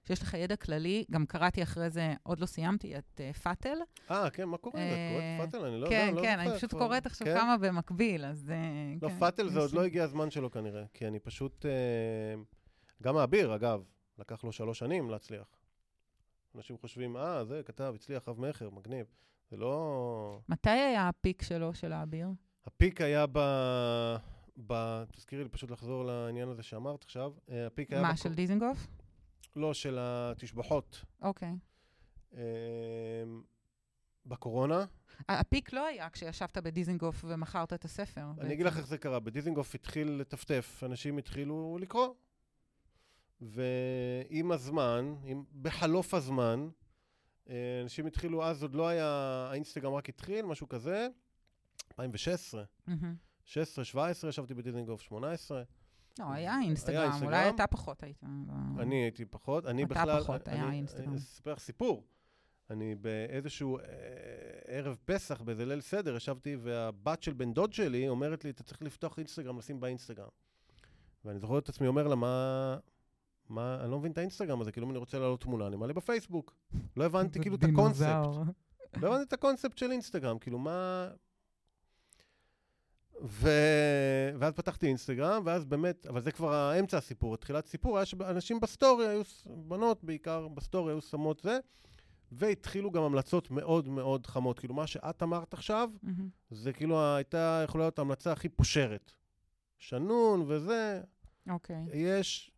שיש 0.06 0.22
לך 0.22 0.34
ידע 0.34 0.56
כללי, 0.56 1.04
גם 1.10 1.26
קראתי 1.26 1.62
אחרי 1.62 1.90
זה, 1.90 2.14
עוד 2.22 2.40
לא 2.40 2.46
סיימתי, 2.46 2.98
את 2.98 3.20
uh, 3.34 3.38
פאטל. 3.38 3.78
אה, 4.10 4.30
כן, 4.30 4.44
מה 4.44 4.56
קורה? 4.56 4.80
את 4.80 4.88
קוראת 5.12 5.52
פאטל? 5.52 5.64
אני 5.64 5.80
לא 5.80 5.88
כן, 5.88 6.14
לא 6.14 6.22
כן, 6.22 6.38
אני 6.38 6.56
פשוט 6.56 6.74
קוראת 6.74 7.06
עכשיו 7.06 7.26
כן? 7.26 7.38
כמה 7.38 7.56
במקביל, 7.56 8.24
אז... 8.24 8.48
Uh, 8.48 9.02
לא, 9.02 9.08
כן, 9.08 9.18
פאטל 9.18 9.48
זה 9.48 9.58
עוד 9.58 9.72
לא 9.72 9.84
הגיע 9.84 10.04
הזמן 10.04 10.30
שלו 10.30 10.50
כנראה, 10.50 10.84
כי 10.94 11.06
אני 11.06 11.18
פשוט... 11.18 11.64
Uh, 11.64 12.56
גם 13.02 13.16
האביר, 13.16 13.54
אגב, 13.54 13.82
לקח 14.18 14.44
לו 14.44 14.52
שלוש 14.52 14.78
שנים 14.78 15.10
להצליח. 15.10 15.46
אנשים 16.56 16.78
חושבים, 16.78 17.16
אה, 17.16 17.44
זה, 17.44 17.62
כתב, 17.64 17.92
הצליח 17.96 18.28
רב-מכר, 18.28 18.70
מגניב. 18.70 19.06
זה 19.50 19.56
לא... 19.56 20.40
מתי 20.48 20.70
היה 20.70 21.08
הפיק 21.08 21.42
שלו, 21.42 21.74
של 21.74 21.92
האביר? 21.92 22.28
הפיק 22.66 23.00
היה 23.00 23.24
ב... 23.32 23.38
ב... 24.66 25.04
תזכירי 25.12 25.42
לי 25.42 25.48
פשוט 25.48 25.70
לחזור 25.70 26.04
לעניין 26.04 26.48
הזה 26.48 26.62
שאמרת 26.62 27.04
עכשיו. 27.04 27.32
אה, 27.50 27.66
הפיק 27.66 27.92
היה... 27.92 28.02
מה, 28.02 28.12
בק... 28.12 28.18
של 28.18 28.34
דיזנגוף? 28.34 28.86
לא, 29.56 29.74
של 29.74 29.98
התשבחות. 30.00 31.04
אוקיי. 31.22 31.56
אמ, 32.32 32.38
בקורונה. 34.26 34.84
הפיק 35.28 35.72
לא 35.72 35.86
היה 35.86 36.10
כשישבת 36.10 36.58
בדיזנגוף 36.58 37.24
ומכרת 37.28 37.72
את 37.72 37.84
הספר. 37.84 38.20
אני 38.20 38.34
בעצם. 38.36 38.50
אגיד 38.50 38.66
לך 38.66 38.76
איך 38.76 38.86
זה 38.86 38.98
קרה. 38.98 39.20
בדיזנגוף 39.20 39.74
התחיל 39.74 40.08
לטפטף, 40.08 40.82
אנשים 40.86 41.18
התחילו 41.18 41.78
לקרוא. 41.80 42.08
ועם 43.40 44.52
הזמן, 44.52 45.14
עם, 45.24 45.44
בחלוף 45.62 46.14
הזמן, 46.14 46.68
אה, 47.48 47.80
אנשים 47.82 48.06
התחילו, 48.06 48.44
אז 48.44 48.62
עוד 48.62 48.74
לא 48.74 48.88
היה, 48.88 49.06
האינסטגרם 49.50 49.94
רק 49.94 50.08
התחיל, 50.08 50.44
משהו 50.44 50.68
כזה, 50.68 51.08
2016. 51.90 52.64
Mm-hmm. 52.88 52.92
16, 53.46 53.84
17, 53.84 54.30
ישבתי 54.30 54.54
בדיזנגוף 54.54 55.00
18. 55.00 55.62
לא, 56.18 56.24
היה 56.32 56.60
אינסטגרם, 56.60 57.10
אולי 57.22 57.48
אתה 57.48 57.66
פחות 57.66 58.02
היית. 58.02 58.22
אני 58.78 58.94
הייתי 58.94 59.24
פחות, 59.24 59.66
אני 59.66 59.84
אתה 59.84 59.94
בכלל... 59.94 60.10
אתה 60.10 60.20
פחות, 60.20 60.48
היה 60.48 60.72
אינסטגרם. 60.72 61.08
אני 61.08 61.16
אספר 61.16 61.52
לך 61.52 61.58
סיפור. 61.58 62.04
אני 62.70 62.94
באיזשהו 62.94 63.78
אה, 63.78 63.84
ערב 64.66 64.96
פסח, 65.04 65.40
באיזה 65.40 65.66
ליל 65.66 65.80
סדר, 65.80 66.16
ישבתי, 66.16 66.56
והבת 66.56 67.22
של 67.22 67.32
בן 67.32 67.52
דוד 67.52 67.72
שלי 67.72 68.08
אומרת 68.08 68.44
לי, 68.44 68.50
אתה 68.50 68.62
צריך 68.62 68.82
לפתוח 68.82 69.18
אינסטגרם, 69.18 69.58
לשים 69.58 69.80
באינסטגרם. 69.80 70.28
ואני 71.24 71.38
זוכר 71.38 71.58
את 71.58 71.68
עצמי 71.68 71.86
אומר 71.86 72.08
לה, 72.08 72.14
מה... 72.14 72.76
מה, 73.48 73.78
אני 73.80 73.90
לא 73.90 73.98
מבין 73.98 74.12
את 74.12 74.18
האינסטגרם 74.18 74.60
הזה, 74.60 74.72
כאילו 74.72 74.86
אם 74.86 74.90
אני 74.90 74.98
רוצה 74.98 75.18
להעלות 75.18 75.40
תמונה, 75.40 75.66
אני 75.66 75.76
מעלה 75.76 75.92
בפייסבוק. 75.92 76.54
לא 76.96 77.04
הבנתי 77.04 77.40
כאילו 77.40 77.56
את 77.56 77.64
הקונספט. 77.64 78.06
לא 78.96 79.06
הבנתי 79.06 79.22
את 79.22 79.32
הקונספט 79.32 79.78
של 79.78 79.90
אינסטגרם, 79.90 80.38
כאילו 80.38 80.58
מה... 80.58 81.08
ו... 83.22 83.48
ואז 84.38 84.52
פתחתי 84.52 84.86
אינסטגרם, 84.86 85.42
ואז 85.44 85.64
באמת, 85.64 86.06
אבל 86.06 86.20
זה 86.20 86.32
כבר 86.32 86.52
האמצע 86.52 86.98
הסיפור, 86.98 87.36
תחילת 87.36 87.66
הסיפור, 87.66 87.96
היה 87.96 88.06
שאנשים 88.06 88.60
ב 88.60 88.67
story, 88.67 89.08
היו 89.08 89.22
בנות 89.46 90.04
בעיקר 90.04 90.48
ב 90.48 90.55
story, 90.55 90.92
היו 90.92 91.00
שמות 91.00 91.40
זה, 91.40 91.58
והתחילו 92.32 92.90
גם 92.90 93.02
המלצות 93.02 93.50
מאוד 93.50 93.88
מאוד 93.88 94.26
חמות. 94.26 94.58
כאילו, 94.58 94.74
מה 94.74 94.86
שאת 94.86 95.22
אמרת 95.22 95.54
עכשיו, 95.54 95.90
mm-hmm. 96.04 96.08
זה 96.50 96.72
כאילו 96.72 97.14
הייתה 97.14 97.62
יכולה 97.64 97.84
להיות 97.84 97.98
ההמלצה 97.98 98.32
הכי 98.32 98.48
פושרת. 98.48 99.12
שנון 99.78 100.44
וזה. 100.46 101.00
אוקיי. 101.50 101.76
Okay. 101.76 101.96
יש, 101.96 102.50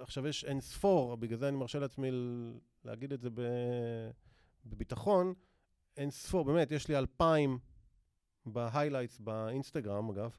עכשיו 0.00 0.26
יש 0.26 0.44
אין 0.44 0.60
ספור, 0.60 1.16
בגלל 1.16 1.38
זה 1.38 1.48
אני 1.48 1.56
מרשה 1.56 1.78
לעצמי 1.78 2.10
להגיד 2.84 3.12
את 3.12 3.20
זה 3.20 3.28
בביטחון, 4.66 5.34
אין 5.96 6.10
ספור, 6.10 6.44
באמת, 6.44 6.70
יש 6.70 6.88
לי 6.88 6.98
אלפיים 6.98 7.58
ב 8.46 8.53
highlights 8.53 9.18
באינסטגרם, 9.18 10.10
אגב. 10.10 10.30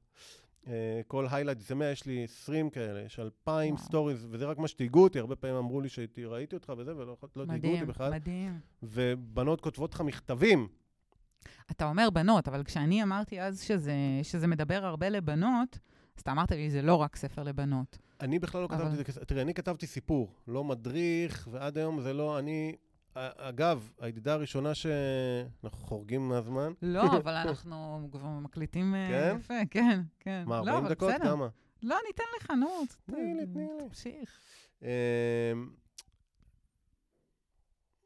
אה, 0.63 0.67
כל 1.07 1.27
highlight 1.31 1.59
זה 1.59 1.75
100, 1.75 1.91
יש 1.91 2.05
לי 2.05 2.23
20 2.23 2.69
כאלה, 2.69 3.01
יש 3.01 3.19
2,000 3.19 3.77
stories, 3.77 4.27
וזה 4.31 4.45
רק 4.45 4.57
מה 4.57 4.67
שתייגו 4.67 5.03
אותי, 5.03 5.19
הרבה 5.19 5.35
פעמים 5.35 5.55
אמרו 5.55 5.81
לי 5.81 5.89
שראיתי 5.89 6.55
אותך 6.55 6.73
וזה, 6.77 6.95
ולא 6.97 7.17
לא 7.35 7.45
תייגו 7.45 7.67
אותי 7.67 7.85
בכלל. 7.85 8.13
מדהים, 8.13 8.59
מדהים. 8.81 9.13
ובנות 9.17 9.61
כותבות 9.61 9.93
לך 9.93 10.01
מכתבים. 10.01 10.67
אתה 11.71 11.85
אומר 11.85 12.09
בנות, 12.09 12.47
אבל 12.47 12.63
כשאני 12.63 13.03
אמרתי 13.03 13.41
אז 13.41 13.61
שזה, 13.61 13.93
שזה 14.23 14.47
מדבר 14.47 14.85
הרבה 14.85 15.09
לבנות, 15.09 15.79
אז 16.15 16.21
אתה 16.21 16.31
אמרת 16.31 16.51
לי, 16.51 16.69
זה 16.69 16.81
לא 16.81 16.95
רק 16.95 17.15
ספר 17.15 17.43
לבנות. 17.43 17.97
אני 18.21 18.39
בכלל 18.39 18.61
לא 18.61 18.65
אבל... 18.65 18.77
כתבתי 18.77 19.01
את 19.01 19.15
זה, 19.15 19.25
תראי, 19.25 19.41
אני 19.41 19.53
כתבתי 19.53 19.87
סיפור, 19.87 20.33
לא 20.47 20.63
מדריך, 20.63 21.47
ועד 21.51 21.77
היום 21.77 22.01
זה 22.01 22.13
לא, 22.13 22.39
אני, 22.39 22.75
אגב, 23.17 23.91
הידידה 23.99 24.33
הראשונה 24.33 24.75
ש... 24.75 24.85
אנחנו 25.63 25.85
חורגים 25.87 26.29
מהזמן. 26.29 26.73
לא, 26.81 27.03
אבל 27.23 27.33
אנחנו 27.33 28.09
כבר 28.11 28.27
מקליטים 28.27 28.95
אה, 28.95 29.07
כן? 29.09 29.37
יפה, 29.39 29.53
כן, 29.71 30.01
כן. 30.19 30.43
מה, 30.47 30.57
40 30.57 30.83
לא, 30.83 30.89
דקות? 30.89 31.13
כמה? 31.23 31.47
לא, 31.83 31.97
ניתן 32.07 32.23
לך, 32.39 32.51
נו. 32.51 32.67
תני 33.05 33.33
לי, 33.33 33.45
תני 33.45 33.63
לי. 33.63 33.87
תמשיך. 33.87 34.39
אמ, 34.81 34.87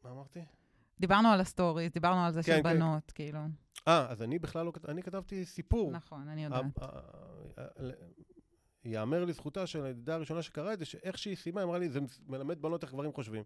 מה 0.04 0.12
אמרתי? 0.12 0.40
דיברנו 1.00 1.30
על 1.30 1.42
ה 1.42 1.47
stories, 1.47 1.92
דיברנו 1.92 2.26
על 2.26 2.32
זה 2.32 2.44
כן, 2.44 2.58
של 2.58 2.64
כן. 2.64 2.74
בנות, 2.74 3.12
כאילו. 3.12 3.40
אה, 3.88 4.08
אז 4.10 4.22
אני 4.22 4.40
בכלל 4.40 4.66
לא, 4.66 4.72
אני 4.88 5.04
כתבתי 5.04 5.46
סיפור. 5.46 5.92
נכון, 5.92 6.28
אני 6.28 6.44
יודעת. 6.44 6.66
ייאמר 8.86 9.26
לזכותה 9.26 9.68
של 9.68 9.86
הידידה 9.86 10.16
הראשונה 10.16 10.42
שקראה 10.42 10.74
את 10.74 10.80
זה, 10.80 10.86
שאיך 10.86 11.18
שהיא 11.18 11.36
סיימה, 11.36 11.64
אמרה 11.64 11.78
לי, 11.78 11.90
זה 11.90 12.00
מלמד 12.28 12.62
בנות 12.62 12.84
איך 12.84 12.94
גברים 12.94 13.14
חושבים. 13.14 13.44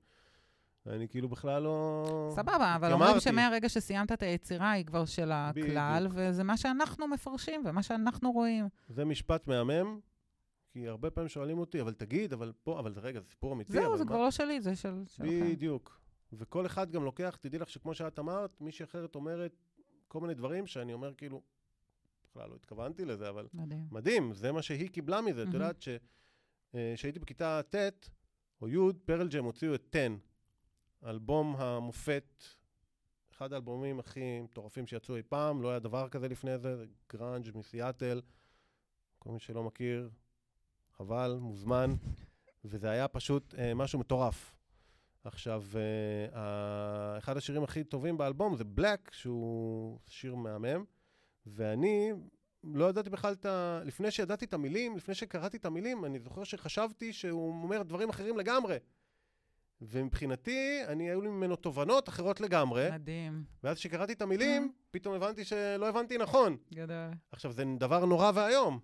אני 0.88 1.07
כאילו 1.07 1.29
בכלל 1.29 1.63
לא... 1.63 2.31
סבבה, 2.36 2.75
אבל 2.75 2.93
אומרים 2.93 3.19
שמהרגע 3.19 3.69
שסיימת 3.69 4.11
את 4.11 4.23
היצירה 4.23 4.71
היא 4.71 4.86
כבר 4.86 5.05
של 5.05 5.31
הכלל, 5.31 6.07
בדיוק. 6.07 6.13
וזה 6.15 6.43
מה 6.43 6.57
שאנחנו 6.57 7.07
מפרשים 7.07 7.63
ומה 7.65 7.84
שאנחנו 7.84 8.31
רואים. 8.31 8.69
זה 8.89 9.05
משפט 9.05 9.47
מהמם, 9.47 9.99
כי 10.71 10.88
הרבה 10.88 11.11
פעמים 11.11 11.27
שואלים 11.27 11.57
אותי, 11.57 11.81
אבל 11.81 11.93
תגיד, 11.93 12.34
אבל 12.34 12.51
פה, 12.63 12.79
אבל 12.79 12.93
רגע, 12.95 13.19
זה 13.19 13.29
סיפור 13.29 13.53
אמיתי. 13.53 13.73
זהו, 13.73 13.97
זה 13.97 14.03
מה... 14.03 14.09
כבר 14.09 14.21
לא 14.21 14.31
שלי, 14.31 14.61
זה 14.61 14.75
של, 14.75 15.03
שלכם. 15.07 15.51
בדיוק. 15.51 16.01
וכל 16.34 16.65
אחד 16.65 16.91
גם 16.91 17.03
לוקח, 17.03 17.38
תדעי 17.41 17.59
לך 17.59 17.69
שכמו 17.69 17.93
שאת 17.93 18.19
אמרת, 18.19 18.61
מישהי 18.61 18.84
אחרת 18.84 19.15
אומרת 19.15 19.51
כל 20.07 20.19
מיני 20.19 20.34
דברים 20.34 20.67
שאני 20.67 20.93
אומר 20.93 21.13
כאילו, 21.13 21.41
בכלל 22.23 22.49
לא 22.49 22.55
התכוונתי 22.55 23.05
לזה, 23.05 23.29
אבל... 23.29 23.47
מדהים. 23.53 23.88
מדהים, 23.91 24.34
זה 24.34 24.51
מה 24.51 24.61
שהיא 24.61 24.89
קיבלה 24.89 25.21
מזה. 25.21 25.43
את 25.43 25.53
יודעת 25.53 25.84
אה, 26.75 26.93
בכיתה 27.21 27.61
ט' 27.69 28.09
או 28.61 28.69
י', 28.69 28.93
פרל 29.05 29.27
ג'ם 29.27 29.43
הוציאו 29.43 29.75
את 29.75 29.95
10, 29.95 30.15
אלבום 31.05 31.55
המופת, 31.55 32.43
אחד 33.31 33.53
האלבומים 33.53 33.99
הכי 33.99 34.41
מטורפים 34.41 34.87
שיצאו 34.87 35.15
אי 35.15 35.23
פעם, 35.23 35.61
לא 35.61 35.69
היה 35.69 35.79
דבר 35.79 36.09
כזה 36.09 36.27
לפני 36.27 36.57
זה, 36.57 36.85
גראנג' 37.13 37.57
מסיאטל. 37.57 38.21
כל 39.19 39.29
מי 39.29 39.39
שלא 39.39 39.63
מכיר, 39.63 40.09
חבל, 40.97 41.37
מוזמן, 41.41 41.95
וזה 42.65 42.89
היה 42.89 43.07
פשוט 43.07 43.55
אה, 43.57 43.73
משהו 43.73 43.99
מטורף. 43.99 44.55
עכשיו, 45.23 45.63
אה, 45.75 47.17
אחד 47.17 47.37
השירים 47.37 47.63
הכי 47.63 47.83
טובים 47.83 48.17
באלבום 48.17 48.55
זה 48.55 48.63
בלק, 48.63 49.11
שהוא 49.13 49.99
שיר 50.07 50.35
מהמם, 50.35 50.83
ואני 51.45 52.11
לא 52.63 52.89
ידעתי 52.89 53.09
בכלל 53.09 53.33
את 53.33 53.45
ה... 53.45 53.81
לפני 53.85 54.11
שידעתי 54.11 54.45
את 54.45 54.53
המילים, 54.53 54.97
לפני 54.97 55.15
שקראתי 55.15 55.57
את 55.57 55.65
המילים, 55.65 56.05
אני 56.05 56.19
זוכר 56.19 56.43
שחשבתי 56.43 57.13
שהוא 57.13 57.49
אומר 57.63 57.83
דברים 57.83 58.09
אחרים 58.09 58.37
לגמרי. 58.37 58.77
ומבחינתי, 59.88 60.81
אני, 60.88 61.09
היו 61.09 61.21
לי 61.21 61.29
ממנו 61.29 61.55
תובנות 61.55 62.09
אחרות 62.09 62.41
לגמרי. 62.41 62.91
מדהים. 62.91 63.43
ואז 63.63 63.77
כשקראתי 63.77 64.13
את 64.13 64.21
המילים, 64.21 64.73
פתאום 64.91 65.15
הבנתי 65.15 65.45
שלא 65.45 65.89
הבנתי 65.89 66.17
נכון. 66.17 66.57
גדול. 66.73 67.11
עכשיו, 67.31 67.51
זה 67.51 67.63
דבר 67.77 68.05
נורא 68.05 68.31
ואיום. 68.36 68.79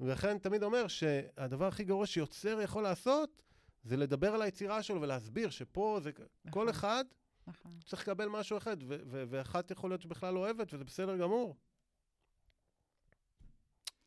ולכן 0.00 0.28
אני 0.28 0.38
תמיד 0.38 0.62
אומר 0.62 0.88
שהדבר 0.88 1.66
הכי 1.66 1.84
גרוע 1.84 2.06
שיוצר 2.06 2.60
יכול 2.60 2.82
לעשות, 2.82 3.42
זה 3.82 3.96
לדבר 3.96 4.34
על 4.34 4.42
היצירה 4.42 4.82
שלו 4.82 5.00
ולהסביר 5.00 5.50
שפה 5.50 5.98
זה... 6.02 6.10
נכון. 6.44 6.50
כל 6.50 6.70
אחד 6.70 7.04
נכון. 7.46 7.78
צריך 7.86 8.02
לקבל 8.02 8.28
משהו 8.28 8.58
אחד, 8.58 8.76
ו- 8.82 8.96
ו- 9.06 9.24
ואחת 9.28 9.70
יכול 9.70 9.90
להיות 9.90 10.02
שבכלל 10.02 10.34
לא 10.34 10.40
אוהבת, 10.40 10.74
וזה 10.74 10.84
בסדר 10.84 11.16
גמור. 11.16 11.56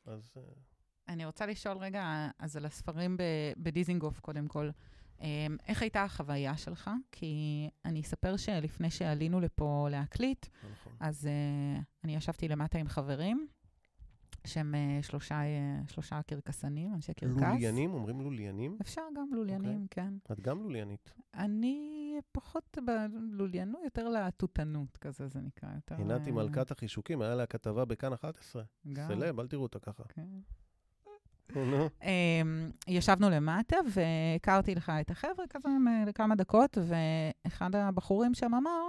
אז... 0.06 0.32
אה, 0.38 0.42
אני 1.08 1.26
רוצה 1.26 1.46
לשאול 1.46 1.78
רגע, 1.78 2.30
אז 2.40 2.58
על 2.58 2.66
הספרים 2.66 3.18
בדיזינגוף, 3.58 4.20
קודם 4.20 4.48
כל. 4.48 4.70
אמ, 5.24 5.58
איך 5.68 5.82
הייתה 5.82 6.04
החוויה 6.04 6.58
שלך? 6.58 6.92
כי 7.12 7.70
אני 7.86 8.02
אספר 8.02 8.38
שלפני 8.38 8.92
שעלינו 8.92 9.40
לפה 9.40 9.88
להקליט, 9.92 10.46
נכון. 10.72 10.94
אז 11.00 11.26
uh, 11.26 11.84
אני 12.04 12.16
ישבתי 12.16 12.48
למטה 12.48 12.78
עם 12.78 12.88
חברים, 12.88 13.48
שהם 14.48 14.76
uh, 14.76 15.06
שלושה, 15.06 15.42
uh, 15.42 15.92
שלושה 15.92 16.22
קרקסנים, 16.22 16.94
אנשי 16.94 17.14
קרקס. 17.14 17.42
לוליינים? 17.42 17.94
אומרים 17.94 18.22
לוליינים? 18.22 18.78
אפשר 18.82 19.02
גם 19.16 19.30
לוליינים, 19.34 19.86
okay. 19.86 19.96
כן. 19.96 20.14
את 20.32 20.40
גם 20.40 20.64
לוליינית. 20.64 21.14
אני 21.34 22.16
פחות 22.32 22.78
בלוליינות, 22.86 23.82
יותר 23.84 24.10
להטוטנות 24.10 24.98
כזה, 24.98 25.28
זה 25.28 25.42
נקרא. 25.42 25.70
יותר... 25.76 25.96
עינת 25.96 26.26
היא 26.26 26.34
אה, 26.34 26.44
מלכת 26.44 26.72
החישוקים, 26.72 27.22
היה 27.22 27.36
לה 27.36 27.46
כתבה 27.46 27.86
בכאן 27.86 28.14
11. 28.14 28.64
גם. 28.94 29.08
סלב, 29.08 29.40
אל 29.40 29.48
תראו 29.48 29.64
אותה 29.64 29.80
ככה. 29.80 30.04
כן. 30.10 30.22
נו. 30.22 30.63
אמ, 32.04 32.10
ישבנו 32.88 33.30
למטה 33.30 33.78
והכרתי 33.92 34.76
לך 34.76 34.92
את 35.02 35.12
החבר'ה 35.12 35.46
כזה 35.50 35.70
לכמה 36.08 36.36
דקות, 36.36 36.78
ואחד 37.46 37.76
הבחורים 37.76 38.34
שם 38.34 38.54
אמר, 38.54 38.82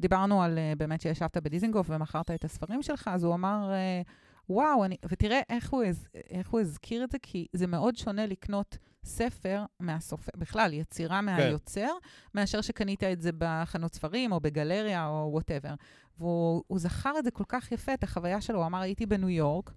דיברנו 0.00 0.42
על 0.42 0.58
אה, 0.58 0.72
באמת 0.76 1.00
שישבת 1.00 1.36
בדיזינגוף 1.36 1.86
ומכרת 1.90 2.30
את 2.30 2.44
הספרים 2.44 2.82
שלך, 2.82 3.10
אז 3.12 3.24
הוא 3.24 3.34
אמר, 3.34 3.70
אה, 3.72 4.02
וואו, 4.48 4.84
אני, 4.84 4.96
ותראה 5.08 5.40
איך 5.50 5.70
הוא, 5.70 5.84
הז- 5.84 6.06
איך 6.30 6.50
הוא 6.50 6.60
הזכיר 6.60 7.04
את 7.04 7.10
זה, 7.10 7.18
כי 7.22 7.46
זה 7.52 7.66
מאוד 7.66 7.96
שונה 7.96 8.26
לקנות 8.26 8.76
ספר 9.04 9.64
מהסופר, 9.80 10.32
בכלל, 10.36 10.72
יצירה 10.72 11.20
מהיוצר, 11.20 11.88
מאשר 12.34 12.60
שקנית 12.60 13.04
את 13.04 13.20
זה 13.20 13.30
בחנות 13.38 13.94
ספרים 13.94 14.32
או 14.32 14.40
בגלריה 14.40 15.06
או 15.06 15.28
whatever. 15.32 15.74
והוא 16.18 16.62
הוא 16.66 16.78
זכר 16.78 17.12
את 17.18 17.24
זה 17.24 17.30
כל 17.30 17.44
כך 17.48 17.72
יפה, 17.72 17.94
את 17.94 18.02
החוויה 18.04 18.40
שלו. 18.40 18.58
הוא 18.58 18.66
אמר, 18.66 18.80
הייתי 18.80 19.06
בניו 19.06 19.28
יורק, 19.28 19.72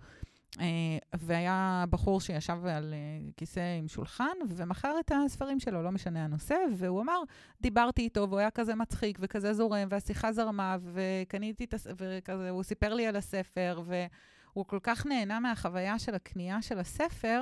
והיה 1.14 1.86
בחור 1.89 2.22
שישב 2.22 2.66
על 2.66 2.93
אה, 2.93 3.30
כיסא 3.38 3.78
עם 3.80 3.88
שולחן 3.88 4.38
ומכר 4.47 4.95
את 4.99 5.12
הספרים 5.26 5.60
שלו, 5.60 5.84
לא 5.84 5.91
משנה 5.91 6.24
הנושא, 6.24 6.56
והוא 6.78 7.01
אמר, 7.01 7.20
דיברתי 7.62 8.01
איתו, 8.01 8.30
והוא 8.30 8.39
היה 8.39 8.51
כזה 8.51 8.76
מצחיק 8.76 9.18
וכזה 9.22 9.53
זורם, 9.53 9.88
והשיחה 9.91 10.34
זרמה, 10.34 10.78
וקניתי 10.93 11.64
את 11.64 11.74
הס... 11.74 11.88
וכזה, 11.97 12.49
הוא 12.49 12.64
סיפר 12.64 12.93
לי 12.93 13.08
על 13.08 13.16
הספר, 13.16 13.82
והוא 13.86 14.66
כל 14.66 14.80
כך 14.84 15.06
נהנה 15.06 15.39
מהחוויה 15.39 15.99
של 15.99 16.16
הקנייה 16.16 16.62
של 16.62 16.80
הספר, 16.80 17.41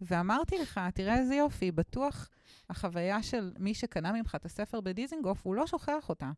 ואמרתי 0.00 0.58
לך, 0.58 0.80
תראה 0.94 1.18
איזה 1.18 1.34
יופי, 1.34 1.72
בטוח 1.72 2.28
החוויה 2.70 3.22
של 3.22 3.52
מי 3.58 3.74
שקנה 3.74 4.12
ממך 4.12 4.34
את 4.34 4.44
הספר 4.44 4.80
בדיזינגוף, 4.80 5.40
הוא 5.42 5.54
לא 5.54 5.66
שוכח 5.66 6.08
אותה. 6.08 6.30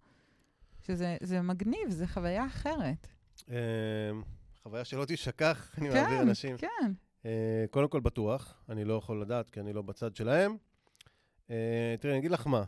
שזה 0.87 1.17
זה 1.23 1.41
מגניב, 1.41 1.91
זו 1.91 2.07
חוויה 2.07 2.47
אחרת. 2.47 3.09
חוויה 4.65 4.85
שלא 4.85 5.05
תשכח, 5.09 5.71
אני 5.79 5.91
כן, 5.91 6.03
מעביר 6.03 6.23
אנשים. 6.23 6.57
כן. 6.59 6.93
אה, 7.25 7.65
קודם 7.71 7.89
כל 7.89 8.01
בטוח, 8.01 8.65
אני 8.69 8.85
לא 8.85 8.95
יכול 8.95 9.23
לדעת 9.23 9.51
כי 9.51 9.61
אני 9.61 9.73
לא 9.73 9.83
בצד 9.83 10.17
שלהם. 10.17 10.57
אה, 11.51 11.95
תראה, 12.01 12.13
אני 12.13 12.21
אגיד 12.21 12.31
לך 12.31 12.47
מה, 12.47 12.65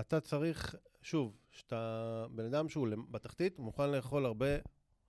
אתה 0.00 0.20
צריך, 0.20 0.74
שוב, 1.02 1.36
שאתה 1.50 2.24
בן 2.30 2.44
אדם 2.44 2.68
שהוא 2.68 2.88
בתחתית, 3.10 3.58
מוכן 3.58 3.90
לאכול 3.90 4.26
הרבה 4.26 4.46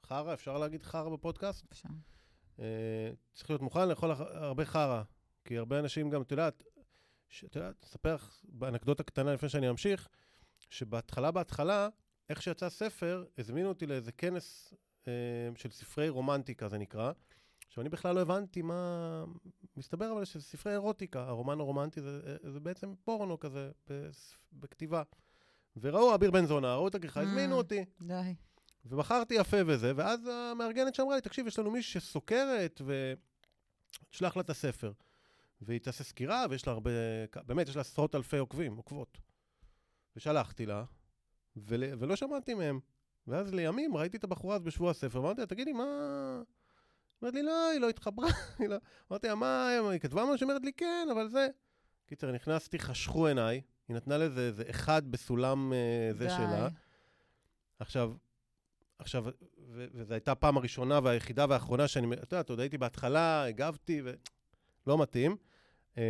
חרא, 0.03 0.33
אפשר 0.33 0.57
להגיד 0.57 0.83
חרא 0.83 1.09
בפודקאסט? 1.09 1.65
אפשר. 1.71 1.89
אה, 2.59 3.11
צריך 3.33 3.49
להיות 3.49 3.61
מוכן 3.61 3.89
לאכול 3.89 4.11
הרבה 4.11 4.65
חרא, 4.65 5.03
כי 5.45 5.57
הרבה 5.57 5.79
אנשים 5.79 6.09
גם, 6.09 6.21
את 6.21 6.31
יודעת, 6.31 6.63
את 7.45 7.55
יודעת, 7.55 7.83
אספר 7.83 8.15
לך 8.15 8.41
באנקדוטה 8.43 9.03
קטנה 9.03 9.33
לפני 9.33 9.49
שאני 9.49 9.69
אמשיך, 9.69 10.07
שבהתחלה, 10.69 11.31
בהתחלה, 11.31 11.89
איך 12.29 12.41
שיצא 12.41 12.69
ספר, 12.69 13.25
הזמינו 13.37 13.69
אותי 13.69 13.85
לאיזה 13.85 14.11
כנס 14.11 14.73
של 15.55 15.71
ספרי 15.71 16.09
רומנטיקה, 16.09 16.69
זה 16.69 16.77
נקרא. 16.77 17.11
עכשיו, 17.67 17.81
אני 17.81 17.89
בכלל 17.89 18.15
לא 18.15 18.21
הבנתי 18.21 18.61
מה... 18.61 19.23
מסתבר 19.77 20.11
אבל 20.11 20.25
שזה 20.25 20.43
ספרי 20.43 20.73
אירוטיקה, 20.73 21.27
הרומן 21.27 21.59
הרומנטי 21.59 22.01
זה, 22.01 22.37
זה 22.53 22.59
בעצם 22.59 22.93
פורנו 23.03 23.39
כזה, 23.39 23.71
בכתיבה. 24.53 25.03
וראו 25.75 26.15
אביר 26.15 26.31
בן 26.31 26.45
זונה, 26.45 26.75
ראו 26.75 26.87
את 26.87 26.95
הכריכה, 26.95 27.21
Mm. 27.21 27.23
הזמינו 27.23 27.55
אותי. 27.55 27.85
די. 28.01 28.35
ומכרתי 28.85 29.33
יפה 29.33 29.57
וזה, 29.67 29.91
ואז 29.95 30.19
המארגנת 30.27 30.95
שאמרה 30.95 31.15
לי, 31.15 31.21
תקשיב, 31.21 31.47
יש 31.47 31.59
לנו 31.59 31.71
מישהי 31.71 32.01
שסוקרת, 32.01 32.81
ותשלח 34.05 34.35
לה 34.35 34.41
את 34.41 34.49
הספר. 34.49 34.91
והיא 35.61 35.79
תעשה 35.79 36.03
סקירה, 36.03 36.45
ויש 36.49 36.67
לה 36.67 36.73
הרבה, 36.73 36.91
באמת, 37.45 37.67
יש 37.67 37.75
לה 37.75 37.81
עשרות 37.81 38.15
אלפי 38.15 38.37
עוקבים, 38.37 38.75
עוקבות. 38.75 39.17
ושלחתי 40.15 40.65
לה, 40.65 40.83
ול, 41.55 41.83
ולא 41.99 42.15
שמעתי 42.15 42.53
מהם. 42.53 42.79
ואז 43.27 43.53
לימים 43.53 43.97
ראיתי 43.97 44.17
את 44.17 44.23
הבחורה 44.23 44.55
אז 44.55 44.61
בשבוע 44.61 44.91
הספר, 44.91 45.19
אמרתי 45.19 45.41
לה, 45.41 45.47
תגידי, 45.47 45.73
מה... 45.73 46.41
אומרת 47.21 47.35
לי, 47.35 47.43
לא, 47.43 47.69
היא 47.71 47.79
לא 47.79 47.89
התחברה. 47.89 48.27
היא 48.59 48.67
לא... 48.67 48.75
אמרתי 49.11 49.27
לה, 49.27 49.35
מה, 49.35 49.67
היא 49.91 49.99
כתבה 49.99 50.25
משהו? 50.33 50.47
אומרת 50.47 50.65
לי, 50.65 50.73
כן, 50.73 51.07
אבל 51.11 51.27
זה... 51.27 51.47
קיצר, 52.05 52.31
נכנסתי, 52.31 52.79
חשכו 52.79 53.27
עיניי, 53.27 53.61
היא 53.87 53.95
נתנה 53.95 54.17
לזה 54.17 54.41
איזה 54.41 54.63
אחד 54.69 55.11
בסולם 55.11 55.73
אה, 55.73 56.13
זה. 56.13 56.29
שלה. 56.29 56.67
עכשיו, 57.79 58.13
עכשיו, 58.99 59.25
וזו 59.69 60.13
הייתה 60.13 60.31
הפעם 60.31 60.57
הראשונה 60.57 60.99
והיחידה 61.03 61.45
והאחרונה 61.49 61.87
שאני, 61.87 62.13
את 62.13 62.31
יודעת, 62.31 62.49
עוד 62.49 62.59
הייתי 62.59 62.77
בהתחלה, 62.77 63.43
הגבתי, 63.43 64.01
ולא 64.85 64.97
מתאים. 64.97 65.35
אמ, 65.97 66.03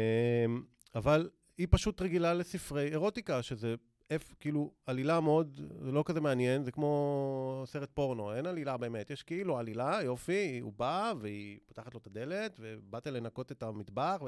אבל 0.95 1.29
היא 1.57 1.67
פשוט 1.71 2.01
רגילה 2.01 2.33
לספרי 2.33 2.87
אירוטיקה, 2.87 3.43
שזה 3.43 3.75
אפ, 4.15 4.33
כאילו 4.39 4.71
עלילה 4.85 5.19
מאוד, 5.19 5.61
זה 5.81 5.91
לא 5.91 6.03
כזה 6.05 6.21
מעניין, 6.21 6.63
זה 6.63 6.71
כמו 6.71 7.63
סרט 7.65 7.89
פורנו, 7.93 8.33
אין 8.33 8.45
עלילה 8.45 8.77
באמת, 8.77 9.09
יש 9.09 9.23
כאילו 9.23 9.57
עלילה, 9.57 9.99
יופי, 10.03 10.59
הוא 10.59 10.73
בא 10.77 11.13
והיא 11.19 11.59
פותחת 11.65 11.93
לו 11.93 11.99
את 11.99 12.07
הדלת, 12.07 12.57
ובאת 12.59 13.07
לנקות 13.07 13.51
את 13.51 13.63
המטבח, 13.63 14.21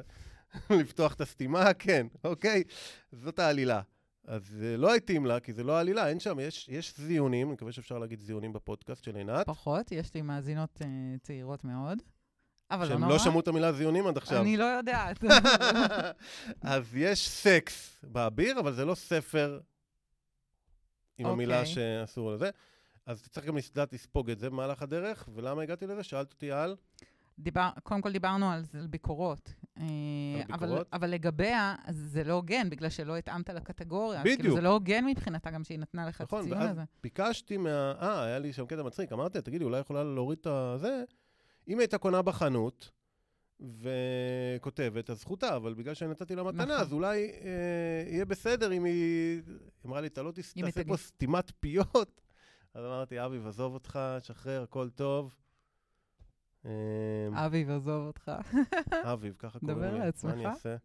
ולפתוח 0.70 1.14
את 1.16 1.22
הסתימה, 1.22 1.74
כן, 1.74 2.08
אוקיי, 2.24 2.64
זאת 3.12 3.40
העלילה. 3.40 3.82
אז 4.28 4.46
זה 4.48 4.78
לא 4.78 4.96
התאים 4.96 5.26
לה, 5.26 5.40
כי 5.40 5.54
זה 5.54 5.64
לא 5.64 5.80
עלילה, 5.80 6.10
אין 6.10 6.20
שם, 6.20 6.40
יש, 6.40 6.70
יש 6.70 6.94
זיונים, 6.98 7.48
אני 7.48 7.54
מקווה 7.54 7.72
שאפשר 7.72 7.98
להגיד 7.98 8.22
זיונים 8.22 8.54
בפודקאסט 8.54 9.04
של 9.04 9.16
עינת, 9.16 9.46
פחות, 9.46 9.92
יש 9.92 10.14
לי 10.14 10.22
מאזינות 10.22 10.82
אה, 10.82 10.88
צעירות 11.22 11.64
מאוד, 11.64 12.02
אבל 12.72 12.84
לא 12.84 12.90
שהם 12.90 13.00
נורא. 13.00 13.14
לא 13.14 13.20
שמעו 13.20 13.40
את 13.40 13.48
המילה 13.48 13.72
זיונים 13.72 14.08
עד 14.08 14.18
עכשיו. 14.18 14.42
אני 14.42 14.58
לא 14.58 14.64
יודעת. 14.64 15.24
אז 16.62 16.96
יש 16.96 17.30
סקס 17.30 18.06
באביר, 18.08 18.60
אבל 18.60 18.74
זה 18.74 18.86
לא 18.86 18.96
ספר 18.96 19.60
עם 21.18 21.26
המילה 21.26 21.60
אוקיי. 21.60 21.74
שאסור 21.74 22.32
לזה. 22.32 22.50
אז 23.06 23.20
אתה 23.20 23.30
צריך 23.30 23.46
גם 23.46 23.58
לדעת 23.72 23.94
לספוג 23.94 24.30
את 24.30 24.40
זה 24.40 24.50
במהלך 24.50 24.82
הדרך, 24.82 25.30
ולמה 25.34 25.62
הגעתי 25.62 25.88
לזה? 25.88 26.04
שאלת 26.04 26.32
אותי 26.32 26.52
על... 26.52 26.76
דיבר, 27.40 27.70
קודם 27.84 28.02
כל 28.02 28.12
דיברנו 28.12 28.52
על, 28.52 28.64
זה, 28.64 28.80
על 28.80 28.88
ביקורות. 28.88 29.54
אה, 29.78 29.84
אבל, 30.50 30.68
ביקורות? 30.68 30.88
אבל 30.94 31.10
לגביה, 31.10 31.76
זה 31.90 32.24
לא 32.24 32.34
הוגן, 32.34 32.70
בגלל 32.70 32.90
שלא 32.90 33.18
התאמת 33.18 33.50
לקטגוריה. 33.50 34.20
אז 34.20 34.26
בדיוק. 34.26 34.42
כאילו, 34.42 34.56
זה 34.56 34.62
לא 34.62 34.70
הוגן 34.70 35.06
מבחינתה 35.06 35.52
גם 35.52 35.64
שהיא 35.64 35.80
נתנה 35.80 36.08
לך 36.08 36.22
את 36.22 36.22
נכון, 36.22 36.40
הציון 36.40 36.58
ואז 36.58 36.72
הזה. 36.72 36.82
ביקשתי 37.04 37.58
מה... 37.58 37.94
אה, 38.02 38.24
היה 38.24 38.40
לי 38.40 38.54
שם 38.54 38.66
קטע 38.66 38.84
מצחיק, 38.84 39.12
אמרתי 39.12 39.42
תגידי, 39.42 39.64
אולי 39.64 39.80
יכולה 39.80 40.04
להוריד 40.04 40.38
את 40.42 40.48
הזה? 40.48 41.04
אם 41.68 41.74
היא 41.74 41.80
הייתה 41.80 41.98
קונה 41.98 42.22
בחנות 42.22 42.92
וכותבת, 43.82 45.10
אז 45.10 45.20
זכותה, 45.20 45.56
אבל 45.56 45.74
בגלל 45.74 45.94
שנתתי 45.94 46.36
לה 46.36 46.44
מתנה, 46.44 46.64
נכון. 46.66 46.76
אז 46.78 46.94
אולי 46.94 47.32
אה, 47.32 48.12
יהיה 48.12 48.26
בסדר 48.26 48.72
אם 48.72 48.84
היא... 48.84 49.42
היא 49.46 49.54
אמרה 49.86 50.02
לי, 50.02 50.08
אתה 50.08 50.22
לא 50.22 50.32
תעשה 50.32 50.72
תגיד." 50.72 50.88
פה 50.88 50.98
סתימת 50.98 51.52
פיות. 51.60 52.22
אז 52.74 52.86
אמרתי, 52.86 53.26
אביב, 53.26 53.48
עזוב 53.48 53.74
אותך, 53.74 54.00
שחרר, 54.20 54.64
הכל 54.64 54.90
טוב. 54.90 55.36
אה, 56.66 57.46
אביב, 57.46 57.70
עזוב 57.70 58.08
אותך. 58.08 58.32
אביב, 59.14 59.36
ככה 59.40 59.60
קוראים 59.60 59.78
לי. 59.78 59.88
דבר 59.88 59.98
מה 59.98 60.06
לעצמך. 60.06 60.34
אני 60.34 60.46
אעשה? 60.46 60.76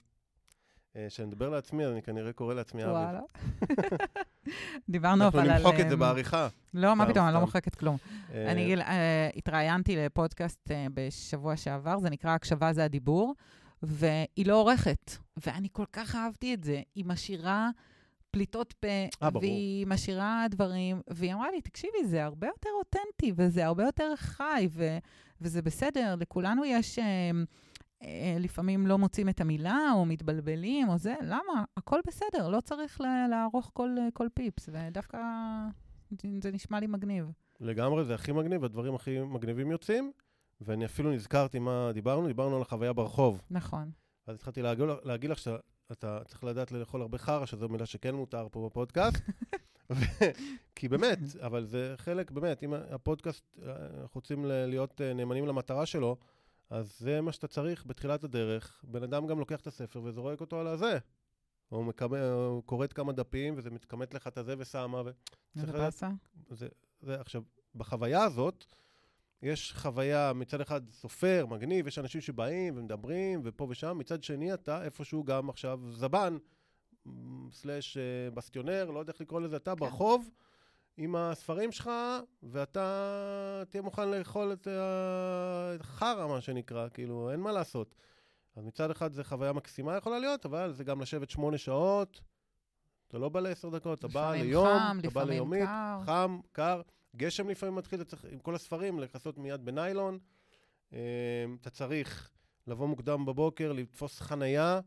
אה, 0.97 1.07
כשאני 1.09 1.29
מדבר 1.29 1.49
לעצמי, 1.49 1.85
אז 1.85 1.93
אני 1.93 2.03
כנראה 2.03 2.33
קורא 2.33 2.55
לעצמי 2.55 2.85
אביב. 2.85 2.95
וואלה. 2.95 3.21
דיברנו 4.89 5.25
אנחנו 5.25 5.41
אבל 5.41 5.51
על... 5.51 5.57
נמחוק 5.59 5.75
את 5.81 5.89
זה 5.89 5.95
אמ, 5.95 6.01
בעריכה. 6.01 6.49
לא, 6.75 6.97
מה 6.97 7.07
פתאום, 7.07 7.27
אני 7.27 7.35
לא. 7.35 7.41
מוחקת 7.41 7.75
כלום. 7.75 7.97
אה, 8.35 8.53
אני 8.53 8.77
אה, 8.77 9.31
התראיינתי 9.37 9.97
לפודקאסט 9.97 10.71
אה, 10.71 10.87
בשבוע 10.95 11.57
שעבר, 11.57 11.99
זה 11.99 12.11
נקרא 12.11 12.31
הקשבה 12.31 12.73
זה 12.73 12.85
הדיבור, 12.85 13.35
והיא 13.83 14.47
לא 14.47 14.55
עורכת. 14.55 15.11
ואני 15.47 15.69
כל 15.73 15.85
כך 15.93 16.15
אהבתי 16.15 16.55
את 16.55 16.65
זה. 16.65 16.83
היא 16.95 17.05
משאירה 17.07 17.71
פליטות 18.31 18.73
פה, 18.73 18.89
אה, 19.23 19.31
ברור. 19.31 19.43
והיא 19.43 19.87
משאירה 19.87 20.47
דברים, 20.51 21.01
והיא 21.11 21.35
אמרה 21.35 21.51
לי, 21.51 21.61
תקשיבי, 21.61 22.05
זה 22.05 22.25
הרבה 22.25 22.47
יותר 22.47 22.71
אותנטי, 22.79 23.33
וזה 23.37 23.67
הרבה 23.67 23.85
יותר 23.85 24.13
חי, 24.17 24.69
ו- 24.71 24.99
וזה 25.41 25.63
בסדר, 25.63 26.15
לכולנו 26.19 26.65
יש... 26.65 26.99
אה, 26.99 27.05
אה, 27.05 27.31
לפעמים 28.39 28.87
לא 28.87 28.99
מוצאים 28.99 29.29
את 29.29 29.41
המילה, 29.41 29.79
או 29.95 30.07
מתבלבלים, 30.07 30.89
או 30.89 30.99
זה, 30.99 31.15
למה? 31.23 31.65
הכל 31.77 32.01
בסדר, 32.07 32.49
לא 32.49 32.61
צריך 32.61 33.01
לערוך 33.31 33.71
כל, 33.75 33.97
כל 34.13 34.27
פיפס, 34.35 34.69
ודווקא 34.73 35.19
זה 36.43 36.51
נשמע 36.53 36.81
לי 36.81 36.87
מגניב. 36.87 37.31
לגמרי, 37.61 38.05
זה 38.05 38.15
הכי 38.15 38.33
מגניב, 38.33 38.65
הדברים 38.65 38.95
הכי 38.95 39.21
מגניבים 39.21 39.71
יוצאים, 39.71 40.13
ואני 40.61 40.85
אפילו 40.85 41.13
נזכרתי 41.13 41.59
מה 41.59 41.91
דיברנו, 41.95 42.27
דיברנו 42.27 42.57
על 42.57 42.63
החוויה 42.63 42.93
ברחוב. 42.93 43.41
נכון. 43.51 43.91
אז 44.27 44.35
התחלתי 44.37 44.63
להגיד, 44.63 44.85
להגיד 45.05 45.31
לך 45.31 45.39
שאתה 45.39 46.21
צריך 46.25 46.45
לדעת 46.45 46.73
לאכול 46.73 47.01
הרבה 47.03 47.19
חרא, 47.19 47.47
שזו 47.47 47.69
מילה 47.69 47.87
שכן 47.87 48.15
מותר 48.15 48.47
פה 48.51 48.67
בפודקאסט. 48.67 49.23
כי 50.77 50.89
באמת, 50.89 51.19
אבל 51.41 51.65
זה 51.65 51.95
חלק, 51.97 52.31
באמת, 52.31 52.63
אם 52.63 52.75
הפודקאסט, 52.75 53.59
אה, 53.63 53.73
אנחנו 54.03 54.15
רוצים 54.15 54.45
להיות 54.45 55.01
אה, 55.01 55.13
נאמנים 55.13 55.47
למטרה 55.47 55.87
שלו, 55.87 56.17
אז 56.71 56.99
זה 56.99 57.21
מה 57.21 57.33
שאתה 57.33 57.49
צריך 57.49 57.87
בתחילת 57.87 58.25
הדרך. 58.25 58.85
בן 58.89 59.03
אדם 59.03 59.27
גם 59.27 59.39
לוקח 59.39 59.61
את 59.61 59.67
הספר 59.67 60.01
וזורק 60.03 60.41
אותו 60.41 60.61
על 60.61 60.67
הזה. 60.67 60.99
הוא, 61.69 61.85
מקמ... 61.85 62.15
הוא 62.15 62.63
קוראת 62.63 62.93
כמה 62.93 63.13
דפים, 63.13 63.55
וזה 63.57 63.71
מתכמת 63.71 64.15
לך 64.15 64.27
את 64.27 64.39
הזה 64.39 64.55
ושמה, 64.59 65.03
ו... 65.05 65.11
איזה 65.57 65.73
באסה? 65.73 66.09
זה, 66.51 66.69
זה, 67.01 67.21
עכשיו, 67.21 67.43
בחוויה 67.75 68.25
הזאת, 68.25 68.65
יש 69.43 69.73
חוויה, 69.73 70.33
מצד 70.33 70.61
אחד 70.61 70.91
סופר, 70.91 71.47
מגניב, 71.47 71.87
יש 71.87 71.99
אנשים 71.99 72.21
שבאים 72.21 72.79
ומדברים, 72.79 73.41
ופה 73.45 73.67
ושם, 73.71 73.99
מצד 73.99 74.23
שני 74.23 74.55
אתה 74.55 74.85
איפשהו 74.85 75.25
גם 75.25 75.51
עכשיו 75.51 75.81
זבן, 75.91 76.37
סלאש 77.53 77.97
אה, 77.97 78.31
בסטיונר, 78.31 78.91
לא 78.91 78.99
יודע 78.99 79.13
איך 79.13 79.21
לקרוא 79.21 79.41
לזה, 79.41 79.57
אתה 79.57 79.71
כן. 79.71 79.77
ברחוב 79.77 80.31
עם 81.03 81.17
הספרים 81.17 81.73
שלך, 81.73 81.91
ואתה 82.43 83.63
תהיה 83.71 83.83
מוכן 83.83 84.11
לאכול 84.11 84.53
את 84.53 84.69
החרא, 85.81 86.27
מה 86.27 86.41
שנקרא, 86.41 86.89
כאילו, 86.89 87.31
אין 87.31 87.41
מה 87.41 87.53
לעשות. 87.53 87.95
אז 88.57 88.65
מצד 88.65 88.91
אחד 88.91 89.13
זה 89.13 89.25
חוויה 89.25 89.53
מקסימה 89.53 89.97
יכולה 89.97 90.19
להיות, 90.19 90.47
אבל 90.47 90.73
זה 90.73 90.85
גם 90.85 91.01
לשבת 91.01 91.31
שמונה 91.31 91.59
שעות, 91.59 92.21
אתה 93.09 93.19
לא 93.19 93.29
בא 93.29 93.41
לעשר 93.41 93.69
דקות, 93.69 93.99
אתה 93.99 94.09
בא 94.09 94.33
ליום, 94.35 94.79
חם, 94.79 94.99
אתה 95.01 95.11
בא 95.11 95.23
ליומית, 95.23 95.65
קר. 95.69 96.01
חם, 96.05 96.41
קר, 96.53 96.83
גשם 97.17 97.49
לפעמים 97.49 97.75
מתחיל, 97.75 98.01
אתה 98.01 98.11
צריך 98.11 98.25
עם 98.25 98.39
כל 98.39 98.55
הספרים 98.55 99.01
לכסות 99.01 99.39
מיד 99.39 99.65
בניילון. 99.65 100.19
אה, 100.93 100.99
אתה 101.61 101.71
צריך 101.71 102.31
לבוא 102.67 102.89
מוקדם 102.89 103.25
בבוקר, 103.25 103.73
לתפוס 103.73 104.21
חנייה, 104.21 104.81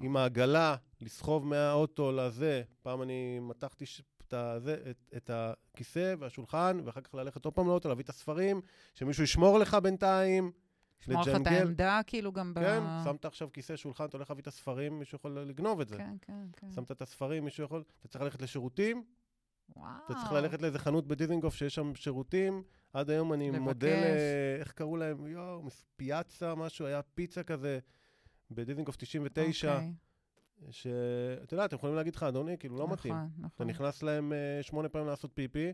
עם 0.00 0.16
העגלה, 0.16 0.76
לסחוב 1.00 1.46
מהאוטו 1.46 2.12
לזה. 2.12 2.62
פעם 2.82 3.02
אני 3.02 3.38
מתחתי 3.40 3.86
את, 4.34 4.38
הזה, 4.38 4.76
את, 4.90 5.10
את 5.16 5.30
הכיסא 5.32 6.14
והשולחן, 6.18 6.80
ואחר 6.84 7.00
כך 7.00 7.14
ללכת 7.14 7.44
עוד 7.44 7.54
פעם 7.54 7.66
לאוטו, 7.66 7.88
להביא 7.88 8.04
את 8.04 8.08
הספרים, 8.08 8.60
שמישהו 8.94 9.24
ישמור 9.24 9.58
לך 9.58 9.74
בינתיים. 9.74 10.52
שמור 11.00 11.22
לך 11.22 11.28
את. 11.28 11.46
העמדה, 11.46 12.00
כאילו 12.06 12.32
גם 12.32 12.54
ב... 12.54 12.60
כן, 12.60 12.82
שמת 13.04 13.24
עכשיו 13.24 13.48
כיסא, 13.52 13.76
שולחן, 13.76 14.04
אתה 14.04 14.16
הולך 14.16 14.30
להביא 14.30 14.42
את 14.42 14.46
הספרים, 14.46 14.98
מישהו 14.98 15.16
יכול 15.16 15.38
לגנוב 15.38 15.80
את 15.80 15.88
זה. 15.88 15.96
כן, 15.96 16.16
כן, 16.20 16.46
כן. 16.56 16.72
שמת 16.72 16.90
את 16.90 17.02
הספרים, 17.02 17.44
מישהו 17.44 17.64
יכול... 17.64 17.82
אתה 18.00 18.08
צריך 18.08 18.24
ללכת 18.24 18.42
לשירותים, 18.42 19.04
וואו. 19.76 19.90
אתה 20.06 20.14
צריך 20.14 20.32
ללכת 20.32 20.62
לאיזה 20.62 20.78
חנות 20.78 21.06
בדיזינגוף 21.06 21.54
שיש 21.54 21.74
שם 21.74 21.94
שירותים. 21.94 22.62
עד 22.92 23.10
היום 23.10 23.32
אני 23.32 23.48
לבקש. 23.50 23.60
מודה 23.60 24.00
ל... 24.00 24.04
איך 24.60 24.72
קראו 24.72 24.96
להם? 24.96 25.26
יואו, 25.26 25.68
פיאצה, 25.96 26.54
משהו, 26.54 26.86
היה 26.86 27.02
פיצה 27.02 27.42
כזה 27.42 27.78
בדיזינגוף 28.50 28.96
99, 28.96 29.74
אוקיי. 29.74 29.92
שאתה 30.70 31.54
יודע, 31.54 31.64
אתם 31.64 31.76
יכולים 31.76 31.96
להגיד 31.96 32.16
לך, 32.16 32.22
אדוני, 32.22 32.58
כאילו, 32.58 32.76
לא 32.78 32.88
מתאים. 32.88 33.14
נכון, 33.14 33.28
אתה 33.40 33.46
נכון. 33.46 33.66
נכנס 33.66 34.02
להם 34.02 34.32
אה, 34.32 34.62
שמונה 34.62 34.88
פעמים 34.88 35.06
לעשות 35.08 35.30
פיפי, 35.34 35.72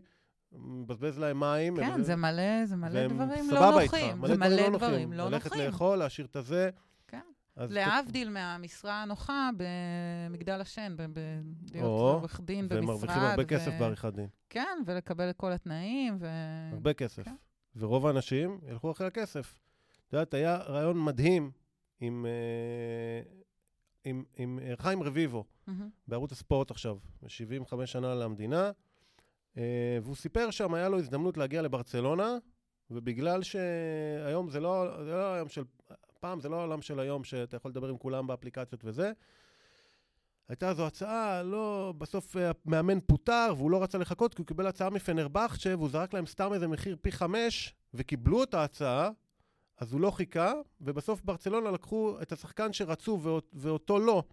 מבזבז 0.51 1.19
להם 1.19 1.39
מים. 1.39 1.77
כן, 1.77 1.93
מבזבז- 1.93 2.03
זה 2.03 2.15
מלא, 2.15 2.65
זה 2.65 2.75
מלא 2.75 2.99
והם 2.99 3.11
דברים 3.15 3.49
לא 3.51 3.71
נוחים. 3.81 4.25
זה 4.27 4.37
מלא 4.37 4.49
נוחים. 4.69 4.73
דברים 4.73 5.13
לא 5.13 5.29
ללכת 5.29 5.51
נוחים. 5.51 5.65
לאכול, 5.65 5.97
להשאיר 5.97 6.27
את 6.27 6.35
הזה. 6.35 6.69
כן. 7.07 7.19
להבדיל 7.57 8.29
מהמשרה 8.29 9.01
הנוחה 9.01 9.49
במגדל 9.57 10.61
השן, 10.61 10.93
ב- 10.97 11.01
ב- 11.13 11.41
להיות 11.73 11.85
עורך 11.85 12.41
דין 12.43 12.65
במשרד. 12.69 12.83
ומרוויחים 12.83 13.21
הרבה 13.21 13.43
ו- 13.43 13.47
כסף 13.47 13.71
בעריכת 13.79 14.13
דין. 14.13 14.27
כן, 14.49 14.77
ולקבל 14.85 15.29
את 15.29 15.37
כל 15.37 15.51
התנאים, 15.51 16.17
ו... 16.19 16.27
הרבה 16.71 16.93
כסף. 16.93 17.23
כן. 17.23 17.35
ורוב 17.75 18.07
האנשים 18.07 18.59
ילכו 18.67 18.91
אחרי 18.91 19.07
הכסף. 19.07 19.53
את 20.07 20.13
יודעת, 20.13 20.33
היה 20.33 20.55
רעיון 20.57 21.03
מדהים 21.05 21.51
עם, 21.99 22.25
אה, 22.25 23.31
עם, 24.03 24.23
עם 24.37 24.59
אה, 24.61 24.73
חיים 24.77 25.03
רביבו 25.03 25.43
מהמם. 25.67 25.89
בערוץ 26.07 26.31
הספורט 26.31 26.71
עכשיו, 26.71 26.97
75 27.27 27.91
שנה 27.91 28.15
למדינה, 28.15 28.71
אה, 29.57 29.97
והוא 30.03 30.15
סיפר 30.15 30.51
שם, 30.51 30.73
היה 30.73 30.89
לו 30.89 30.99
הזדמנות 30.99 31.37
להגיע 31.37 31.61
לברצלונה, 31.61 32.37
ובגלל 32.91 33.43
שהיום 33.43 34.49
זה 34.49 34.59
לא, 34.59 35.03
זה 35.03 35.11
לא 35.11 35.33
היום 35.33 35.49
של, 35.49 35.63
פעם 36.19 36.39
זה 36.39 36.49
לא 36.49 36.55
העולם 36.55 36.81
של 36.81 36.99
היום 36.99 37.23
שאתה 37.23 37.55
יכול 37.55 37.71
לדבר 37.71 37.89
עם 37.89 37.97
כולם 37.97 38.27
באפליקציות 38.27 38.81
וזה, 38.85 39.11
הייתה 40.49 40.73
זו 40.73 40.87
הצעה, 40.87 41.43
לא, 41.43 41.93
בסוף 41.97 42.37
אה, 42.37 42.51
המאמן 42.65 42.99
פוטר 42.99 43.53
והוא 43.57 43.71
לא 43.71 43.83
רצה 43.83 43.97
לחכות 43.97 44.33
כי 44.33 44.41
הוא 44.41 44.47
קיבל 44.47 44.67
הצעה 44.67 44.89
מפנרבכצ'ה 44.89 45.75
והוא 45.77 45.89
זרק 45.89 46.13
להם 46.13 46.25
סתם 46.25 46.53
איזה 46.53 46.67
מחיר 46.67 46.95
פי 47.01 47.11
חמש 47.11 47.75
וקיבלו 47.93 48.43
את 48.43 48.53
ההצעה, 48.53 49.09
אז 49.81 49.93
הוא 49.93 50.01
לא 50.01 50.11
חיכה, 50.11 50.53
ובסוף 50.81 51.21
ברצלונה 51.21 51.71
לקחו 51.71 52.21
את 52.21 52.31
השחקן 52.31 52.73
שרצו 52.73 53.19
ואות, 53.21 53.51
ואותו 53.53 53.99
לא. 53.99 54.23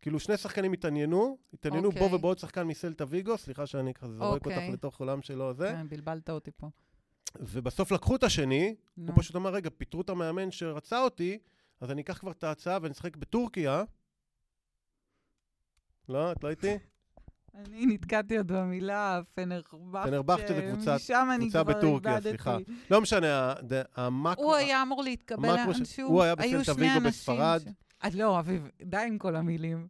כאילו 0.00 0.20
שני 0.20 0.36
שחקנים 0.36 0.72
התעניינו, 0.72 1.38
התעניינו 1.52 1.88
אוקיי. 1.88 2.08
בו 2.08 2.14
ובעוד 2.14 2.38
שחקן 2.38 2.62
מסלטה 2.62 3.04
ויגו, 3.08 3.38
סליחה 3.38 3.66
שאני 3.66 3.94
כזה 3.94 4.14
זורק 4.14 4.46
אותך 4.46 4.56
אוקיי. 4.56 4.72
לתוך 4.72 5.00
עולם 5.00 5.22
שלו 5.22 5.54
זה, 5.54 5.68
כן, 5.68 5.88
בלבלת 5.88 6.30
אותי 6.30 6.50
פה. 6.56 6.68
ובסוף 7.40 7.92
לקחו 7.92 8.16
את 8.16 8.22
השני, 8.22 8.74
נו. 8.96 9.12
הוא 9.12 9.22
פשוט 9.22 9.36
אמר, 9.36 9.50
רגע, 9.50 9.70
פיטרו 9.76 10.00
את 10.00 10.10
המאמן 10.10 10.50
שרצה 10.50 11.02
אותי, 11.02 11.38
אז 11.80 11.90
אני 11.90 12.02
אקח 12.02 12.18
כבר 12.18 12.30
את 12.30 12.44
ההצעה 12.44 12.78
ואני 12.82 12.92
אשחק 12.92 13.16
בטורקיה. 13.16 13.84
לא, 16.08 16.32
את 16.32 16.44
לא 16.44 16.50
איתי? 16.50 16.74
אני 17.58 17.86
נתקעתי 17.86 18.36
עוד 18.36 18.52
במילה 18.52 19.20
פנרבכצ'ה. 19.34 20.02
פנרבכצ'ה 20.04 20.54
זה 20.54 20.62
קבוצה 20.72 20.96
כבר 21.50 21.62
בטורקיה. 21.62 22.20
סליחה. 22.20 22.56
לא 22.90 23.00
משנה, 23.00 23.54
המקרו... 23.94 24.44
הוא 24.44 24.54
היה 24.54 24.82
אמור 24.82 25.02
להתקבל 25.02 25.48
לאנשהו. 25.56 26.08
הוא 26.08 26.22
היה 26.22 26.34
ויגו 26.38 26.56
אנשים 26.56 27.02
בספרד. 27.04 27.62
אז 28.00 28.16
לא, 28.16 28.38
אביב, 28.38 28.68
די 28.82 29.04
עם 29.06 29.18
כל 29.18 29.36
המילים. 29.36 29.88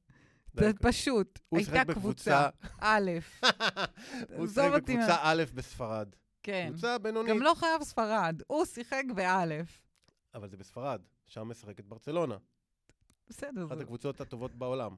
זה 0.52 0.70
פשוט. 0.82 1.38
הייתה 1.52 1.84
קבוצה, 1.94 2.48
א', 2.80 3.10
הוא 4.36 4.46
שיחק 4.46 4.70
בקבוצה 4.76 5.16
א' 5.20 5.42
בספרד. 5.54 6.08
כן. 6.42 6.68
קבוצה 6.70 6.98
בינונית. 6.98 7.30
גם 7.30 7.42
לא 7.42 7.54
חייב 7.56 7.82
ספרד, 7.82 8.42
הוא 8.46 8.64
שיחק 8.64 9.04
באלף. 9.14 9.82
אבל 10.34 10.48
זה 10.48 10.56
בספרד, 10.56 11.00
שם 11.26 11.48
משחקת 11.48 11.84
ברצלונה. 11.84 12.36
בסדר, 13.28 13.66
אחת. 13.66 13.80
הקבוצות 13.80 14.20
הטובות 14.20 14.54
בעולם. 14.54 14.94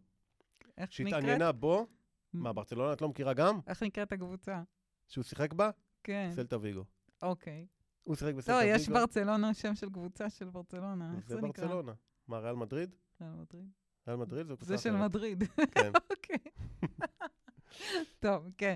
איך 0.78 1.00
נקראת? 1.00 1.12
שהתעניינה 1.12 1.52
בו, 1.52 1.86
מה, 2.32 2.52
ברצלונה 2.52 2.92
את 2.92 3.00
לא 3.00 3.08
מכירה 3.08 3.34
גם? 3.34 3.60
איך 3.66 3.82
נקראת 3.82 4.12
הקבוצה? 4.12 4.62
שהוא 5.08 5.24
שיחק 5.24 5.52
בה? 5.52 5.70
כן, 6.04 6.30
סלטה 6.34 6.56
ויגו. 6.60 6.84
אוקיי. 7.22 7.66
הוא 8.02 8.16
שיחק 8.16 8.34
בסלטה 8.34 8.52
לא, 8.52 8.58
ויגו. 8.58 8.76
יש 8.76 8.88
ברצלונה, 8.88 9.54
שם 9.54 9.74
של 9.74 9.90
קבוצה 9.90 10.30
של 10.30 10.50
ברצלונה. 10.50 11.14
זה? 11.26 11.40
ברצלונה. 11.40 11.92
מה, 12.28 12.38
ריאל 12.38 12.54
מדריד? 12.54 12.94
ריאל 13.20 13.32
מדריד. 13.32 13.70
ריאל 14.08 14.18
מדריד 14.18 14.46
זו 14.46 14.56
קבוצה 14.56 14.76
זה 14.76 14.82
של. 14.82 14.96
מדריד. 14.96 15.44
כן. 15.70 15.92
אוקיי. 16.10 16.38
טוב, 18.20 18.50
כן. 18.58 18.74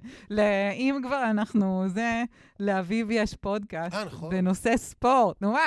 אם 0.72 1.00
כבר 1.02 1.30
אנחנו 1.30 1.84
זה, 1.88 2.22
לאביב 2.60 3.08
יש 3.10 3.34
פודקאסט 3.34 3.94
אה, 3.94 4.04
נכון. 4.04 4.30
בנושא 4.30 4.76
ספורט. 4.76 5.42
נו 5.42 5.52
מה, 5.52 5.60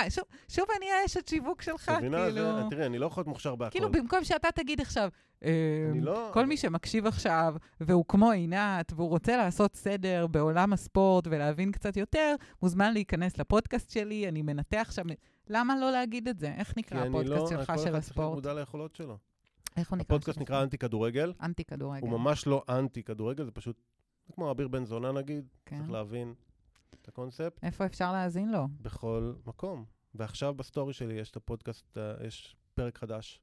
שוב, 0.48 0.66
אני 0.78 0.92
האשת 0.92 1.28
שיווק 1.28 1.62
שלך? 1.62 1.92
כאילו... 2.00 2.70
תראי, 2.70 2.86
אני 2.86 3.00
לא 3.00 3.06
יכול 3.06 3.22
להיות 3.22 3.28
מוכשר 3.28 3.56
בהכל. 3.56 3.72
כאילו, 3.72 3.92
במקום 3.92 4.24
שאתה 4.24 4.48
תגיד 4.56 4.82
עכשיו, 4.82 5.10
לא... 5.96 6.30
כל 6.34 6.46
מי 6.46 6.58
שמקשיב 6.58 7.06
עכשיו, 7.06 7.56
והוא 7.82 8.06
כמו 8.08 8.32
עינת, 8.32 8.94
והוא 8.96 9.10
רוצה 9.10 9.38
לעשות 9.38 9.76
סדר 9.76 10.28
בעולם 10.28 10.74
הספורט 10.74 11.28
ולהבין 11.28 11.72
קצת 11.72 11.98
יותר, 11.98 12.36
מוזמן 12.62 12.94
להיכנס 12.94 13.38
לפודקאסט 13.38 13.92
שלי, 13.92 14.28
אני 14.28 14.42
מנתח 14.42 14.92
שם... 14.92 15.08
למה 15.50 15.80
לא 15.80 15.92
להגיד 15.92 16.28
את 16.28 16.40
זה? 16.40 16.54
איך 16.54 16.68
כי 16.68 16.74
נקרא 16.78 17.02
אני 17.02 17.10
הפודקאסט 17.10 17.42
לא... 17.42 17.50
שלך 17.50 17.58
כל 17.58 17.64
אחד 17.64 17.74
של 17.74 17.84
צריך 17.84 17.94
להיות 17.94 18.04
הספורט? 18.04 18.36
מודע 18.36 18.54
ליכולות 18.54 18.96
שלו. 18.96 19.18
איך 19.78 19.92
הוא 19.92 19.98
נקרא? 19.98 20.16
הפודקאסט 20.16 20.36
של 20.36 20.42
נקרא 20.42 20.56
הספורט? 20.56 20.64
אנטי 20.64 20.78
כדורגל. 20.78 21.34
אנטי 21.42 21.64
כדורגל. 21.64 22.08
הוא 22.08 22.20
ממש 22.20 22.48
לא 22.48 22.64
אנטי 22.70 23.04
כדורגל, 23.04 23.46
זה 23.46 23.52
פשוט 23.52 23.82
כמו 24.34 24.52
אביר 24.52 24.68
בן 24.68 24.86
זונה 24.86 25.12
נגיד. 25.12 25.48
כן. 25.66 25.78
צריך 25.78 25.92
להבין 25.92 26.34
את 27.02 27.08
הקונספט 27.08 27.60
איפה 27.64 27.86
אפשר 27.86 28.12
להאזין 28.12 28.52
לו? 28.52 28.68
בכל 28.82 29.34
מקום. 29.46 29.86
ועכשיו 30.16 30.54
בסטורי 30.54 30.94
שלי 30.94 31.14
יש 31.14 31.32
את 31.32 31.36
הפודקאסט, 31.36 31.98
אה, 31.98 32.28
יש 32.28 32.56
פרק 32.74 32.98
חדש. 32.98 33.40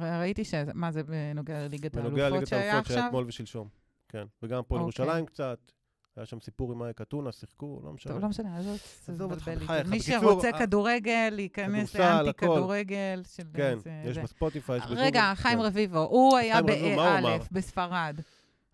ראיתי 0.00 0.44
ש... 0.44 0.54
מה 0.74 0.92
זה 0.92 1.02
בנוגע 1.02 1.64
לליגת 1.64 1.94
בנוגע 1.94 2.24
האלופות 2.24 2.32
לליגת 2.32 2.48
שהיה 2.48 2.72
האלופות 2.72 2.86
שהיה 2.86 2.98
עכשיו? 2.98 3.08
אתמול 3.08 3.24
ושלשום. 3.28 3.68
כן. 4.08 4.24
וגם 4.42 4.58
הפועל 4.58 4.80
אוקיי. 4.80 5.02
ירושלים 5.04 5.26
קצת. 5.26 5.72
היה 6.16 6.26
שם 6.26 6.40
סיפור 6.40 6.72
עם 6.72 6.82
אייק 6.82 7.00
אתונה, 7.00 7.32
שיחקו, 7.32 7.80
לא 7.84 7.92
משנה. 7.92 8.12
טוב, 8.12 8.22
לא 8.22 8.28
משנה, 8.28 8.58
עזוב, 8.58 8.78
זה 9.04 9.12
עזוב 9.12 9.32
אותך. 9.32 9.48
בחייך. 9.48 9.88
מי 9.88 10.00
שרוצה 10.00 10.50
כדורגל, 10.58 11.28
להיכנס 11.32 11.96
לאנטי. 11.96 12.32
כדורגל. 12.32 13.22
כן, 13.54 13.78
יש. 14.04 14.18
בספוטיפיי, 14.18 14.78
יש 14.78 14.84
בגוגל. 14.84 15.00
רגע, 15.00 15.32
חיים 15.34 15.58
כן. 15.58 15.64
רביבו, 15.64 15.98
הוא 15.98 16.36
היה 16.36 16.54
חיים 16.54 16.66
רביבו, 16.66 17.00
הוא 17.02 17.08
אמר? 17.08 17.20
באלף, 17.22 17.48
בספרד. 17.52 18.20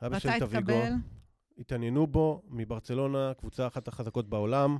אבא 0.02 0.18
של 0.18 0.28
מתי 0.28 0.38
טביגו, 0.40 0.56
התקבל? 0.58 0.92
התעניינו 1.58 2.06
בו 2.06 2.42
מברצלונה, 2.48 3.32
קבוצה 3.38 3.66
אחת 3.66 3.88
החזקות 3.88 4.28
בעולם. 4.28 4.78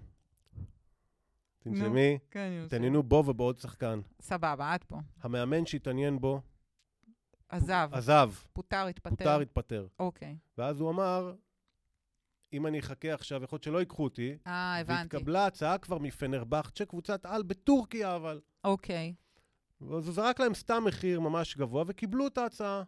תנשמי, 1.71 2.19
כן. 2.31 2.62
התעניינו 2.64 3.03
בו 3.03 3.25
ובעוד 3.27 3.59
שחקן. 3.59 4.01
סבבה, 4.21 4.73
עד 4.73 4.85
פה. 4.85 4.97
המאמן 5.23 5.67
שהתעניין 5.67 6.21
בו, 6.21 6.41
עזב, 7.49 7.89
עזב, 7.93 8.31
פוטר, 8.53 8.87
התפטר. 8.87 9.17
פוטר, 9.17 9.41
התפטר. 9.41 9.87
אוקיי. 9.99 10.37
ואז 10.59 10.81
הוא 10.81 10.91
אמר, 10.91 11.35
אם 12.53 12.67
אני 12.67 12.79
אחכה 12.79 13.14
עכשיו, 13.14 13.43
יכול 13.45 13.57
להיות 13.57 13.62
שלא 13.62 13.79
ייקחו 13.79 14.05
אותי. 14.05 14.37
אה, 14.47 14.79
הבנתי. 14.79 15.17
והתקבלה 15.17 15.47
הצעה 15.47 15.79
כבר 15.79 15.99
מפנרבכצ'ה, 15.99 16.85
קבוצת 16.85 17.27
על 17.27 17.43
בטורקיה, 17.43 18.17
אבל. 18.17 18.41
אוקיי, 18.64 19.14
אז 19.81 20.07
הוא 20.07 20.14
זרק 20.14 20.41
להם 20.41 20.55
סתם 20.55 20.83
מחיר 20.87 21.21
ממש 21.21 21.57
גבוה, 21.57 21.85
וקיבלו 21.87 22.27
את 22.27 22.39
ההצעה. 22.39 22.83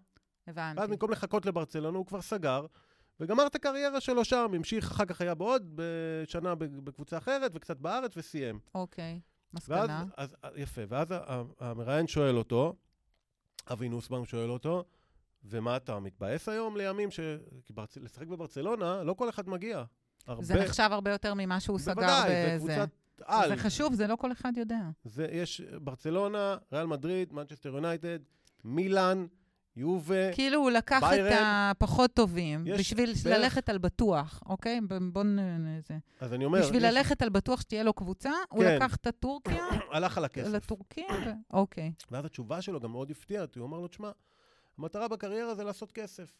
הבנתי. 0.46 0.80
ואז 0.80 0.90
במקום 0.90 1.10
לחכות 1.10 1.46
לברצלונה, 1.46 1.98
הוא 1.98 2.06
כבר 2.06 2.20
סגר, 2.20 2.66
וגמר 3.20 3.46
את 3.46 3.54
הקריירה 3.54 4.00
שלו 4.00 4.24
שם, 4.24 4.50
המשיך, 4.54 4.90
אחר 4.90 5.04
כך 5.04 5.20
היה 5.20 5.34
בעוד 5.34 5.72
בשנה 5.74 6.54
בקבוצה 6.54 7.18
אחרת, 7.18 7.50
וקצת 7.54 7.76
בארץ, 7.76 8.16
וסיים. 8.16 8.58
אוקיי, 8.74 9.20
ואז, 9.54 9.62
מסקנה. 9.62 10.04
אז, 10.16 10.36
יפה, 10.56 10.82
ואז 10.88 11.08
המראיין 11.60 12.06
שואל 12.06 12.36
אותו, 12.36 12.74
אבי 13.72 13.88
נוסבאום 13.88 14.24
שואל 14.24 14.50
אותו, 14.50 14.84
ומה 15.44 15.76
אתה 15.76 15.98
מתבאס 15.98 16.48
היום 16.48 16.76
לימים 16.76 17.10
ש... 17.10 17.20
כי 17.64 17.72
ברצ... 17.72 17.96
לשחק 17.96 18.26
בברצלונה, 18.26 19.02
לא 19.02 19.14
כל 19.14 19.28
אחד 19.28 19.48
מגיע. 19.48 19.84
הרבה... 20.26 20.42
זה 20.42 20.54
נחשב 20.54 20.88
הרבה 20.90 21.10
יותר 21.10 21.34
ממה 21.34 21.60
שהוא 21.60 21.78
סגר 21.78 21.94
בוודאי, 21.94 22.30
זה 22.30 22.54
בזה. 22.54 22.76
קבוצת 22.76 22.90
על. 23.24 23.48
זה 23.48 23.56
חשוב, 23.56 23.94
זה 23.94 24.06
לא 24.06 24.16
כל 24.16 24.32
אחד 24.32 24.52
יודע. 24.56 24.80
זה, 25.04 25.26
יש 25.32 25.60
ברצלונה, 25.60 26.56
ריאל 26.72 26.86
מדריד, 26.86 27.32
מנצ'סטר 27.32 27.68
יונייטד, 27.68 28.18
מילאן, 28.64 29.26
יובה. 29.78 30.32
כאילו 30.34 30.58
הוא 30.60 30.70
לקח 30.70 30.98
את 31.02 31.08
ביירן. 31.08 31.32
הפחות 31.42 32.14
טובים, 32.14 32.64
יש 32.66 32.80
בשביל 32.80 33.12
בערך- 33.24 33.26
ללכת 33.38 33.68
על 33.68 33.78
בטוח, 33.78 34.42
אוקיי? 34.46 34.80
ב- 34.88 34.98
בוא 35.12 35.22
נ... 35.22 35.38
זה. 35.80 35.98
אז 36.20 36.32
אני 36.34 36.44
אומר, 36.44 36.60
בשביל 36.62 36.84
יש- 36.84 36.94
ללכת 36.94 37.22
על 37.22 37.28
בטוח 37.28 37.60
שתהיה 37.60 37.82
לו 37.82 37.92
קבוצה, 37.92 38.30
הוא 38.50 38.64
כן. 38.64 38.76
לקח 38.76 38.96
את 38.96 39.06
הטורקיה, 39.06 39.64
הלך 39.92 40.18
על 40.18 40.24
הכסף. 40.24 40.48
לטורקים, 40.52 41.06
ו... 41.26 41.30
אוקיי. 41.56 41.92
ואז 42.10 42.24
התשובה 42.24 42.62
שלו 42.62 42.80
גם 42.80 42.90
מאוד 42.92 43.10
הפתיעה 43.10 43.42
אותי, 43.42 43.58
הוא 43.58 43.68
אמר 43.68 43.78
לו, 43.80 43.88
תשמע, 43.88 44.10
המטרה 44.78 45.08
בקריירה 45.08 45.54
זה 45.54 45.64
לעשות 45.64 45.92
כסף. 45.92 46.32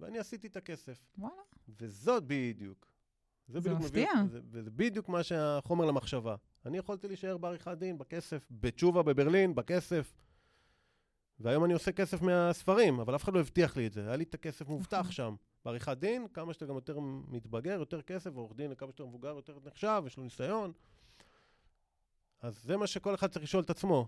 ואני 0.00 0.18
עשיתי 0.18 0.46
את 0.46 0.56
הכסף. 0.56 0.98
וואלה. 1.18 1.34
וזאת 1.80 2.22
בדיוק. 2.26 2.86
זה 3.48 3.60
בדיוק 3.60 3.78
מפתיע. 3.80 4.10
זה, 4.30 4.38
וזה 4.50 4.70
בדיוק 4.70 5.08
מה 5.08 5.22
שהחומר 5.22 5.84
למחשבה. 5.84 6.34
אני 6.66 6.78
יכולתי 6.78 7.08
להישאר 7.08 7.36
בעריכת 7.38 7.78
דין, 7.78 7.98
בכסף, 7.98 8.46
בתשובה 8.50 9.02
בברלין, 9.02 9.54
בכסף. 9.54 10.12
והיום 11.40 11.64
אני 11.64 11.72
עושה 11.72 11.92
כסף 11.92 12.22
מהספרים, 12.22 13.00
אבל 13.00 13.14
אף 13.14 13.24
אחד 13.24 13.34
לא 13.34 13.40
הבטיח 13.40 13.76
לי 13.76 13.86
את 13.86 13.92
זה. 13.92 14.06
היה 14.06 14.16
לי 14.16 14.24
את 14.24 14.34
הכסף 14.34 14.68
מובטח 14.68 14.98
נכון. 14.98 15.12
שם. 15.12 15.34
בעריכת 15.64 15.96
דין, 15.98 16.28
כמה 16.28 16.52
שאתה 16.52 16.66
גם 16.66 16.74
יותר 16.74 16.98
מתבגר, 17.28 17.78
יותר 17.78 18.02
כסף, 18.02 18.30
ועורך 18.34 18.56
דין, 18.56 18.74
כמה 18.74 18.92
שאתה 18.92 19.04
מבוגר, 19.04 19.28
יותר 19.28 19.58
נחשב, 19.64 20.02
יש 20.06 20.16
לו 20.16 20.22
ניסיון. 20.22 20.72
אז 22.42 22.62
זה 22.62 22.76
מה 22.76 22.86
שכל 22.86 23.14
אחד 23.14 23.30
צריך 23.30 23.44
לשאול 23.44 23.62
את 23.62 23.70
עצמו. 23.70 24.06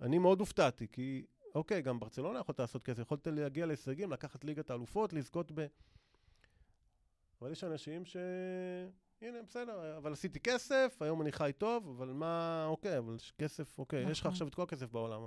אני 0.00 0.18
מאוד 0.18 0.40
הופתעתי, 0.40 0.86
כי 0.92 1.24
אוקיי, 1.54 1.82
גם 1.82 2.00
ברצלונה 2.00 2.38
יכולת 2.38 2.60
לעשות 2.60 2.82
כסף, 2.82 3.02
יכולת 3.02 3.26
להגיע 3.26 3.66
להישגים, 3.66 4.12
לקחת 4.12 4.44
ליגת 4.44 4.70
האלופות, 4.70 5.12
לזכות 5.12 5.52
ב... 5.54 5.66
אבל 7.40 7.52
יש 7.52 7.64
אנשים 7.64 8.04
ש... 8.04 8.16
הנה, 9.22 9.42
בסדר, 9.42 9.96
אבל 9.96 10.12
עשיתי 10.12 10.40
כסף, 10.40 10.96
היום 11.00 11.22
אני 11.22 11.32
חי 11.32 11.50
טוב, 11.58 11.88
אבל 11.88 12.12
מה, 12.12 12.64
אוקיי, 12.66 12.98
אבל 12.98 13.16
כסף, 13.38 13.78
אוקיי, 13.78 14.10
יש 14.10 14.20
לך 14.20 14.26
נכון. 14.26 14.32
עכשיו 14.32 14.48
את 14.48 14.54
כל 14.54 14.62
הכסף 14.62 14.90
בעולם. 14.90 15.20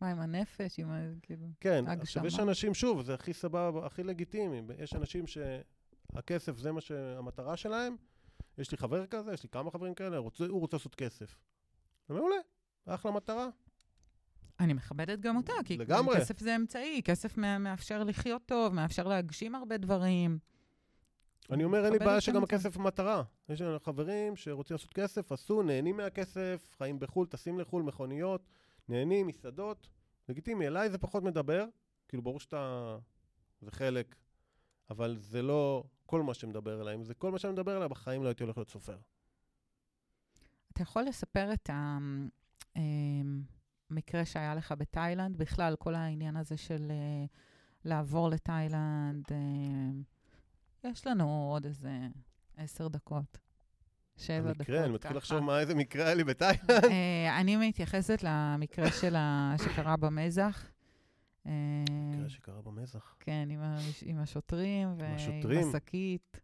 מה 0.00 0.10
עם 0.10 0.20
הנפש, 0.20 0.78
עם 0.78 0.90
ה... 0.90 1.00
כאילו... 1.22 1.46
כן, 1.60 1.84
הגשמה. 1.86 2.02
עכשיו 2.02 2.26
יש 2.26 2.40
אנשים, 2.40 2.74
שוב, 2.74 3.02
זה 3.02 3.14
הכי 3.14 3.32
סבבה, 3.32 3.86
הכי 3.86 4.02
לגיטימי, 4.02 4.62
יש 4.78 4.94
אנשים 4.94 5.24
שהכסף 5.26 6.56
זה 6.58 6.72
מה 6.72 6.80
שהמטרה 6.80 7.56
שלהם, 7.56 7.96
יש 8.58 8.70
לי 8.72 8.76
חבר 8.78 9.06
כזה, 9.06 9.32
יש 9.32 9.42
לי 9.42 9.48
כמה 9.48 9.70
חברים 9.70 9.94
כאלה, 9.94 10.18
רוצה, 10.18 10.44
הוא 10.44 10.60
רוצה 10.60 10.76
לעשות 10.76 10.94
כסף. 10.94 11.38
זה 12.08 12.14
מעולה, 12.14 12.36
אחלה 12.86 13.12
מטרה. 13.12 13.48
אני 14.60 14.72
מכבדת 14.72 15.20
גם 15.20 15.36
אותה, 15.36 15.52
כי 15.64 15.76
לגמרי. 15.76 16.16
כסף 16.16 16.38
זה 16.38 16.56
אמצעי, 16.56 17.02
כסף 17.04 17.36
מא- 17.36 17.58
מאפשר 17.58 18.04
לחיות 18.04 18.42
טוב, 18.46 18.74
מאפשר 18.74 19.08
להגשים 19.08 19.54
הרבה 19.54 19.76
דברים. 19.76 20.38
אני 21.50 21.64
אומר, 21.64 21.84
אין 21.84 21.92
לי 21.92 21.98
בעיה 21.98 22.14
גם 22.14 22.20
שגם. 22.20 22.44
הכסף 22.44 22.76
מטרה. 22.76 23.22
יש 23.48 23.60
לנו 23.60 23.80
חברים 23.80 24.36
שרוצים 24.36 24.74
לעשות 24.74 24.92
כסף, 24.92 25.32
עשו, 25.32 25.62
נהנים 25.62 25.96
מהכסף, 25.96 26.74
חיים 26.78 26.98
בחו"ל, 26.98 27.26
טסים 27.26 27.60
לחו"ל, 27.60 27.82
מכוניות, 27.82 28.48
נהנים, 28.88 29.26
מסעדות. 29.26 29.88
לגיטימי, 30.28 30.66
אליי 30.66 30.90
זה 30.90 30.98
פחות 30.98 31.22
מדבר, 31.22 31.64
כאילו 32.08 32.22
ברור 32.22 32.40
שאתה... 32.40 32.96
זה 33.60 33.70
חלק, 33.70 34.16
אבל 34.90 35.16
זה 35.16 35.42
לא 35.42 35.84
כל 36.06 36.22
מה 36.22 36.34
שמדבר 36.34 36.82
אליי. 36.82 36.94
אם 36.94 37.04
זה 37.04 37.14
כל 37.14 37.32
מה 37.32 37.38
שאני 37.38 37.52
מדבר 37.52 37.76
אליי, 37.76 37.88
בחיים 37.88 38.22
לא 38.22 38.28
הייתי 38.28 38.42
הולך 38.42 38.56
להיות 38.56 38.68
סופר. 38.68 38.98
אתה 40.72 40.82
יכול 40.82 41.02
לספר 41.02 41.52
את 41.52 41.70
המקרה 43.90 44.24
שהיה 44.24 44.54
לך 44.54 44.74
בתאילנד? 44.78 45.36
בכלל, 45.36 45.76
כל 45.76 45.94
העניין 45.94 46.36
הזה 46.36 46.56
של 46.56 46.90
אה, 46.90 47.24
לעבור 47.84 48.28
לתאילנד. 48.28 49.24
אה, 49.30 50.90
יש 50.90 51.06
לנו 51.06 51.50
עוד 51.52 51.66
איזה 51.66 52.08
עשר 52.56 52.88
דקות, 52.88 53.38
שבע 54.16 54.52
דקות. 54.52 54.60
המקרה, 54.60 54.84
אני 54.84 54.92
מתחיל. 54.92 55.16
לחשוב 55.16 55.38
מה 55.38 55.60
איזה 55.60 55.74
מקרה 55.74 56.04
היה 56.04 56.14
לי 56.14 56.24
בתאילנד. 56.24 56.70
אה, 56.70 57.40
אני 57.40 57.56
מתייחסת 57.56 58.18
למקרה 58.22 58.90
של 58.90 59.16
שקרה 59.64 59.96
במזח. 59.96 60.66
אה, 61.46 61.52
מקרה 62.14 62.28
שקרה 62.28 62.62
במזח. 62.62 63.16
כן, 63.20 63.48
עם 63.50 63.60
ה- 63.62 63.78
עם 64.04 64.18
השוטרים 64.18 64.94
ועם 64.98 65.14
השוטרים? 65.14 65.68
השקית. 65.68 66.40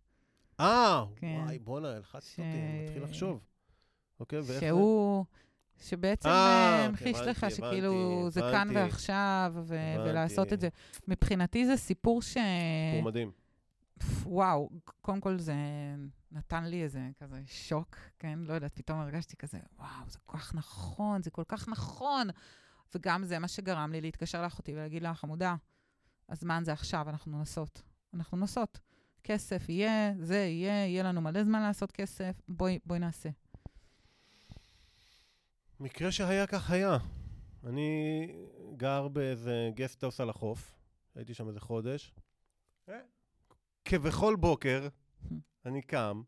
אה, 0.61 1.05
כן. 1.17 1.41
וואי, 1.45 1.59
בואנה, 1.59 1.89
הלחצת 1.97 2.31
אותי, 2.31 2.43
אני 2.43 2.85
מתחיל 2.85 3.03
לחשוב. 3.03 3.41
אוקיי, 4.21 4.39
ואיך? 4.41 4.61
שהוא, 4.61 5.25
שבעצם 5.81 6.29
אה, 6.29 6.35
אה, 6.35 6.73
אוקיי, 6.73 6.87
המחיש 6.87 7.27
לך 7.27 7.47
שכאילו 7.51 8.27
זה 8.31 8.41
כאן. 8.41 8.69
ועכשיו. 8.75 9.55
ולעשות 10.05 10.53
את 10.53 10.61
זה. 10.61 10.69
מבחינתי 11.09 11.67
זה 11.67 11.77
סיפור 11.77 12.23
ש... 12.23 12.27
סיפור 12.27 13.03
מדהים. 13.05 13.31
וואו, 14.23 14.71
קודם 15.01 15.21
כל 15.21 15.39
זה 15.39 15.55
נתן 16.33 16.65
לי 16.65 16.83
איזה 16.83 17.11
כזה 17.21 17.43
שוק, 17.47 17.97
כן? 18.19 18.39
לא 18.39 18.53
יודעת, 18.53 18.75
פתאום 18.75 19.01
הרגשתי 19.01 19.37
כזה, 19.37 19.59
וואו, 19.79 20.09
זה 20.09 20.19
כל 20.27 20.39
כך 20.39 20.55
נכון, 20.55 21.23
זה 21.23 21.31
כל 21.31 21.45
כך 21.49 21.69
נכון. 21.69 22.29
וגם 22.95 23.25
זה 23.25 23.39
מה 23.39 23.49
שגרם 23.49 23.93
לי 23.93 24.01
להתקשר 24.01 24.43
לאחותי 24.43 24.73
ולהגיד 24.73 25.03
לה, 25.03 25.15
חמודה, 25.15 25.55
הזמן 26.29 26.63
זה 26.65 26.73
עכשיו, 26.73 27.09
אנחנו 27.09 27.39
נוסעות. 27.39 27.83
אנחנו 28.15 28.39
נוסעות. 28.39 28.81
כסף 29.25 29.69
יהיה, 29.69 30.13
זה 30.19 30.37
יהיה, 30.37 30.87
יהיה 30.87 31.03
לנו 31.03 31.21
מלא 31.21 31.45
זמן 31.45 31.63
לעשות 31.63 31.93
כסף, 31.93 32.41
בואי, 32.49 32.79
בואי 32.87 32.99
נעשה. 32.99 33.29
מקרה 35.81 36.13
שהיה 36.13 36.47
כך 36.47 36.71
היה. 36.71 36.99
אני 37.67 38.27
גר 38.77 39.09
באיזה 39.09 39.71
גסטהאוס 39.75 40.21
על 40.21 40.31
החוף, 40.31 40.75
הייתי 41.15 41.35
שם 41.35 41.49
איזה 41.49 41.61
חודש. 41.61 42.15
אה, 42.89 43.01
כבכל 43.85 44.37
בוקר, 44.37 44.89
אני 45.67 45.83
קם 45.83 46.23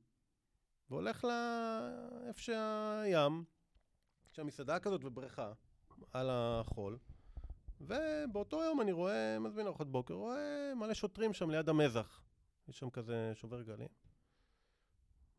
והולך 0.91 1.25
לאיפה 1.25 2.41
שהים, 2.41 3.45
יש 4.31 4.37
שם 4.37 4.47
מסעדה 4.47 4.79
כזאת 4.79 5.05
ובריכה 5.05 5.53
על 6.13 6.29
החול, 6.31 6.99
ובאותו 7.81 8.63
יום 8.63 8.81
אני 8.81 8.93
רואה, 8.93 9.39
מזמין 9.39 9.67
ארוחת 9.67 9.87
בוקר, 9.87 10.15
רואה 10.15 10.73
מלא 10.77 10.95
שוטרים 10.95 11.33
שם 11.33 11.51
ליד 11.51 11.69
המזח. 11.69 12.23
יש 12.69 12.79
שם 12.79 12.91
כזה 12.91 13.33
שובר 13.35 13.63
גלים. 13.63 13.89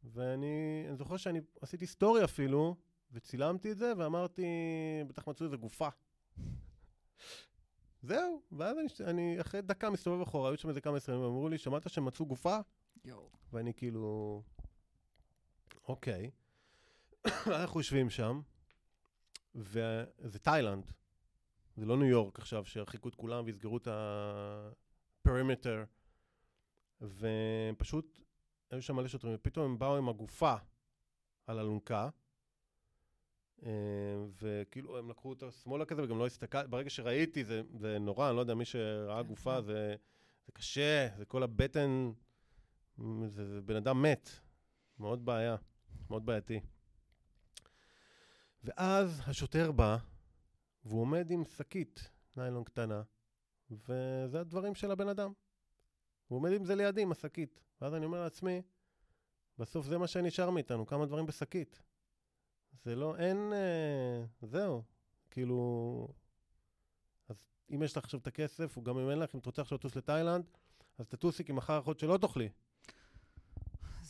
ואני 0.03 0.85
אני 0.87 0.95
זוכר 0.95 1.17
שאני 1.17 1.41
עשיתי 1.61 1.87
סטורי 1.87 2.23
אפילו, 2.23 2.75
וצילמתי 3.11 3.71
את 3.71 3.77
זה, 3.77 3.93
ואמרתי, 3.97 4.45
בטח 5.07 5.27
מצאו 5.27 5.45
איזה 5.45 5.57
גופה. 5.57 5.87
זהו, 8.01 8.41
ואז 8.51 8.77
אני, 8.77 9.09
אני 9.09 9.41
אחרי 9.41 9.61
דקה 9.61 9.89
מסתובב 9.89 10.21
אחורה, 10.21 10.49
היו 10.49 10.57
שם 10.57 10.69
איזה 10.69 10.81
כמה 10.81 10.97
ישראלים, 10.97 11.23
אמרו 11.23 11.49
לי, 11.49 11.57
שמעת 11.57 11.89
שמצאו 11.89 12.25
גופה? 12.25 12.59
ואני 13.53 13.73
כאילו, 13.73 14.41
אוקיי. 15.87 16.31
אנחנו 17.61 17.79
יושבים 17.79 18.09
שם, 18.09 18.41
וזה 19.55 20.39
תאילנד, 20.41 20.91
זה 21.75 21.85
לא 21.85 21.97
ניו 21.97 22.07
יורק 22.07 22.39
עכשיו, 22.39 22.65
שירחיקו 22.65 23.09
את 23.09 23.15
כולם 23.15 23.45
ויסגרו 23.45 23.77
את 23.77 23.87
הפרימטר, 25.21 25.83
ופשוט 27.01 28.19
היו 28.69 28.81
שם 28.81 28.95
מלא 28.95 29.07
שוטרים, 29.07 29.35
ופתאום 29.35 29.65
הם 29.65 29.79
באו 29.79 29.97
עם 29.97 30.09
הגופה 30.09 30.55
על 31.47 31.59
אלונקה, 31.59 32.09
אה, 33.65 33.71
וכאילו 34.41 34.97
הם 34.97 35.09
לקחו 35.09 35.29
אותה 35.29 35.51
שמאלה 35.51 35.85
כזה, 35.85 36.03
וגם 36.03 36.19
לא 36.19 36.25
הסתכלתי, 36.25 36.67
ברגע 36.67 36.89
שראיתי, 36.89 37.43
זה, 37.43 37.61
זה 37.79 37.99
נורא, 37.99 38.27
אני 38.27 38.35
לא 38.35 38.41
יודע, 38.41 38.53
מי 38.53 38.65
שראה 38.65 39.23
גופה, 39.23 39.61
זה, 39.61 39.95
זה 40.45 40.51
קשה, 40.51 41.07
זה 41.17 41.25
כל 41.25 41.43
הבטן 41.43 42.11
זה, 43.27 43.47
זה 43.47 43.61
בן 43.61 43.75
אדם 43.75 44.01
מת. 44.01 44.29
מאוד 44.99 45.25
בעיה, 45.25 45.55
מאוד 46.09 46.25
בעייתי. 46.25 46.59
ואז 48.63 49.21
השוטר 49.27 49.71
בא, 49.71 49.97
והוא 50.85 51.01
עומד 51.01 51.31
עם 51.31 51.45
שקית 51.45 52.09
ניילון 52.37 52.63
קטנה, 52.63 53.03
וזה 53.71 54.39
הדברים 54.39 54.75
של 54.75 54.91
הבן 54.91 55.07
אדם. 55.07 55.33
הוא 56.27 56.37
עומד 56.37 56.51
עם 56.51 56.65
זה 56.65 56.75
לידי, 56.75 57.01
עם 57.01 57.11
השקית. 57.11 57.61
ואז 57.81 57.93
אני 57.93 58.05
אומר 58.05 58.23
לעצמי, 58.23 58.61
בסוף 59.57 59.85
זה 59.85 59.97
מה 59.97 60.07
שנשאר 60.07 60.49
מאיתנו, 60.49 60.85
כמה 60.85 61.05
דברים 61.05 61.25
בשקית. 61.25 61.81
זה 62.83 62.95
לא, 62.95 63.15
אין, 63.17 63.53
אה, 63.53 64.23
זהו. 64.41 64.83
כאילו, 65.31 66.07
אז 67.29 67.45
אם 67.75 67.83
יש 67.83 67.97
לך 67.97 68.03
עכשיו 68.03 68.19
את 68.19 68.27
הכסף, 68.27 68.77
או 68.77 68.83
גם 68.83 68.97
אם 68.97 69.09
אין 69.09 69.19
לך, 69.19 69.35
אם 69.35 69.39
את 69.39 69.45
רוצה 69.45 69.61
עכשיו 69.61 69.77
לטוס 69.77 69.95
לתאילנד, 69.95 70.45
אז 70.97 71.07
תטוסי, 71.07 71.43
כי 71.43 71.51
מחר 71.51 71.79
יכול 71.79 71.91
להיות 71.91 71.99
שלא 71.99 72.17
תאכלי. 72.17 72.49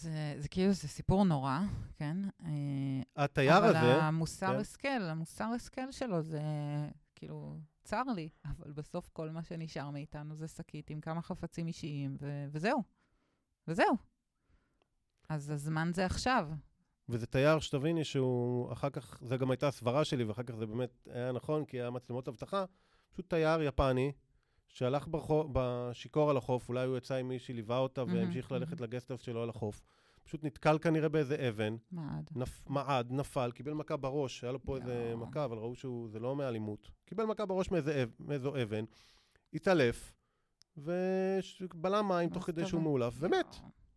זה, 0.03 0.35
זה 0.37 0.47
כאילו, 0.47 0.71
זה 0.73 0.87
סיפור 0.87 1.25
נורא, 1.25 1.59
כן? 1.95 2.17
אה, 2.45 3.23
התייר 3.23 3.57
אבל 3.57 3.75
הזה, 3.75 4.03
המוסר 4.03 4.47
כן. 4.47 4.59
השכל, 4.59 5.01
המוסר 5.01 5.43
השכל 5.43 5.91
שלו 5.91 6.21
זה, 6.21 6.41
כאילו, 7.15 7.57
צר 7.83 8.03
לי, 8.15 8.29
אבל 8.57 8.71
בסוף 8.71 9.09
כל 9.13 9.29
מה 9.29 9.43
שנשאר 9.43 9.89
מאיתנו 9.89 10.35
זה 10.35 10.47
שקית 10.47 10.89
עם 10.89 11.01
כמה 11.01 11.21
חפצים 11.21 11.67
אישיים, 11.67 12.17
ו- 12.21 12.45
וזהו. 12.51 12.83
וזהו. 13.67 13.97
אז 15.29 15.49
הזמן 15.49 15.91
זה 15.93 16.05
עכשיו. 16.05 16.49
וזה 17.09 17.25
תייר 17.25 17.59
שתביני 17.59 18.03
שהוא, 18.03 18.73
אחר 18.73 18.89
כך, 18.89 19.17
זה 19.21 19.37
גם 19.37 19.51
הייתה 19.51 19.67
הסברה 19.67 20.05
שלי, 20.05 20.23
ואחר 20.23 20.43
כך 20.43 20.55
זה 20.55 20.65
באמת 20.65 21.07
היה 21.13 21.31
נכון, 21.31 21.65
כי 21.65 21.81
היה 21.81 21.89
מצלמות 21.89 22.27
אבטחה, 22.27 22.65
פשוט 23.11 23.29
תייר 23.29 23.61
יפני, 23.61 24.11
שהלך 24.73 25.07
ברחוב, 25.07 25.49
בשיכור 25.53 26.29
על 26.29 26.37
החוף, 26.37 26.69
אולי 26.69 26.85
הוא 26.85 26.97
יצא 26.97 27.15
עם 27.15 27.27
מישהי, 27.27 27.53
ליווה 27.53 27.77
אותה, 27.77 28.03
והמשיך 28.03 28.51
ללכת. 28.51 28.81
לגסטהאוס 28.81 29.21
שלו 29.21 29.43
על 29.43 29.49
החוף. 29.49 29.81
פשוט 30.23 30.43
נתקל 30.43 30.77
כנראה 30.77 31.09
באיזה 31.09 31.49
אבן, 31.49 31.75
מעד. 31.91 32.29
נפ, 32.35 32.69
מעד, 32.69 33.11
נפל, 33.11 33.51
קיבל 33.51 33.73
מכה 33.73 33.97
בראש, 33.97 34.43
היה 34.43 34.51
לו 34.51 34.63
פה 34.63 34.77
איזה. 34.77 35.13
מכה, 35.17 35.45
אבל 35.45 35.57
ראו 35.57 35.75
שזה 35.75 36.19
לא 36.19 36.35
מאלימות. 36.35 36.91
קיבל 37.05 37.25
מכה 37.25 37.45
בראש 37.45 37.71
מאיזה, 37.71 38.05
מאיזו 38.19 38.61
אבן, 38.63 38.85
התעלף, 39.53 40.13
ובלם 40.77 42.07
מים 42.07 42.29
תוך 42.29 42.43
כדי 42.43 42.65
שהוא. 42.65 42.81
מאולף, 42.81 43.13
ומת. 43.19 43.55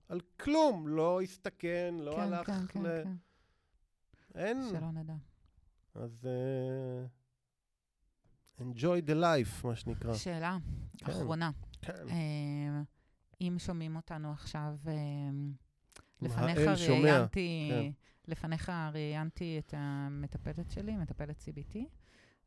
על 0.09 0.21
כלום, 0.41 0.89
לא 0.89 1.23
הסתכן, 1.23 1.95
לא 1.99 2.13
כן, 2.13 2.21
הלך 2.21 2.47
כן, 2.47 2.67
כן, 2.67 2.83
ל... 2.83 3.05
כן. 3.05 3.13
אין. 4.35 4.69
שלא 4.71 4.91
נדע. 4.91 5.15
אז 5.95 6.25
uh, 6.25 7.09
enjoy 8.61 9.09
the 9.09 9.15
life, 9.15 9.67
מה 9.67 9.77
שנקרא. 9.77 10.15
שאלה 10.15 10.59
כן. 10.99 11.13
אחרונה. 11.13 11.51
כן. 11.83 12.09
אה, 12.09 12.83
אם 13.41 13.57
שומעים 13.59 13.97
אותנו 13.97 14.33
עכשיו, 14.33 14.75
אה, 14.87 14.93
לפניך 16.23 16.59
ראיינתי, 16.59 17.71
כן. 17.71 17.91
לפניך 18.29 18.73
ראיינתי 18.93 19.59
את 19.59 19.75
המטפלת 19.77 20.71
שלי, 20.71 20.97
מטפלת 20.97 21.41
CBT, 21.41 21.77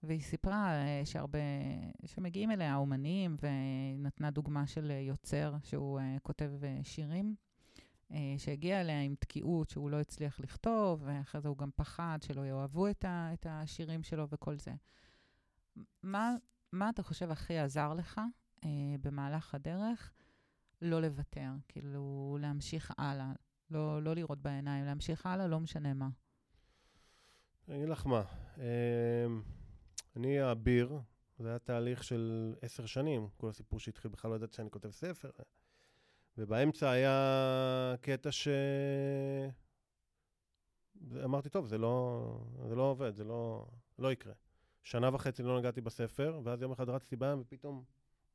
והיא 0.04 0.22
סיפרה 0.22 0.72
אה, 0.72 1.02
שהרבה, 1.06 1.40
שמגיעים 2.06 2.52
אליה 2.52 2.76
אומנים, 2.76 3.38
והיא 3.42 4.00
נתנה 4.00 4.32
דוגמה 4.32 4.68
של 4.68 4.92
יוצר 4.92 5.56
שהוא 5.64 6.00
כותב 6.24 6.52
שירים, 6.84 7.36
שהגיע 8.38 8.82
אליה 8.82 9.02
עם 9.02 9.16
תקיעות 9.20 9.70
שהוא 9.70 9.90
לא 9.90 10.00
הצליח 10.00 10.40
לכתוב, 10.40 11.04
ואחרי 11.06 11.42
זה 11.42 11.48
הוא 11.48 11.58
גם 11.58 11.70
פחד 11.76 12.18
שלא 12.22 12.42
יאהבו 12.42 12.88
את 12.88 13.46
השירים 13.50 14.04
שלו 14.04 14.28
וכל 14.30 14.58
זה. 14.58 14.72
מה, 16.04 16.36
מה 16.72 16.90
אתה 16.90 17.04
חושב 17.04 17.32
הכי 17.32 17.58
עזר 17.58 17.94
לך 17.94 18.22
אה, 18.64 18.70
במהלך 19.02 19.56
הדרך 19.56 20.12
לא 20.82 21.02
לוותר, 21.02 21.50
כאילו 21.68 22.38
להמשיך 22.42 22.92
הלאה, 22.98 23.32
לא, 23.72 24.04
לא 24.04 24.16
לראות 24.16 24.42
בעיניים, 24.42 24.86
להמשיך 24.86 25.26
הלאה, 25.26 25.48
לא 25.48 25.60
משנה 25.60 25.94
מה. 25.94 26.10
אני 27.68 27.78
אגיד 27.78 27.90
לך 27.90 28.08
מה, 28.08 28.24
אמ, 28.58 29.42
אני 30.16 30.40
האביר, 30.40 31.00
זה 31.40 31.50
היה 31.50 31.60
תהליך 31.60 32.04
של 32.04 32.56
עשר 32.62 32.86
שנים, 32.86 33.28
כל 33.38 33.50
הסיפור 33.50 33.80
שהתחיל, 33.80 34.12
בכלל 34.12 34.32
לא 34.32 34.36
ידעתי 34.36 34.56
שאני 34.56 34.72
כותב 34.72 34.92
ספר. 34.92 35.30
ובאמצע 36.38 36.90
היה 36.90 37.96
קטע 38.02 38.32
ש... 38.32 38.48
אמרתי, 41.24 41.50
טוב, 41.50 41.66
זה 41.66 41.78
לא, 41.78 42.24
זה 42.68 42.76
לא 42.76 42.82
עובד, 42.82 43.16
זה 43.16 43.24
לא, 43.24 43.68
לא 44.00 44.12
יקרה. 44.12 44.34
שנה 44.84 45.16
וחצי 45.16 45.44
לא 45.44 45.60
נגעתי 45.60 45.82
בספר, 45.82 46.40
ואז 46.44 46.62
יום 46.62 46.72
אחד 46.72 46.90
רצתי 46.90 47.16
בים, 47.16 47.42
ופתאום, 47.42 47.84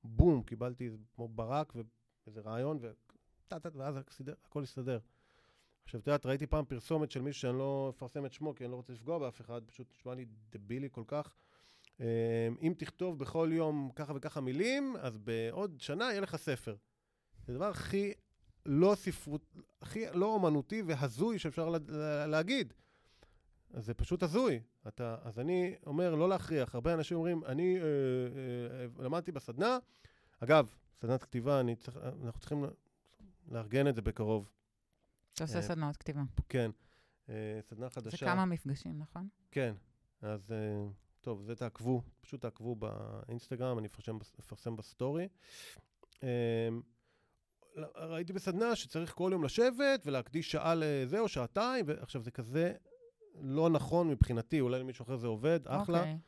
בום, 0.05 0.43
קיבלתי 0.43 0.91
כמו 1.15 1.29
ברק 1.29 1.73
ואיזה 1.75 2.41
רעיון, 2.41 2.79
וטה-טה, 2.81 3.69
ואז 3.75 3.97
הכל 4.45 4.63
הסתדר. 4.63 4.99
עכשיו, 5.85 6.01
את 6.01 6.07
יודעת, 6.07 6.27
ראיתי 6.27 6.47
פעם 6.47 6.65
פרסומת 6.65 7.11
של 7.11 7.23
מישהו 7.23 7.41
שאני 7.41 7.59
לא 7.59 7.93
אפרסם 7.97 8.27
את 8.27 8.33
שמו, 8.33 8.55
כי 8.55 8.65
אני 8.65 8.71
לא 8.71 8.77
רוצה 8.77 8.93
לפגוע 8.93 9.19
באף 9.19 9.41
אחד, 9.41 9.61
פשוט 9.67 9.91
נשמע 9.91 10.15
לי 10.15 10.27
דבילי 10.51 10.89
כל 10.93 11.05
כך. 11.07 11.35
אה, 12.01 12.49
אם 12.63 12.75
תכתוב 12.79 13.19
בכל 13.19 13.49
יום 13.53 13.91
ככה 13.97 14.13
וככה 14.17 14.41
מילים, 14.41 14.97
אז 15.01 15.19
בעוד 15.19 15.81
שנה 15.81 16.05
יהיה 16.05 16.21
לך 16.21 16.37
ספר. 16.37 16.77
זה 17.47 17.53
הדבר 17.53 17.69
הכי 17.69 18.13
לא 18.67 18.95
ספרות, 18.95 19.57
הכי 19.83 20.05
לא 20.15 20.27
אומנותי 20.27 20.83
והזוי 20.83 21.39
שאפשר 21.39 21.69
לה, 21.69 22.27
להגיד. 22.27 22.75
אז 23.75 23.85
זה 23.85 23.95
פשוט 23.95 24.23
הזוי. 24.23 24.61
אתה, 24.89 25.17
אז 25.23 25.39
אני 25.39 25.75
אומר, 25.87 26.15
לא 26.15 26.29
להכריח. 26.29 26.75
הרבה 26.75 26.95
אנשים 26.95 27.17
אומרים, 27.17 27.45
אני 27.45 27.79
אה, 27.79 27.83
אה, 27.83 29.05
למדתי 29.05 29.33
בסדנה. 29.33 29.79
אגב, 30.41 30.67
סדנת 31.01 31.23
כתיבה, 31.23 31.61
צריך, 31.81 31.97
אנחנו 32.25 32.41
צריכים 32.41 32.65
לארגן 33.49 33.89
את 33.89 33.95
זה 33.95 34.03
בקרוב. 34.03 34.51
אתה 35.35 35.45
עושה 35.45 35.57
אה, 35.57 35.63
סדנאות 35.63 35.97
כתיבה. 35.97 36.23
כן. 36.49 36.71
אה, 37.29 37.35
סדנה 37.63 37.89
זה 37.89 37.95
חדשה. 37.95 38.27
כמה 38.27 38.45
מפגשים, 38.45 38.99
נכון? 38.99 39.29
כן. 39.51 39.75
אז 40.23 40.53
אה, 40.53 40.87
טוב, 41.21 41.43
זה 41.43 41.57
תעקבו, 41.57 42.03
פשוט 42.21 42.41
תעקבו 42.41 42.77
באינסטגרם, 42.77 43.79
אני 43.79 43.87
אפרסם, 43.87 44.19
אפרסם 44.41 44.77
בסטורי. 44.77 45.29
אה, 46.23 46.69
ראיתי 47.97 48.33
בסדנה 48.33 48.77
שצריך 48.77 49.13
כל 49.15 49.31
יום 49.33 49.45
לשבת 49.45 50.07
ולהקדיש 50.07 50.51
שעה 50.51 50.75
לזה 50.77 51.19
או 51.19 51.29
שעתיים, 51.29 51.85
ועכשיו 51.89 52.23
זה 52.23 52.31
כזה 52.31 52.73
לא 53.41 53.71
נכון 53.71 54.09
מבחינתי, 54.09 54.61
אולי 54.61 54.81
למישהו 54.81 55.03
אחר 55.03 55.17
זה 55.17 55.27
עובד, 55.27 55.61
אחלה. 55.67 55.99
אוקיי. 55.99 56.19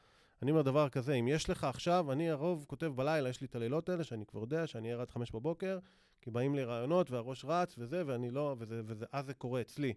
אני 0.42 0.50
אומר 0.50 0.62
דבר 0.62 0.88
כזה, 0.88 1.14
אם 1.14 1.28
יש 1.28 1.50
לך 1.50 1.64
עכשיו, 1.64 2.12
אני 2.12 2.30
הרוב 2.30 2.64
כותב 2.68 2.86
בלילה, 2.86 3.28
יש 3.28 3.40
לי 3.40 3.46
את 3.46 3.54
הלילות 3.54 3.88
האלה, 3.88 4.04
שאני 4.04 4.26
כבר 4.26 4.40
יודע 4.40 4.66
שאני 4.66 4.88
אהיה 4.92 5.02
עד 5.02 5.10
חמש 5.10 5.32
בבוקר, 5.32 5.78
כי 6.20 6.30
באים 6.30 6.54
לי 6.54 6.64
רעיונות 6.64 7.10
והראש 7.10 7.44
רץ 7.44 7.74
וזה, 7.78 8.02
ואני 8.06 8.30
לא, 8.30 8.54
וזה, 8.58 8.82
וזה, 8.84 9.06
אז 9.12 9.26
זה 9.26 9.34
קורה 9.34 9.60
אצלי. 9.60 9.94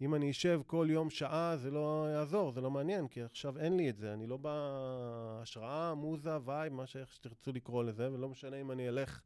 אם 0.00 0.14
אני 0.14 0.30
אשב 0.30 0.60
כל 0.66 0.86
יום 0.90 1.10
שעה, 1.10 1.56
זה 1.56 1.70
לא 1.70 2.06
יעזור, 2.12 2.52
זה 2.52 2.60
לא 2.60 2.70
מעניין, 2.70 3.08
כי 3.08 3.22
עכשיו 3.22 3.58
אין 3.58 3.76
לי 3.76 3.90
את 3.90 3.96
זה, 3.96 4.12
אני 4.12 4.26
לא 4.26 4.36
בהשראה, 4.36 5.94
מוזה, 5.94 6.38
vibe, 6.44 6.72
מה 6.72 6.86
שאיך 6.86 7.12
שתרצו 7.12 7.52
לקרוא 7.52 7.84
לזה, 7.84 8.12
ולא 8.12 8.28
משנה 8.28 8.60
אם 8.60 8.70
אני 8.70 8.88
אלך 8.88 9.20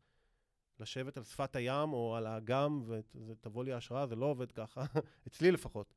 לשבת 0.80 1.16
על 1.16 1.24
שפת 1.24 1.56
הים 1.56 1.92
או 1.92 2.16
על 2.16 2.26
האגם 2.26 2.82
ותבוא 3.26 3.64
לי 3.64 3.72
ההשראה, 3.72 4.06
זה 4.06 4.16
לא 4.16 4.26
עובד 4.26 4.52
ככה, 4.52 4.84
אצלי 5.28 5.50
לפחות. 5.50 5.94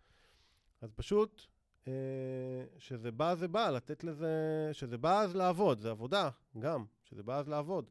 אז 0.82 0.92
פשוט, 0.92 1.42
אה, 1.88 1.94
שזה 2.78 3.12
בא, 3.12 3.36
זה 3.36 3.48
בא, 3.48 3.70
לתת 3.70 4.04
לזה, 4.04 4.70
שזה 4.74 4.98
בא 4.98 5.22
אז 5.22 5.36
לעבוד, 5.36 5.80
זה 5.80 5.92
עבודה, 5.92 6.30
גם, 6.60 6.86
שזה 7.04 7.24
בא 7.24 7.40
אז 7.40 7.48
לעבוד. 7.50 7.90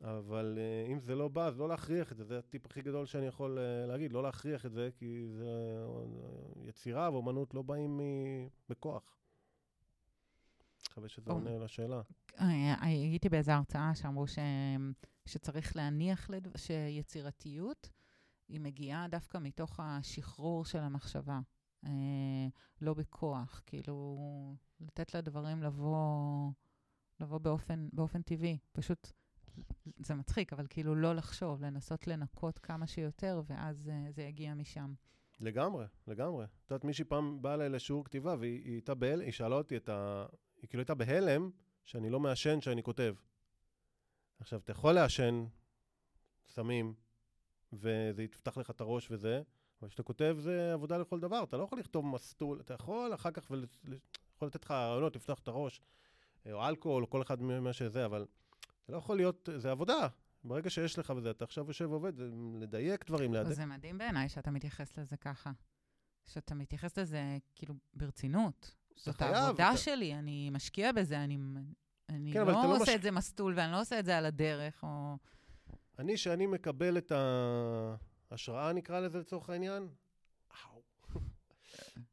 אבל 0.00 0.58
uh, 0.58 0.92
אם 0.92 1.00
זה 1.00 1.14
לא 1.14 1.28
בא, 1.28 1.46
אז 1.46 1.58
לא 1.58 1.68
להכריח 1.68 2.12
את 2.12 2.16
זה, 2.16 2.24
זה 2.24 2.38
הטיפ 2.38 2.66
הכי 2.66 2.82
גדול 2.82 3.06
שאני 3.06 3.26
יכול 3.26 3.58
uh, 3.58 3.88
להגיד, 3.88 4.12
לא 4.12 4.22
להכריח 4.22 4.66
את 4.66 4.72
זה, 4.72 4.88
כי 4.96 5.26
זה 5.28 5.84
יצירה 6.56 7.12
ואומנות 7.12 7.54
לא 7.54 7.62
באים 7.62 8.00
בכוח. 8.68 9.16
מקווה 10.90 11.08
שזה. 11.08 11.30
עונה 11.30 11.58
לשאלה. 11.58 12.00
אה, 12.40 12.74
הייתי 12.80 13.28
באיזו 13.28 13.52
הרצאה 13.52 13.94
שאמרו 13.94 14.26
ש... 14.26 14.38
שצריך 15.26 15.76
להניח 15.76 16.30
לדו... 16.30 16.50
שיצירתיות 16.56 17.90
היא 18.48 18.60
מגיעה 18.60 19.08
דווקא 19.08 19.38
מתוך 19.38 19.80
השחרור 19.82 20.64
של 20.64 20.78
המחשבה, 20.78 21.40
אה, 21.84 21.90
לא 22.80 22.94
בכוח, 22.94 23.62
כאילו 23.66 24.18
לתת 24.80 25.14
לדברים 25.14 25.62
לבוא, 25.62 26.50
לבוא 27.20 27.38
באופן, 27.38 27.88
באופן 27.92 28.22
טבעי, 28.22 28.58
פשוט, 28.72 29.12
זה 29.98 30.14
מצחיק, 30.14 30.52
אבל 30.52 30.66
כאילו 30.70 30.94
לא 30.94 31.14
לחשוב, 31.14 31.64
לנסות 31.64 32.06
לנקות 32.06 32.58
כמה 32.58 32.86
שיותר, 32.86 33.42
ואז 33.46 33.88
אה, 33.88 34.12
זה 34.12 34.22
יגיע 34.22 34.54
משם. 34.54 34.94
לגמרי, 35.40 35.86
לגמרי. 36.06 36.44
את 36.44 36.70
יודעת, 36.70 36.84
מישהי 36.84 37.04
פעם 37.04 37.42
באה 37.42 37.54
אליי 37.54 37.68
לשיעור 37.68 38.04
כתיבה, 38.04 38.36
והיא 38.38 38.64
היא 38.64 38.72
הייתה 38.72 38.94
בהלם, 38.94 39.20
היא 39.20 39.32
שאלה 39.32 39.56
אותי 39.56 39.76
את 39.76 39.88
ה... 39.88 40.26
היא 40.62 40.68
כאילו 40.68 40.80
הייתה 40.80 40.94
בהלם 40.94 41.50
שאני 41.84 42.10
לא 42.10 42.20
מעשן 42.20 42.60
שאני 42.60 42.82
כותב. 42.82 43.14
עכשיו, 44.38 44.60
אתה 44.60 44.72
יכול 44.72 44.92
לעשן 44.92 45.46
סמים, 46.46 46.94
וזה 47.72 48.22
יפתח 48.22 48.58
לך 48.58 48.70
את 48.70 48.80
הראש 48.80 49.10
וזה, 49.10 49.42
אבל 49.80 49.88
כשאתה 49.88 50.02
כותב 50.02 50.36
זה 50.38 50.72
עבודה 50.72 50.98
לכל 50.98 51.20
דבר, 51.20 51.42
אתה 51.42 51.56
לא 51.56 51.62
יכול 51.64 51.78
לכתוב 51.78 52.06
מסטול, 52.06 52.60
אתה 52.60 52.74
יכול 52.74 53.14
אחר 53.14 53.30
כך, 53.30 53.46
ול... 53.50 53.66
יכול 54.36 54.48
לתת 54.48 54.64
לך 54.64 54.70
רעיונות, 54.70 55.16
לפתוח 55.16 55.38
את 55.38 55.48
הראש, 55.48 55.80
או 56.52 56.68
אלכוהול, 56.68 57.02
או 57.02 57.10
כל 57.10 57.22
אחד 57.22 57.42
ממה 57.42 57.72
שזה, 57.72 58.04
אבל 58.06 58.26
זה 58.86 58.92
לא 58.92 58.98
יכול 58.98 59.16
להיות, 59.16 59.48
זה 59.56 59.70
עבודה. 59.70 60.08
ברגע 60.44 60.70
שיש 60.70 60.98
לך 60.98 61.12
וזה, 61.16 61.30
אתה 61.30 61.44
עכשיו 61.44 61.64
יושב 61.68 61.90
ועובד, 61.90 62.12
לדייק 62.60 63.06
דברים, 63.06 63.34
להדק. 63.34 63.52
זה 63.52 63.66
מדהים 63.66 63.98
בעיניי 63.98 64.28
שאתה 64.28 64.50
מתייחס 64.50 64.98
לזה 64.98 65.16
ככה. 65.16 65.50
שאתה 66.26 66.54
מתייחס 66.54 66.98
לזה 66.98 67.20
כאילו 67.54 67.74
ברצינות. 67.94 68.74
זאת 68.96 69.22
העבודה 69.22 69.68
אתה- 69.68 69.76
שלי, 69.76 70.14
אני 70.14 70.50
משקיע 70.50 70.92
בזה, 70.92 71.24
אני, 71.24 71.38
אני 72.08 72.32
כן, 72.32 72.40
לא 72.46 72.52
לא 72.52 72.72
עושה 72.76 72.82
מש- 72.82 72.88
את 72.88 73.02
זה 73.02 73.10
מסטול 73.10 73.52
ואני 73.56 73.72
לא 73.72 73.80
עושה 73.80 73.98
את 73.98 74.04
זה 74.04 74.18
על 74.18 74.26
הדרך, 74.26 74.82
או... 74.82 75.16
אני, 75.98 76.16
שאני 76.16 76.46
מקבל 76.46 76.98
את 76.98 77.12
ההשראה, 78.30 78.72
נקרא 78.72 79.00
לזה 79.00 79.18
לצורך 79.18 79.50
העניין, 79.50 79.88
אאו. 80.52 80.82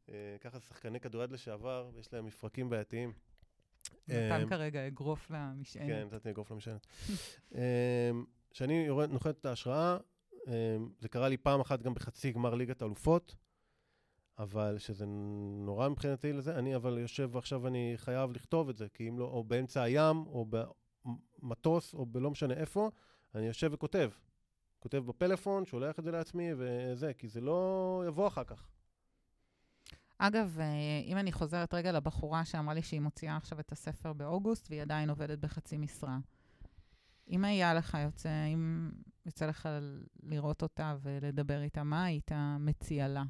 אה, 0.09 0.35
ככה 0.41 0.59
שחקני 0.59 0.99
כדוריד 0.99 1.31
לשעבר, 1.31 1.89
יש 1.99 2.13
להם 2.13 2.25
מפרקים 2.25 2.69
בעייתיים. 2.69 3.13
נתן 4.07 4.41
אמ, 4.41 4.49
כרגע 4.49 4.87
אגרוף 4.87 5.31
למשענת. 5.31 5.87
כן, 5.87 6.07
נתתי 6.11 6.29
אגרוף 6.29 6.51
למשענת. 6.51 6.87
אמ, 7.55 7.59
כשאני 8.51 8.87
נוחת 9.09 9.39
את 9.39 9.45
ההשראה, 9.45 9.97
זה 10.99 11.09
קרה 11.09 11.29
לי 11.29 11.37
פעם 11.37 11.59
אחת 11.59 11.81
גם 11.81 11.93
בחצי 11.93 12.31
גמר 12.31 12.55
ליגת 12.55 12.81
האלופות, 12.81 13.35
אבל 14.39 14.77
שזה 14.77 15.05
נורא 15.65 15.89
מבחינתי 15.89 16.33
לזה, 16.33 16.55
אני 16.55 16.75
אבל 16.75 16.97
יושב 16.97 17.29
ועכשיו 17.31 17.67
אני 17.67 17.93
חייב 17.95 18.31
לכתוב 18.31 18.69
את 18.69 18.77
זה, 18.77 18.87
כי 18.93 19.09
אם 19.09 19.19
לא, 19.19 19.25
או 19.25 19.43
באמצע 19.43 19.81
הים, 19.81 20.17
או 20.17 20.45
במטוס, 21.41 21.93
או 21.93 22.05
בלא 22.05 22.31
משנה 22.31 22.53
איפה, 22.53 22.89
אני 23.35 23.45
יושב 23.45 23.69
וכותב. 23.73 24.09
כותב 24.83 24.97
בפלאפון, 24.97 25.65
שולח 25.65 25.99
את 25.99 26.03
זה 26.03 26.11
לעצמי 26.11 26.49
וזה, 26.57 27.11
כי 27.17 27.27
זה 27.27 27.41
לא 27.41 28.03
יבוא 28.07 28.27
אחר 28.27 28.43
כך. 28.43 28.67
אגב, 30.17 30.57
אה, 30.59 30.65
אם 31.05 31.17
אני 31.17 31.31
חוזרת 31.31 31.73
רגע 31.73 31.91
לבחורה 31.91 32.45
שאמרה 32.45 32.73
לי 32.73 32.81
שהיא 32.81 33.01
מוציאה 33.01 33.37
עכשיו 33.37 33.59
את 33.59 33.71
הספר 33.71 34.13
באוגוסט, 34.13 34.67
והיא 34.69 34.81
עדיין 34.81 35.09
עובדת 35.09 35.39
בחצי 35.39 35.77
משרה. 35.77 36.17
אם 37.29 37.45
היה 37.45 37.73
לך 37.73 37.97
יוצא, 38.03 38.29
אם 38.53 38.91
יוצא 39.25 39.45
לך 39.45 39.69
לראות 40.23 40.61
אותה 40.61 40.95
ולדבר 41.01 41.61
איתה, 41.61 41.83
מה 41.83 42.03
היית 42.03 42.31
מציע 42.59 43.07
לה? 43.07 43.23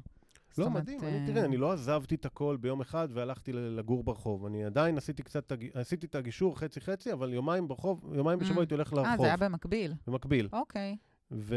לא, 0.58 0.70
מדהים. 0.70 1.00
אה, 1.02 1.08
אני, 1.08 1.26
תראה, 1.26 1.44
אני 1.44 1.56
לא 1.56 1.72
עזבתי 1.72 2.14
את 2.14 2.26
הכל 2.26 2.56
ביום 2.60 2.80
אחד 2.80 3.08
והלכתי 3.12 3.52
לגור 3.52 4.04
ברחוב. 4.04 4.46
אני 4.46 4.64
עדיין 4.64 4.98
עשיתי 4.98 5.22
קצת, 5.22 5.52
את 5.52 5.58
עשיתי 5.74 6.06
את 6.06 6.14
הגישור 6.14 6.58
חצי-חצי, 6.58 7.12
אבל 7.12 7.32
יומיים 7.32 7.68
ברחוב, 7.68 8.14
יומיים 8.14 8.38
בשבוע 8.38 8.56
Mm. 8.56 8.60
הייתי 8.60 8.74
הולך 8.74 8.92
אה, 8.92 8.98
לרחוב, 8.98 9.20
זה 9.20 9.26
היה 9.26 9.36
במקביל. 9.36 9.94
במקביל. 10.06 10.48
אוקיי. 10.52 10.96
ו... 11.34 11.56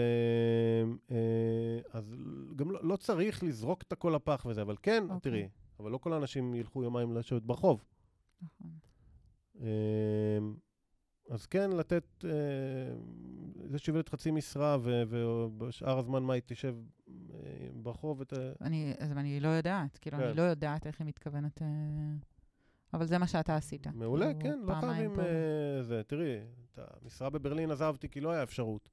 אה, 1.12 2.02
גם 2.56 2.72
לא, 2.72 2.80
לא 2.84 2.96
צריך 2.96 3.44
לזרוק 3.44 3.82
את 3.82 3.92
הכל 3.92 4.14
לפח 4.16 4.46
וזה, 4.50 4.62
אבל 4.62 4.76
כן, 4.82 5.04
אוקיי. 5.04 5.20
תראי, 5.32 5.48
אבל 5.80 5.92
לא 5.92 5.98
כל 5.98 6.14
האנשים 6.14 6.56
ילכו 6.56 6.84
יומיים 6.84 7.14
לשבת 7.14 7.42
ברחוב. 7.42 7.84
נכון. 8.42 8.72
אה, 9.62 9.68
אז 11.30 11.46
כן, 11.46 11.70
לתת, 11.72 12.26
אה, 12.26 12.30
זה 13.66 13.80
שעובדת 13.80 14.10
חצי 14.10 14.32
משרה, 14.32 14.78
ובשאר 14.82 15.98
הזמן 16.00 16.24
מה, 16.24 16.34
היא 16.34 16.42
תשב 16.46 16.76
ברחוב 17.74 18.22
ות... 18.22 18.34
אני, 18.62 18.94
אז 19.00 19.12
אני 19.12 19.40
לא 19.40 19.48
יודעת, 19.48 19.98
כאילו, 19.98 20.18
כן. 20.18 20.24
אני 20.24 20.38
לא 20.38 20.42
יודעת 20.42 20.88
איך 20.88 21.02
היא 21.02 21.08
מתכוונת... 21.08 21.62
אבל 22.94 23.06
זה 23.06 23.18
מה 23.18 23.28
שאתה 23.28 23.56
עשית. 23.56 23.88
מעולה, 23.88 24.34
כאילו, 24.34 24.56
כן, 24.56 24.60
לא 24.66 24.74
חייבים 24.82 25.16
זה. 25.82 26.02
תראי, 26.08 26.38
את 26.72 26.80
המשרה 27.04 27.30
בברלין 27.30 27.72
עזבתי 27.72 28.10
כי 28.10 28.22
לא 28.22 28.32
היה 28.32 28.44
אפשרות. 28.44 28.90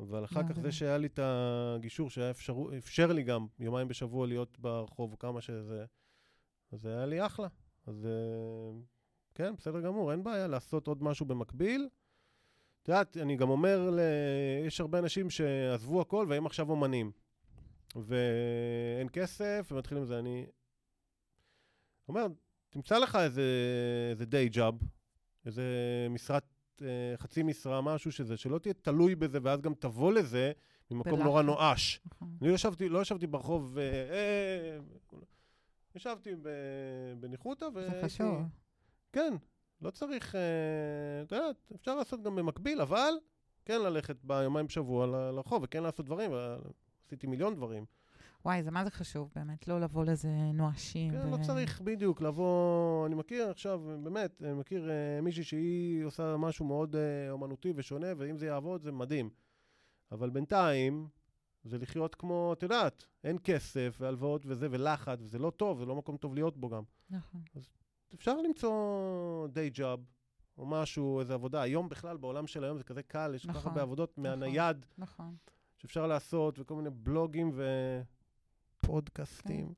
אבל 0.00 0.24
אחר 0.24 0.42
כך 0.42 0.50
מדהים. 0.50 0.62
זה 0.62 0.72
שהיה 0.72 0.98
לי 0.98 1.06
את 1.06 1.18
הגישור, 1.22 2.10
שהיה 2.10 2.30
אפשרו, 2.30 2.70
אפשר 2.76 3.12
לי 3.12 3.22
גם 3.22 3.46
יומיים 3.58 3.88
בשבוע 3.88 4.26
להיות 4.26 4.58
ברחוב, 4.58 5.16
כמה 5.18 5.40
שזה, 5.40 5.84
אז 6.72 6.80
זה 6.80 6.96
היה 6.96 7.06
לי 7.06 7.26
אחלה. 7.26 7.48
אז 7.86 8.06
אה, 8.06 8.80
כן, 9.34 9.56
בסדר 9.56 9.80
גמור, 9.80 10.12
אין 10.12 10.24
בעיה 10.24 10.46
לעשות 10.46 10.86
עוד 10.86 11.02
משהו 11.02 11.26
במקביל. 11.26 11.88
את 12.82 12.88
יודעת, 12.88 13.16
אני 13.16 13.36
גם 13.36 13.50
אומר, 13.50 13.90
ל... 13.90 14.00
יש 14.66 14.80
הרבה 14.80 14.98
אנשים 14.98 15.30
שעזבו 15.30 16.00
הכל 16.00 16.26
והם 16.28 16.46
עכשיו 16.46 16.70
אומנים. 16.70 17.12
ואין 17.96 19.08
כסף, 19.12 19.68
ומתחילים 19.72 20.02
עם 20.02 20.06
זה. 20.06 20.18
אני 20.18 20.46
אומר, 22.08 22.26
תמצא 22.70 22.98
לך 22.98 23.16
איזה, 23.16 23.42
איזה 24.10 24.26
די 24.26 24.48
ג'אב, 24.48 24.74
איזה 25.46 25.64
משרת, 26.10 26.44
חצי 27.16 27.42
משרה, 27.42 27.80
משהו 27.80 28.12
שזה, 28.12 28.36
שלא 28.36 28.58
תהיה 28.58 28.74
תלוי 28.74 29.14
בזה, 29.14 29.38
ואז 29.42 29.60
גם 29.60 29.74
תבוא 29.74 30.12
לזה 30.12 30.52
ממקום 30.90 31.12
בלחץ. 31.12 31.24
נורא 31.24 31.42
נואש. 31.42 32.00
נכון. 32.06 32.28
אני 32.40 32.48
לא 32.48 32.54
ישבתי, 32.54 32.88
לא 32.88 33.02
ישבתי 33.02 33.26
ברחוב, 33.26 33.78
אה, 33.78 33.84
אה, 33.84 34.78
ישבתי 35.94 36.30
בניחותא, 37.20 37.70
זה 37.70 37.78
והייתי... 37.78 38.04
חשוב. 38.04 38.42
כן, 39.12 39.34
לא 39.82 39.90
צריך, 39.90 40.34
אה, 40.34 41.22
את 41.22 41.32
יודעת, 41.32 41.72
אפשר 41.74 41.94
לעשות 41.94 42.22
גם 42.22 42.36
במקביל, 42.36 42.80
אבל 42.80 43.12
כן 43.64 43.80
ללכת 43.82 44.16
ביומיים 44.24 44.66
בשבוע 44.66 45.06
לרחוב, 45.06 45.62
וכן 45.62 45.82
לעשות 45.82 46.06
דברים, 46.06 46.30
עשיתי 47.06 47.26
מיליון 47.26 47.54
דברים. 47.54 47.84
וואי, 48.48 48.62
זה 48.62 48.70
מה 48.70 48.84
זה 48.84 48.90
חשוב, 48.90 49.30
באמת, 49.36 49.68
לא 49.68 49.80
לבוא 49.80 50.04
לזה 50.04 50.28
נואשים. 50.54 51.12
כן, 51.12 51.26
ו- 51.26 51.30
לא 51.30 51.36
צריך 51.42 51.80
בדיוק 51.80 52.20
לבוא, 52.20 53.06
אני 53.06 53.14
מכיר 53.14 53.50
עכשיו, 53.50 53.80
באמת, 54.02 54.42
אני 54.42 54.52
מכיר 54.52 54.90
אה, 54.90 55.20
מישהי 55.20 55.44
שהיא 55.44 56.04
עושה 56.04 56.36
משהו 56.36 56.64
מאוד 56.64 56.96
אה, 56.96 57.30
אומנותי 57.30 57.72
ושונה, 57.76 58.06
ואם 58.16 58.36
זה 58.36 58.46
יעבוד 58.46 58.82
זה 58.82 58.92
מדהים. 58.92 59.30
אבל 60.12 60.30
בינתיים, 60.30 61.08
זה 61.64 61.78
לחיות 61.78 62.14
כמו, 62.14 62.52
את 62.52 62.62
יודעת, 62.62 63.06
אין 63.24 63.36
כסף 63.44 63.96
והלוואות 64.00 64.46
וזה, 64.46 64.68
ולחץ, 64.70 65.18
וזה 65.22 65.38
לא 65.38 65.50
טוב, 65.50 65.78
זה 65.78 65.86
לא 65.86 65.96
מקום 65.96 66.16
טוב 66.16 66.34
להיות 66.34 66.56
בו 66.56 66.68
גם. 66.68 66.82
נכון. 67.10 67.40
אפשר 68.14 68.36
למצוא 68.36 69.48
די 69.48 69.70
ג'אב, 69.70 70.00
או 70.58 70.66
משהו, 70.66 71.20
איזו 71.20 71.34
עבודה. 71.34 71.62
היום 71.62 71.88
בכלל, 71.88 72.16
בעולם 72.16 72.46
של 72.46 72.64
היום 72.64 72.78
זה 72.78 72.84
כזה 72.84 73.02
קל, 73.02 73.32
יש 73.34 73.46
כל 73.46 73.52
כך 73.52 73.58
נכון, 73.58 73.68
הרבה 73.68 73.82
עבודות 73.82 74.18
נכון. 74.18 74.40
מהנייד 74.40 74.86
נכון. 74.98 75.36
שאפשר 75.76 76.06
לעשות, 76.06 76.58
וכל 76.58 76.74
מיני 76.74 76.90
בלוגים 76.90 77.52
ופודקאסטים. 78.88 79.74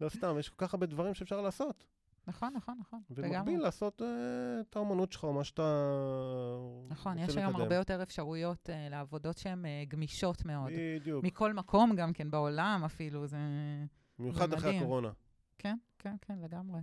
לא 0.00 0.08
סתם, 0.08 0.36
יש 0.38 0.48
כל 0.48 0.66
כך 0.66 0.74
הרבה 0.74 0.86
דברים 0.86 1.14
שאפשר 1.14 1.40
לעשות. 1.40 1.84
נכון, 2.26 2.52
נכון, 2.56 2.74
נכון. 2.80 3.00
ובמקביל 3.10 3.32
לגמרי. 3.32 3.56
לעשות 3.56 4.02
אה, 4.02 4.06
את 4.60 4.76
האומנות 4.76 5.12
שלך, 5.12 5.24
או 5.24 5.32
מה 5.32 5.44
שאתה 5.44 5.88
נכון, 6.88 7.18
יש 7.18 7.36
היום 7.36 7.50
לקדם. 7.50 7.62
הרבה 7.62 7.74
יותר 7.74 8.02
אפשרויות 8.02 8.70
אה, 8.70 8.88
לעבודות 8.90 9.38
שהן 9.38 9.66
אה, 9.66 9.84
גמישות 9.88 10.44
מאוד. 10.44 10.72
בדיוק. 10.76 11.24
מכל 11.24 11.52
מקום 11.52 11.96
גם 11.96 12.12
כן, 12.12 12.30
בעולם 12.30 12.82
אפילו, 12.84 13.26
זה... 13.26 13.38
במיוחד 14.18 14.50
זה 14.50 14.56
אחרי 14.56 14.68
מדהים. 14.68 14.82
הקורונה. 14.82 15.10
כן, 15.58 15.76
כן, 15.98 16.14
כן, 16.20 16.38
לגמרי. 16.38 16.80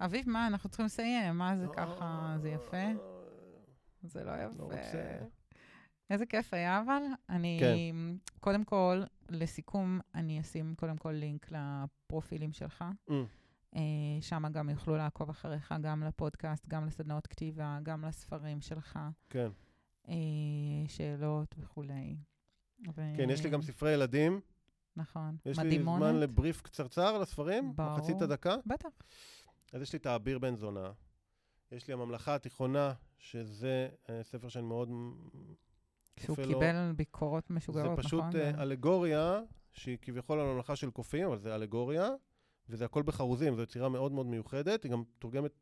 אביב, 0.00 0.28
מה, 0.28 0.46
אנחנו 0.46 0.68
צריכים 0.68 0.86
לסיים, 0.86 1.38
מה 1.38 1.56
זה 1.56 1.66
ככה, 1.76 2.36
זה 2.40 2.48
יפה? 2.48 2.86
זה 4.02 4.24
לא 4.24 4.36
לא 4.36 4.42
יפה. 4.42 4.62
רוצה. 4.62 5.18
איזה 6.10 6.26
כיף 6.26 6.54
היה, 6.54 6.80
אבל 6.80 7.02
אני, 7.28 7.58
כן. 7.60 8.16
קודם 8.40 8.64
כל, 8.64 9.02
לסיכום, 9.28 10.00
אני 10.14 10.40
אשים 10.40 10.74
קודם 10.74 10.96
כל 10.96 11.10
לינק 11.10 11.50
לפרופילים 11.50 12.52
שלך. 12.52 12.84
Mm, 13.10 13.12
אה, 13.76 13.80
שם 14.20 14.42
גם 14.52 14.68
יוכלו 14.68 14.96
לעקוב 14.96 15.30
אחריך, 15.30 15.74
גם 15.82 16.02
לפודקאסט, 16.02 16.68
גם 16.68 16.86
לסדנאות 16.86 17.26
כתיבה, 17.26 17.78
גם 17.82 18.04
לספרים 18.04 18.60
שלך, 18.60 18.98
כן. 19.30 19.50
אה, 20.08 20.14
שאלות 20.88 21.54
וכולי. 21.58 22.16
ו- 22.88 23.12
כן, 23.16 23.30
יש 23.30 23.44
לי 23.44 23.50
גם 23.50 23.62
ספרי 23.62 23.92
ילדים. 23.92 24.40
נכון. 24.96 25.36
יש 25.46 25.58
לי 25.58 25.64
מדהימונת. 25.64 25.98
זמן 25.98 26.20
לבריף 26.20 26.62
קצרצר 26.62 27.18
לספרים, 27.18 27.76
ברור. 27.76 27.92
מחצית 27.92 28.22
הדקה. 28.22 28.56
בטח. 28.66 28.88
אז 29.72 29.82
יש 29.82 29.92
לי 29.92 29.98
את 29.98 30.06
האביר 30.06 30.38
בן 30.38 30.56
זונה. 30.56 30.92
יש 31.72 31.88
לי 31.88 31.94
הממלכה 31.94 32.34
התיכונה, 32.34 32.92
שזה 33.18 33.88
אה, 34.10 34.22
ספר 34.22 34.48
שאני 34.48 34.66
מאוד... 34.66 34.88
שהוא 36.20 36.36
לו. 36.38 36.44
קיבל 36.44 36.92
ביקורות 36.96 37.50
משוגעות, 37.50 37.96
זה 37.96 38.02
פשוט 38.02 38.20
נכון? 38.20 38.36
אה, 38.36 38.62
אלגוריה, 38.62 39.40
שהיא 39.72 39.98
כביכול 40.02 40.40
על 40.40 40.46
הממלכה 40.46 40.76
של 40.76 40.90
קופים, 40.90 41.26
אבל 41.26 41.38
זה 41.38 41.54
אלגוריה, 41.54 42.10
וזה 42.68 42.84
הכל 42.84 43.02
בחרוזים, 43.02 43.56
זו 43.56 43.62
יצירה 43.62 43.88
מאוד 43.88 44.12
מאוד 44.12 44.26
מיוחדת. 44.26 44.82
היא 44.82 44.92
גם 44.92 45.00
מתורגמת, 45.00 45.52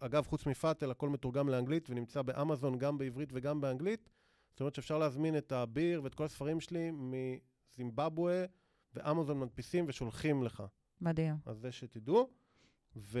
אגב, 0.00 0.26
חוץ 0.26 0.46
מפאטל, 0.46 0.90
הכל 0.90 1.08
מתורגם 1.08 1.48
לאנגלית, 1.48 1.90
ונמצא 1.90 2.22
באמזון 2.22 2.78
גם 2.78 2.98
בעברית 2.98 3.28
וגם 3.32 3.60
באנגלית. 3.60 4.10
זאת 4.50 4.60
אומרת 4.60 4.74
שאפשר 4.74 4.98
להזמין 4.98 5.36
את 5.36 5.52
האביר 5.52 6.02
ואת 6.02 6.14
כל 6.14 6.24
הספרים 6.24 6.60
שלי 6.60 6.90
מזימבבואה, 6.94 8.44
ואמזון 8.94 9.40
מדפיסים 9.40 9.84
ושולחים 9.88 10.42
לך. 10.42 10.62
מדהים. 11.00 11.34
אז 11.46 11.56
זה 11.56 11.72
שתדעו. 11.72 12.28
ו... 12.96 13.20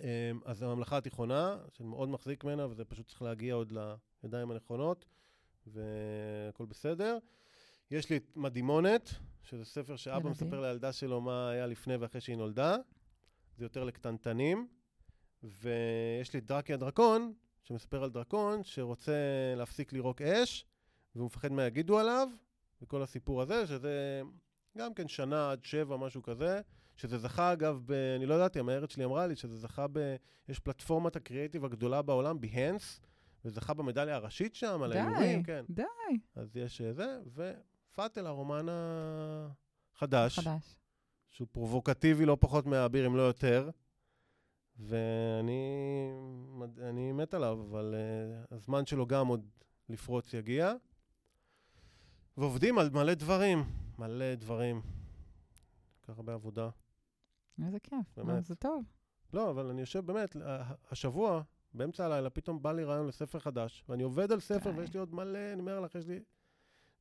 אמ, 0.00 0.40
אז 0.44 0.62
הממלכה 0.62 0.96
התיכונה, 0.96 1.58
שאני 1.72 1.88
מאוד 1.88 2.08
מחזיק 2.08 2.44
ממנה, 2.44 2.66
וזה 2.66 2.84
פשוט 2.84 3.06
צריך 3.06 3.22
להגיע 3.22 3.54
עוד 3.54 3.72
לידיים 4.22 4.50
הנכונות, 4.50 5.04
והכל 5.66 6.66
בסדר. 6.66 7.18
יש 7.90 8.10
לי 8.10 8.16
את 8.16 8.36
מדהימונת, 8.36 9.10
שזה 9.42 9.64
ספר 9.64 9.96
שאבא 9.96 10.16
ילדים. 10.16 10.30
מספר 10.30 10.60
לילדה 10.60 10.92
שלו 10.92 11.20
מה 11.20 11.50
היה 11.50 11.66
לפני 11.66 11.96
ואחרי 11.96 12.20
שהיא 12.20 12.36
נולדה. 12.36 12.76
זה 13.58 13.64
יותר 13.64 13.84
לקטנטנים. 13.84 14.68
ויש 15.42 16.32
לי 16.32 16.38
את 16.38 16.46
דרקי 16.46 16.72
הדרקון, 16.72 17.32
שמספר 17.62 18.04
על 18.04 18.10
דרקון 18.10 18.64
שרוצה 18.64 19.12
להפסיק 19.56 19.92
לירוק 19.92 20.22
אש, 20.22 20.64
והוא 21.14 21.26
מפחד 21.26 21.52
מה 21.52 21.66
יגידו 21.66 21.98
עליו, 21.98 22.28
וכל 22.82 23.02
הסיפור 23.02 23.42
הזה, 23.42 23.66
שזה 23.66 24.22
גם 24.78 24.94
כן 24.94 25.08
שנה 25.08 25.50
עד 25.50 25.64
שבע, 25.64 25.96
משהו 25.96 26.22
כזה. 26.22 26.60
שזה 26.96 27.18
זכה, 27.18 27.52
אגב, 27.52 27.82
ב, 27.86 27.92
אני 27.92 28.26
לא 28.26 28.34
ידעתי, 28.34 28.58
המאיירת 28.58 28.90
שלי 28.90 29.04
אמרה 29.04 29.26
לי 29.26 29.36
שזה 29.36 29.56
זכה 29.56 29.86
ב... 29.92 30.16
יש 30.48 30.58
פלטפורמת 30.58 31.16
הקריאיטיב 31.16 31.64
הגדולה 31.64 32.02
בעולם, 32.02 32.38
Behance, 32.42 33.00
וזכה 33.46 33.74
במדליה 33.74 34.16
הראשית 34.16 34.54
שם, 34.54 34.82
על 34.82 34.92
די, 34.92 34.98
האיורים, 34.98 35.42
כן. 35.42 35.64
די. 35.70 35.82
אז 36.34 36.56
יש 36.56 36.80
אה, 36.80 36.92
זה, 36.92 37.20
ופאטל, 37.34 38.26
הרומן 38.26 38.66
החדש, 38.68 40.38
חדש. 40.38 40.76
שהוא 41.28 41.48
פרובוקטיבי 41.52 42.26
לא 42.26 42.36
פחות 42.40 42.66
מהאביר, 42.66 43.06
אם 43.06 43.16
לא 43.16 43.22
יותר. 43.22 43.70
ואני 44.78 46.10
אני 46.82 47.12
מת 47.12 47.34
עליו, 47.34 47.60
אבל 47.70 47.94
uh, 47.94 48.54
הזמן 48.54 48.86
שלו 48.86 49.06
גם 49.06 49.26
עוד 49.26 49.48
לפרוץ 49.88 50.34
יגיע. 50.34 50.72
ועובדים 52.36 52.78
על 52.78 52.90
מלא 52.90 53.14
דברים, 53.14 53.64
מלא 53.98 54.34
דברים. 54.34 54.80
כל 56.00 56.12
כך 56.12 56.18
הרבה 56.18 56.34
עבודה. 56.34 56.68
איזה 57.66 57.80
כיף, 57.80 58.06
באמת. 58.16 58.44
זה 58.44 58.54
טוב. 58.54 58.84
לא, 59.32 59.50
אבל 59.50 59.66
אני 59.66 59.80
יושב 59.80 60.06
באמת, 60.06 60.36
השבוע, 60.90 61.42
באמצע 61.76 62.06
הלילה, 62.06 62.30
פתאום 62.30 62.62
בא 62.62 62.72
לי 62.72 62.84
רעיון 62.84 63.06
לספר 63.06 63.38
חדש, 63.38 63.84
ואני 63.88 64.02
עובד 64.02 64.32
על 64.32 64.40
ספר, 64.40 64.70
די. 64.70 64.78
ויש 64.78 64.94
לי 64.94 65.00
עוד 65.00 65.14
מלא, 65.14 65.38
אני 65.52 65.60
אומר 65.60 65.80
לך, 65.80 65.94
יש 65.94 66.06
לי 66.06 66.20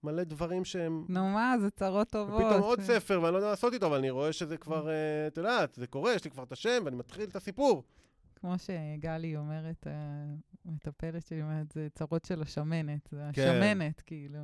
מלא 0.04 0.24
דברים 0.24 0.66
שהם... 0.66 1.06
נו 1.10 1.30
מה, 1.30 1.56
זה 1.62 1.72
צרות 1.72 2.10
טובות. 2.10 2.42
ופתאום 2.42 2.62
עוד 2.62 2.82
ספר, 2.82 3.22
ואני 3.22 3.34
לא 3.34 3.38
יודע 3.38 3.48
מה 3.48 3.52
לעשות 3.52 3.74
איתו, 3.74 3.88
אבל 3.88 3.98
אני 3.98 4.10
רואה 4.10 4.34
שזה 4.34 4.58
כבר, 4.58 4.90
אה, 4.90 5.28
את 5.28 5.38
יודעת, 5.38 5.76
זה 5.76 5.88
קורה, 5.88 6.14
יש 6.14 6.24
לי 6.24 6.32
כבר 6.32 6.44
את 6.44 6.52
השם, 6.52 6.82
ואני 6.86 6.96
מתחיל 6.96 7.24
את 7.24 7.36
הסיפור. 7.36 7.84
כמו 8.36 8.56
שגלי 8.58 9.38
אומרת, 9.38 9.88
המטפלת 10.66 11.26
שלי 11.28 11.42
אומרת, 11.42 11.72
זה 11.72 11.88
צרות 11.96 12.26
של 12.26 12.42
השמנת. 12.42 13.10
זה 13.12 13.30
כן. 13.34 13.50
השמנת, 13.50 14.02
כאילו. 14.02 14.40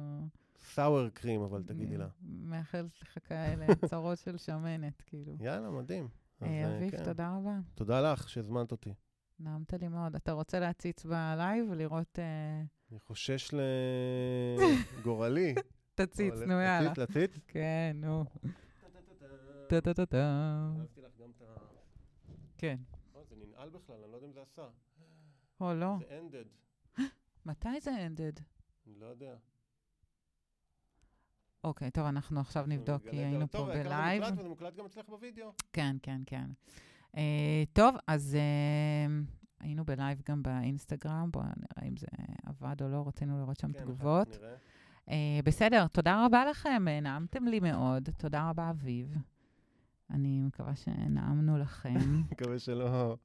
סאואר 0.74 1.10
קרים, 1.10 1.42
אבל 1.42 1.64
תגידי 1.64 1.98
לה. 1.98 2.08
מאחלת 2.22 3.02
לך 3.02 3.18
כאלה 3.24 3.66
צרות 3.90 4.18
של 4.18 4.38
שמנת, 4.38 5.02
כאילו. 5.02 5.34
יאללה, 5.40 5.70
מדהים. 5.70 6.08
אה, 6.42 6.48
אה, 6.48 6.78
אביב, 6.78 6.92
כן. 6.92 7.04
תודה 7.04 7.36
רבה. 7.38 7.60
תודה 7.76 8.12
לך 8.12 8.30
שהזמנת 8.30 8.72
אותי. 8.72 8.94
נעמת 9.44 9.74
לי 9.74 9.88
מאוד. 9.88 10.16
אתה 10.16 10.32
רוצה 10.32 10.60
להציץ 10.60 11.06
בלייב 11.06 11.66
ולראות... 11.70 12.20
אה, 12.20 12.62
אני 12.92 13.00
חושש 13.00 13.54
לגורלי. 15.00 15.56
תציץ, 15.96 16.34
נו 16.34 16.54
יאללה. 16.54 16.92
לציץ, 16.92 16.98
לציץ? 16.98 17.32
כן, 17.48 17.96
נו. 17.96 18.26
טה-טה-טה-טה. 19.70 20.18
אהבתי 20.80 21.02
לך 21.02 21.12
גם 21.22 21.32
את 21.38 21.42
ה... 21.42 21.46
כן. 22.58 22.78
זה 23.30 23.36
ננעל 23.36 23.70
בכלל, 23.70 23.96
אני 24.04 24.12
לא 24.12 24.16
יודע 24.16 24.28
אם 24.28 24.34
זה 24.34 24.42
עשה. 24.42 24.68
או 25.62 25.74
לא. 25.74 25.96
זה 26.00 26.20
ended. 26.20 27.02
מתי 27.46 27.82
זה 27.82 27.92
ended? 27.92 28.42
אני 28.88 29.00
לא 29.00 29.06
יודע. 29.06 29.36
אוקיי, 31.64 31.92
טוב, 31.92 32.06
אנחנו 32.06 32.40
עכשיו 32.40 32.66
נבדוק, 32.68 33.02
כי 33.10 33.16
היינו 33.16 33.48
פה 33.48 33.58
טוב, 33.58 33.74
זה 33.74 33.84
בלייב. 33.84 34.24
מוקלט, 34.24 34.40
וזה 34.40 34.50
מוקלט 34.50 34.76
גם 34.76 34.86
אצלך 34.86 35.10
בווידאו. 35.10 35.54
כן, 35.74 35.96
כן, 36.04 36.22
כן. 36.26 36.50
אה, 37.18 37.64
טוב, 37.74 37.96
אז 38.08 38.38
אה, 38.40 39.14
היינו 39.60 39.86
בלייב 39.86 40.22
גם 40.30 40.44
באינסטגרם, 40.44 41.30
בואו 41.32 41.46
נראה 41.46 41.90
אם 41.90 41.98
זה 41.98 42.08
עבד 42.46 42.82
או 42.82 42.90
לא, 42.90 43.04
רצינו 43.08 43.40
לראות 43.40 43.60
שם 43.60 43.74
כן, 43.74 43.80
תגובות. 43.80 44.38
אה, 45.10 45.40
בסדר, 45.46 45.88
תודה 45.88 46.26
רבה 46.26 46.46
לכם, 46.46 46.86
נעמתם 47.02 47.46
לי 47.46 47.60
מאוד. 47.60 48.10
תודה 48.18 48.50
רבה, 48.50 48.70
אביב. 48.70 49.16
אני 50.10 50.42
מקווה 50.42 50.76
שנעמנו 50.76 51.58
לכם. 51.58 51.96
מקווה 52.32 52.60
שלא 52.60 53.16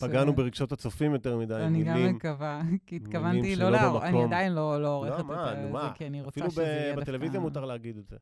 פגענו 0.00 0.32
ברגשות 0.32 0.72
הצופים 0.72 1.12
יותר 1.12 1.36
מדי, 1.36 1.54
אני 1.54 1.84
גם 1.84 1.94
מילים. 1.94 2.16
מקווה, 2.16 2.60
כי 2.86 2.94
מילים 2.94 3.08
התכוונתי 3.08 3.56
לא 3.56 3.70
להראות, 3.70 4.02
אני. 4.02 4.24
עדיין 4.24 4.52
לא 4.52 4.82
לא 4.82 4.88
עורכת 4.88 5.24
לא, 5.28 5.52
את 5.52 5.72
זה. 5.72 5.88
כי 5.94 6.06
אני 6.06 6.22
רוצה 6.22 6.40
אפילו 6.40 6.50
שזה 6.50 6.62
יהיה 6.62 6.94
דווקא... 6.94 7.00
בטלוויזיה 7.00 7.40
מותר 7.40 7.64
להגיד 7.64 7.96
את 7.96 8.08
זה. 8.08 8.16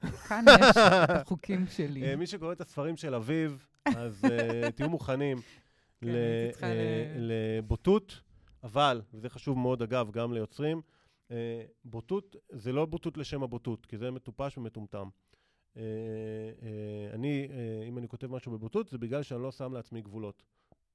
כאן 0.00 0.44
יש 0.60 0.76
את 0.76 1.10
החוקים 1.10 1.66
שלי. 1.66 2.02
אה, 2.02 2.16
מי 2.16 2.26
שקורא 2.26 2.52
את 2.52 2.60
הספרים 2.60 2.96
של 2.96 3.14
אביב, 3.14 3.66
אז 3.84 4.24
אה, 4.24 4.70
תהיו 4.76 4.90
מוכנים 4.90 5.38
כן, 6.00 6.08
אה, 6.62 7.16
לבוטות, 7.16 8.20
אבל, 8.62 9.02
וזה 9.14 9.28
חשוב 9.28 9.58
מאוד 9.58 9.82
אגב, 9.82 10.10
גם 10.10 10.32
ליוצרים, 10.32 10.82
בוטות 11.84 12.36
זה 12.52 12.72
לא 12.72 12.86
בוטות 12.86 13.16
לשם 13.16 13.42
הבוטות, 13.42 13.86
כי 13.86 13.98
זה 13.98 14.10
מטופש 14.10 14.58
ומטומטם. 14.58 15.08
אני, 17.14 17.48
אם 17.88 17.98
אני 17.98 18.08
כותב 18.08 18.26
משהו 18.26 18.52
בבוטות, 18.52 18.88
זה 18.88 18.98
בגלל 18.98 19.22
שאני 19.22 19.42
לא 19.42 19.52
שם 19.52 19.72
לעצמי 19.72 20.02
גבולות. 20.02 20.42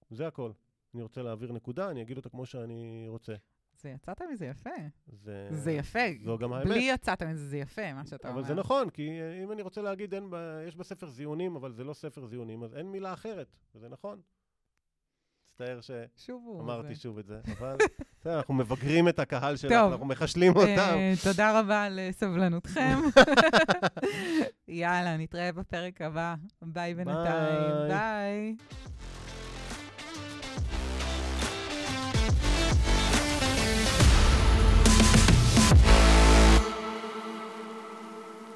זה 0.10 0.28
הכל. 0.28 0.52
אני 0.94 1.04
רוצה 1.04 1.22
להעביר 1.22 1.52
נקודה, 1.52 1.90
אני 1.90 2.02
אגיד 2.02 2.18
אותה 2.18 2.30
כמו 2.30 2.46
שאני 2.46 3.06
רוצה. 3.08 3.36
זה 3.82 3.90
יצאת 3.90 4.22
מזה 4.32 4.46
יפה. 4.46 4.70
זה, 5.08 5.48
זה 5.52 5.72
יפה. 5.72 6.00
זו 6.26 6.38
גם 6.38 6.54
האמת. 6.54 6.68
בלי 6.68 6.80
יצאת 6.94 7.24
מזה, 7.24 7.48
זה 7.48 7.58
יפה, 7.58 7.94
מה 7.94 8.06
שאתה 8.06 8.28
אומר. 8.30 8.40
אבל 8.40 8.48
זה 8.48 8.54
נכון, 8.54 8.90
כי 8.90 9.10
אה, 9.22 9.44
אם 9.44 9.52
אני 9.52 9.62
רוצה 9.62 9.82
להגיד, 9.82 10.14
אין, 10.14 10.30
ב- 10.30 10.64
יש 10.68 10.76
בספר 10.76 11.10
זיונים, 11.10 11.56
אבל 11.56 11.72
זה 11.74 11.84
לא 11.84 11.94
ספר 11.94 12.26
זיונים, 12.26 12.64
אז 12.64 12.76
אין 12.76 12.92
מילה 12.92 13.14
אחרת, 13.14 13.48
וזה 13.76 13.90
נכון. 13.90 14.22
מצטער. 15.52 15.80
שאמרתי. 16.16 16.96
שוב 16.96 17.18
את 17.18 17.26
זה, 17.26 17.40
אבל 17.60 17.78
אנחנו 18.26 18.54
מבגרים 18.54 19.08
את 19.08 19.20
הקהל 19.20 19.56
שלך, 19.56 19.72
טוב. 19.72 19.92
אנחנו 19.92 20.06
מחשלים 20.06 20.56
אותם. 20.56 20.70
אה, 20.78 21.14
תודה 21.24 21.60
רבה 21.60 21.84
על 21.84 22.00
סבלנותכם. 22.12 23.00
יאללה, 24.68 25.18
נתראה 25.18 25.52
בפרק 25.52 26.02
הבא. 26.02 26.36
ביי 26.62 26.94
בינתיים. 26.94 27.88
ביי. 27.88 28.56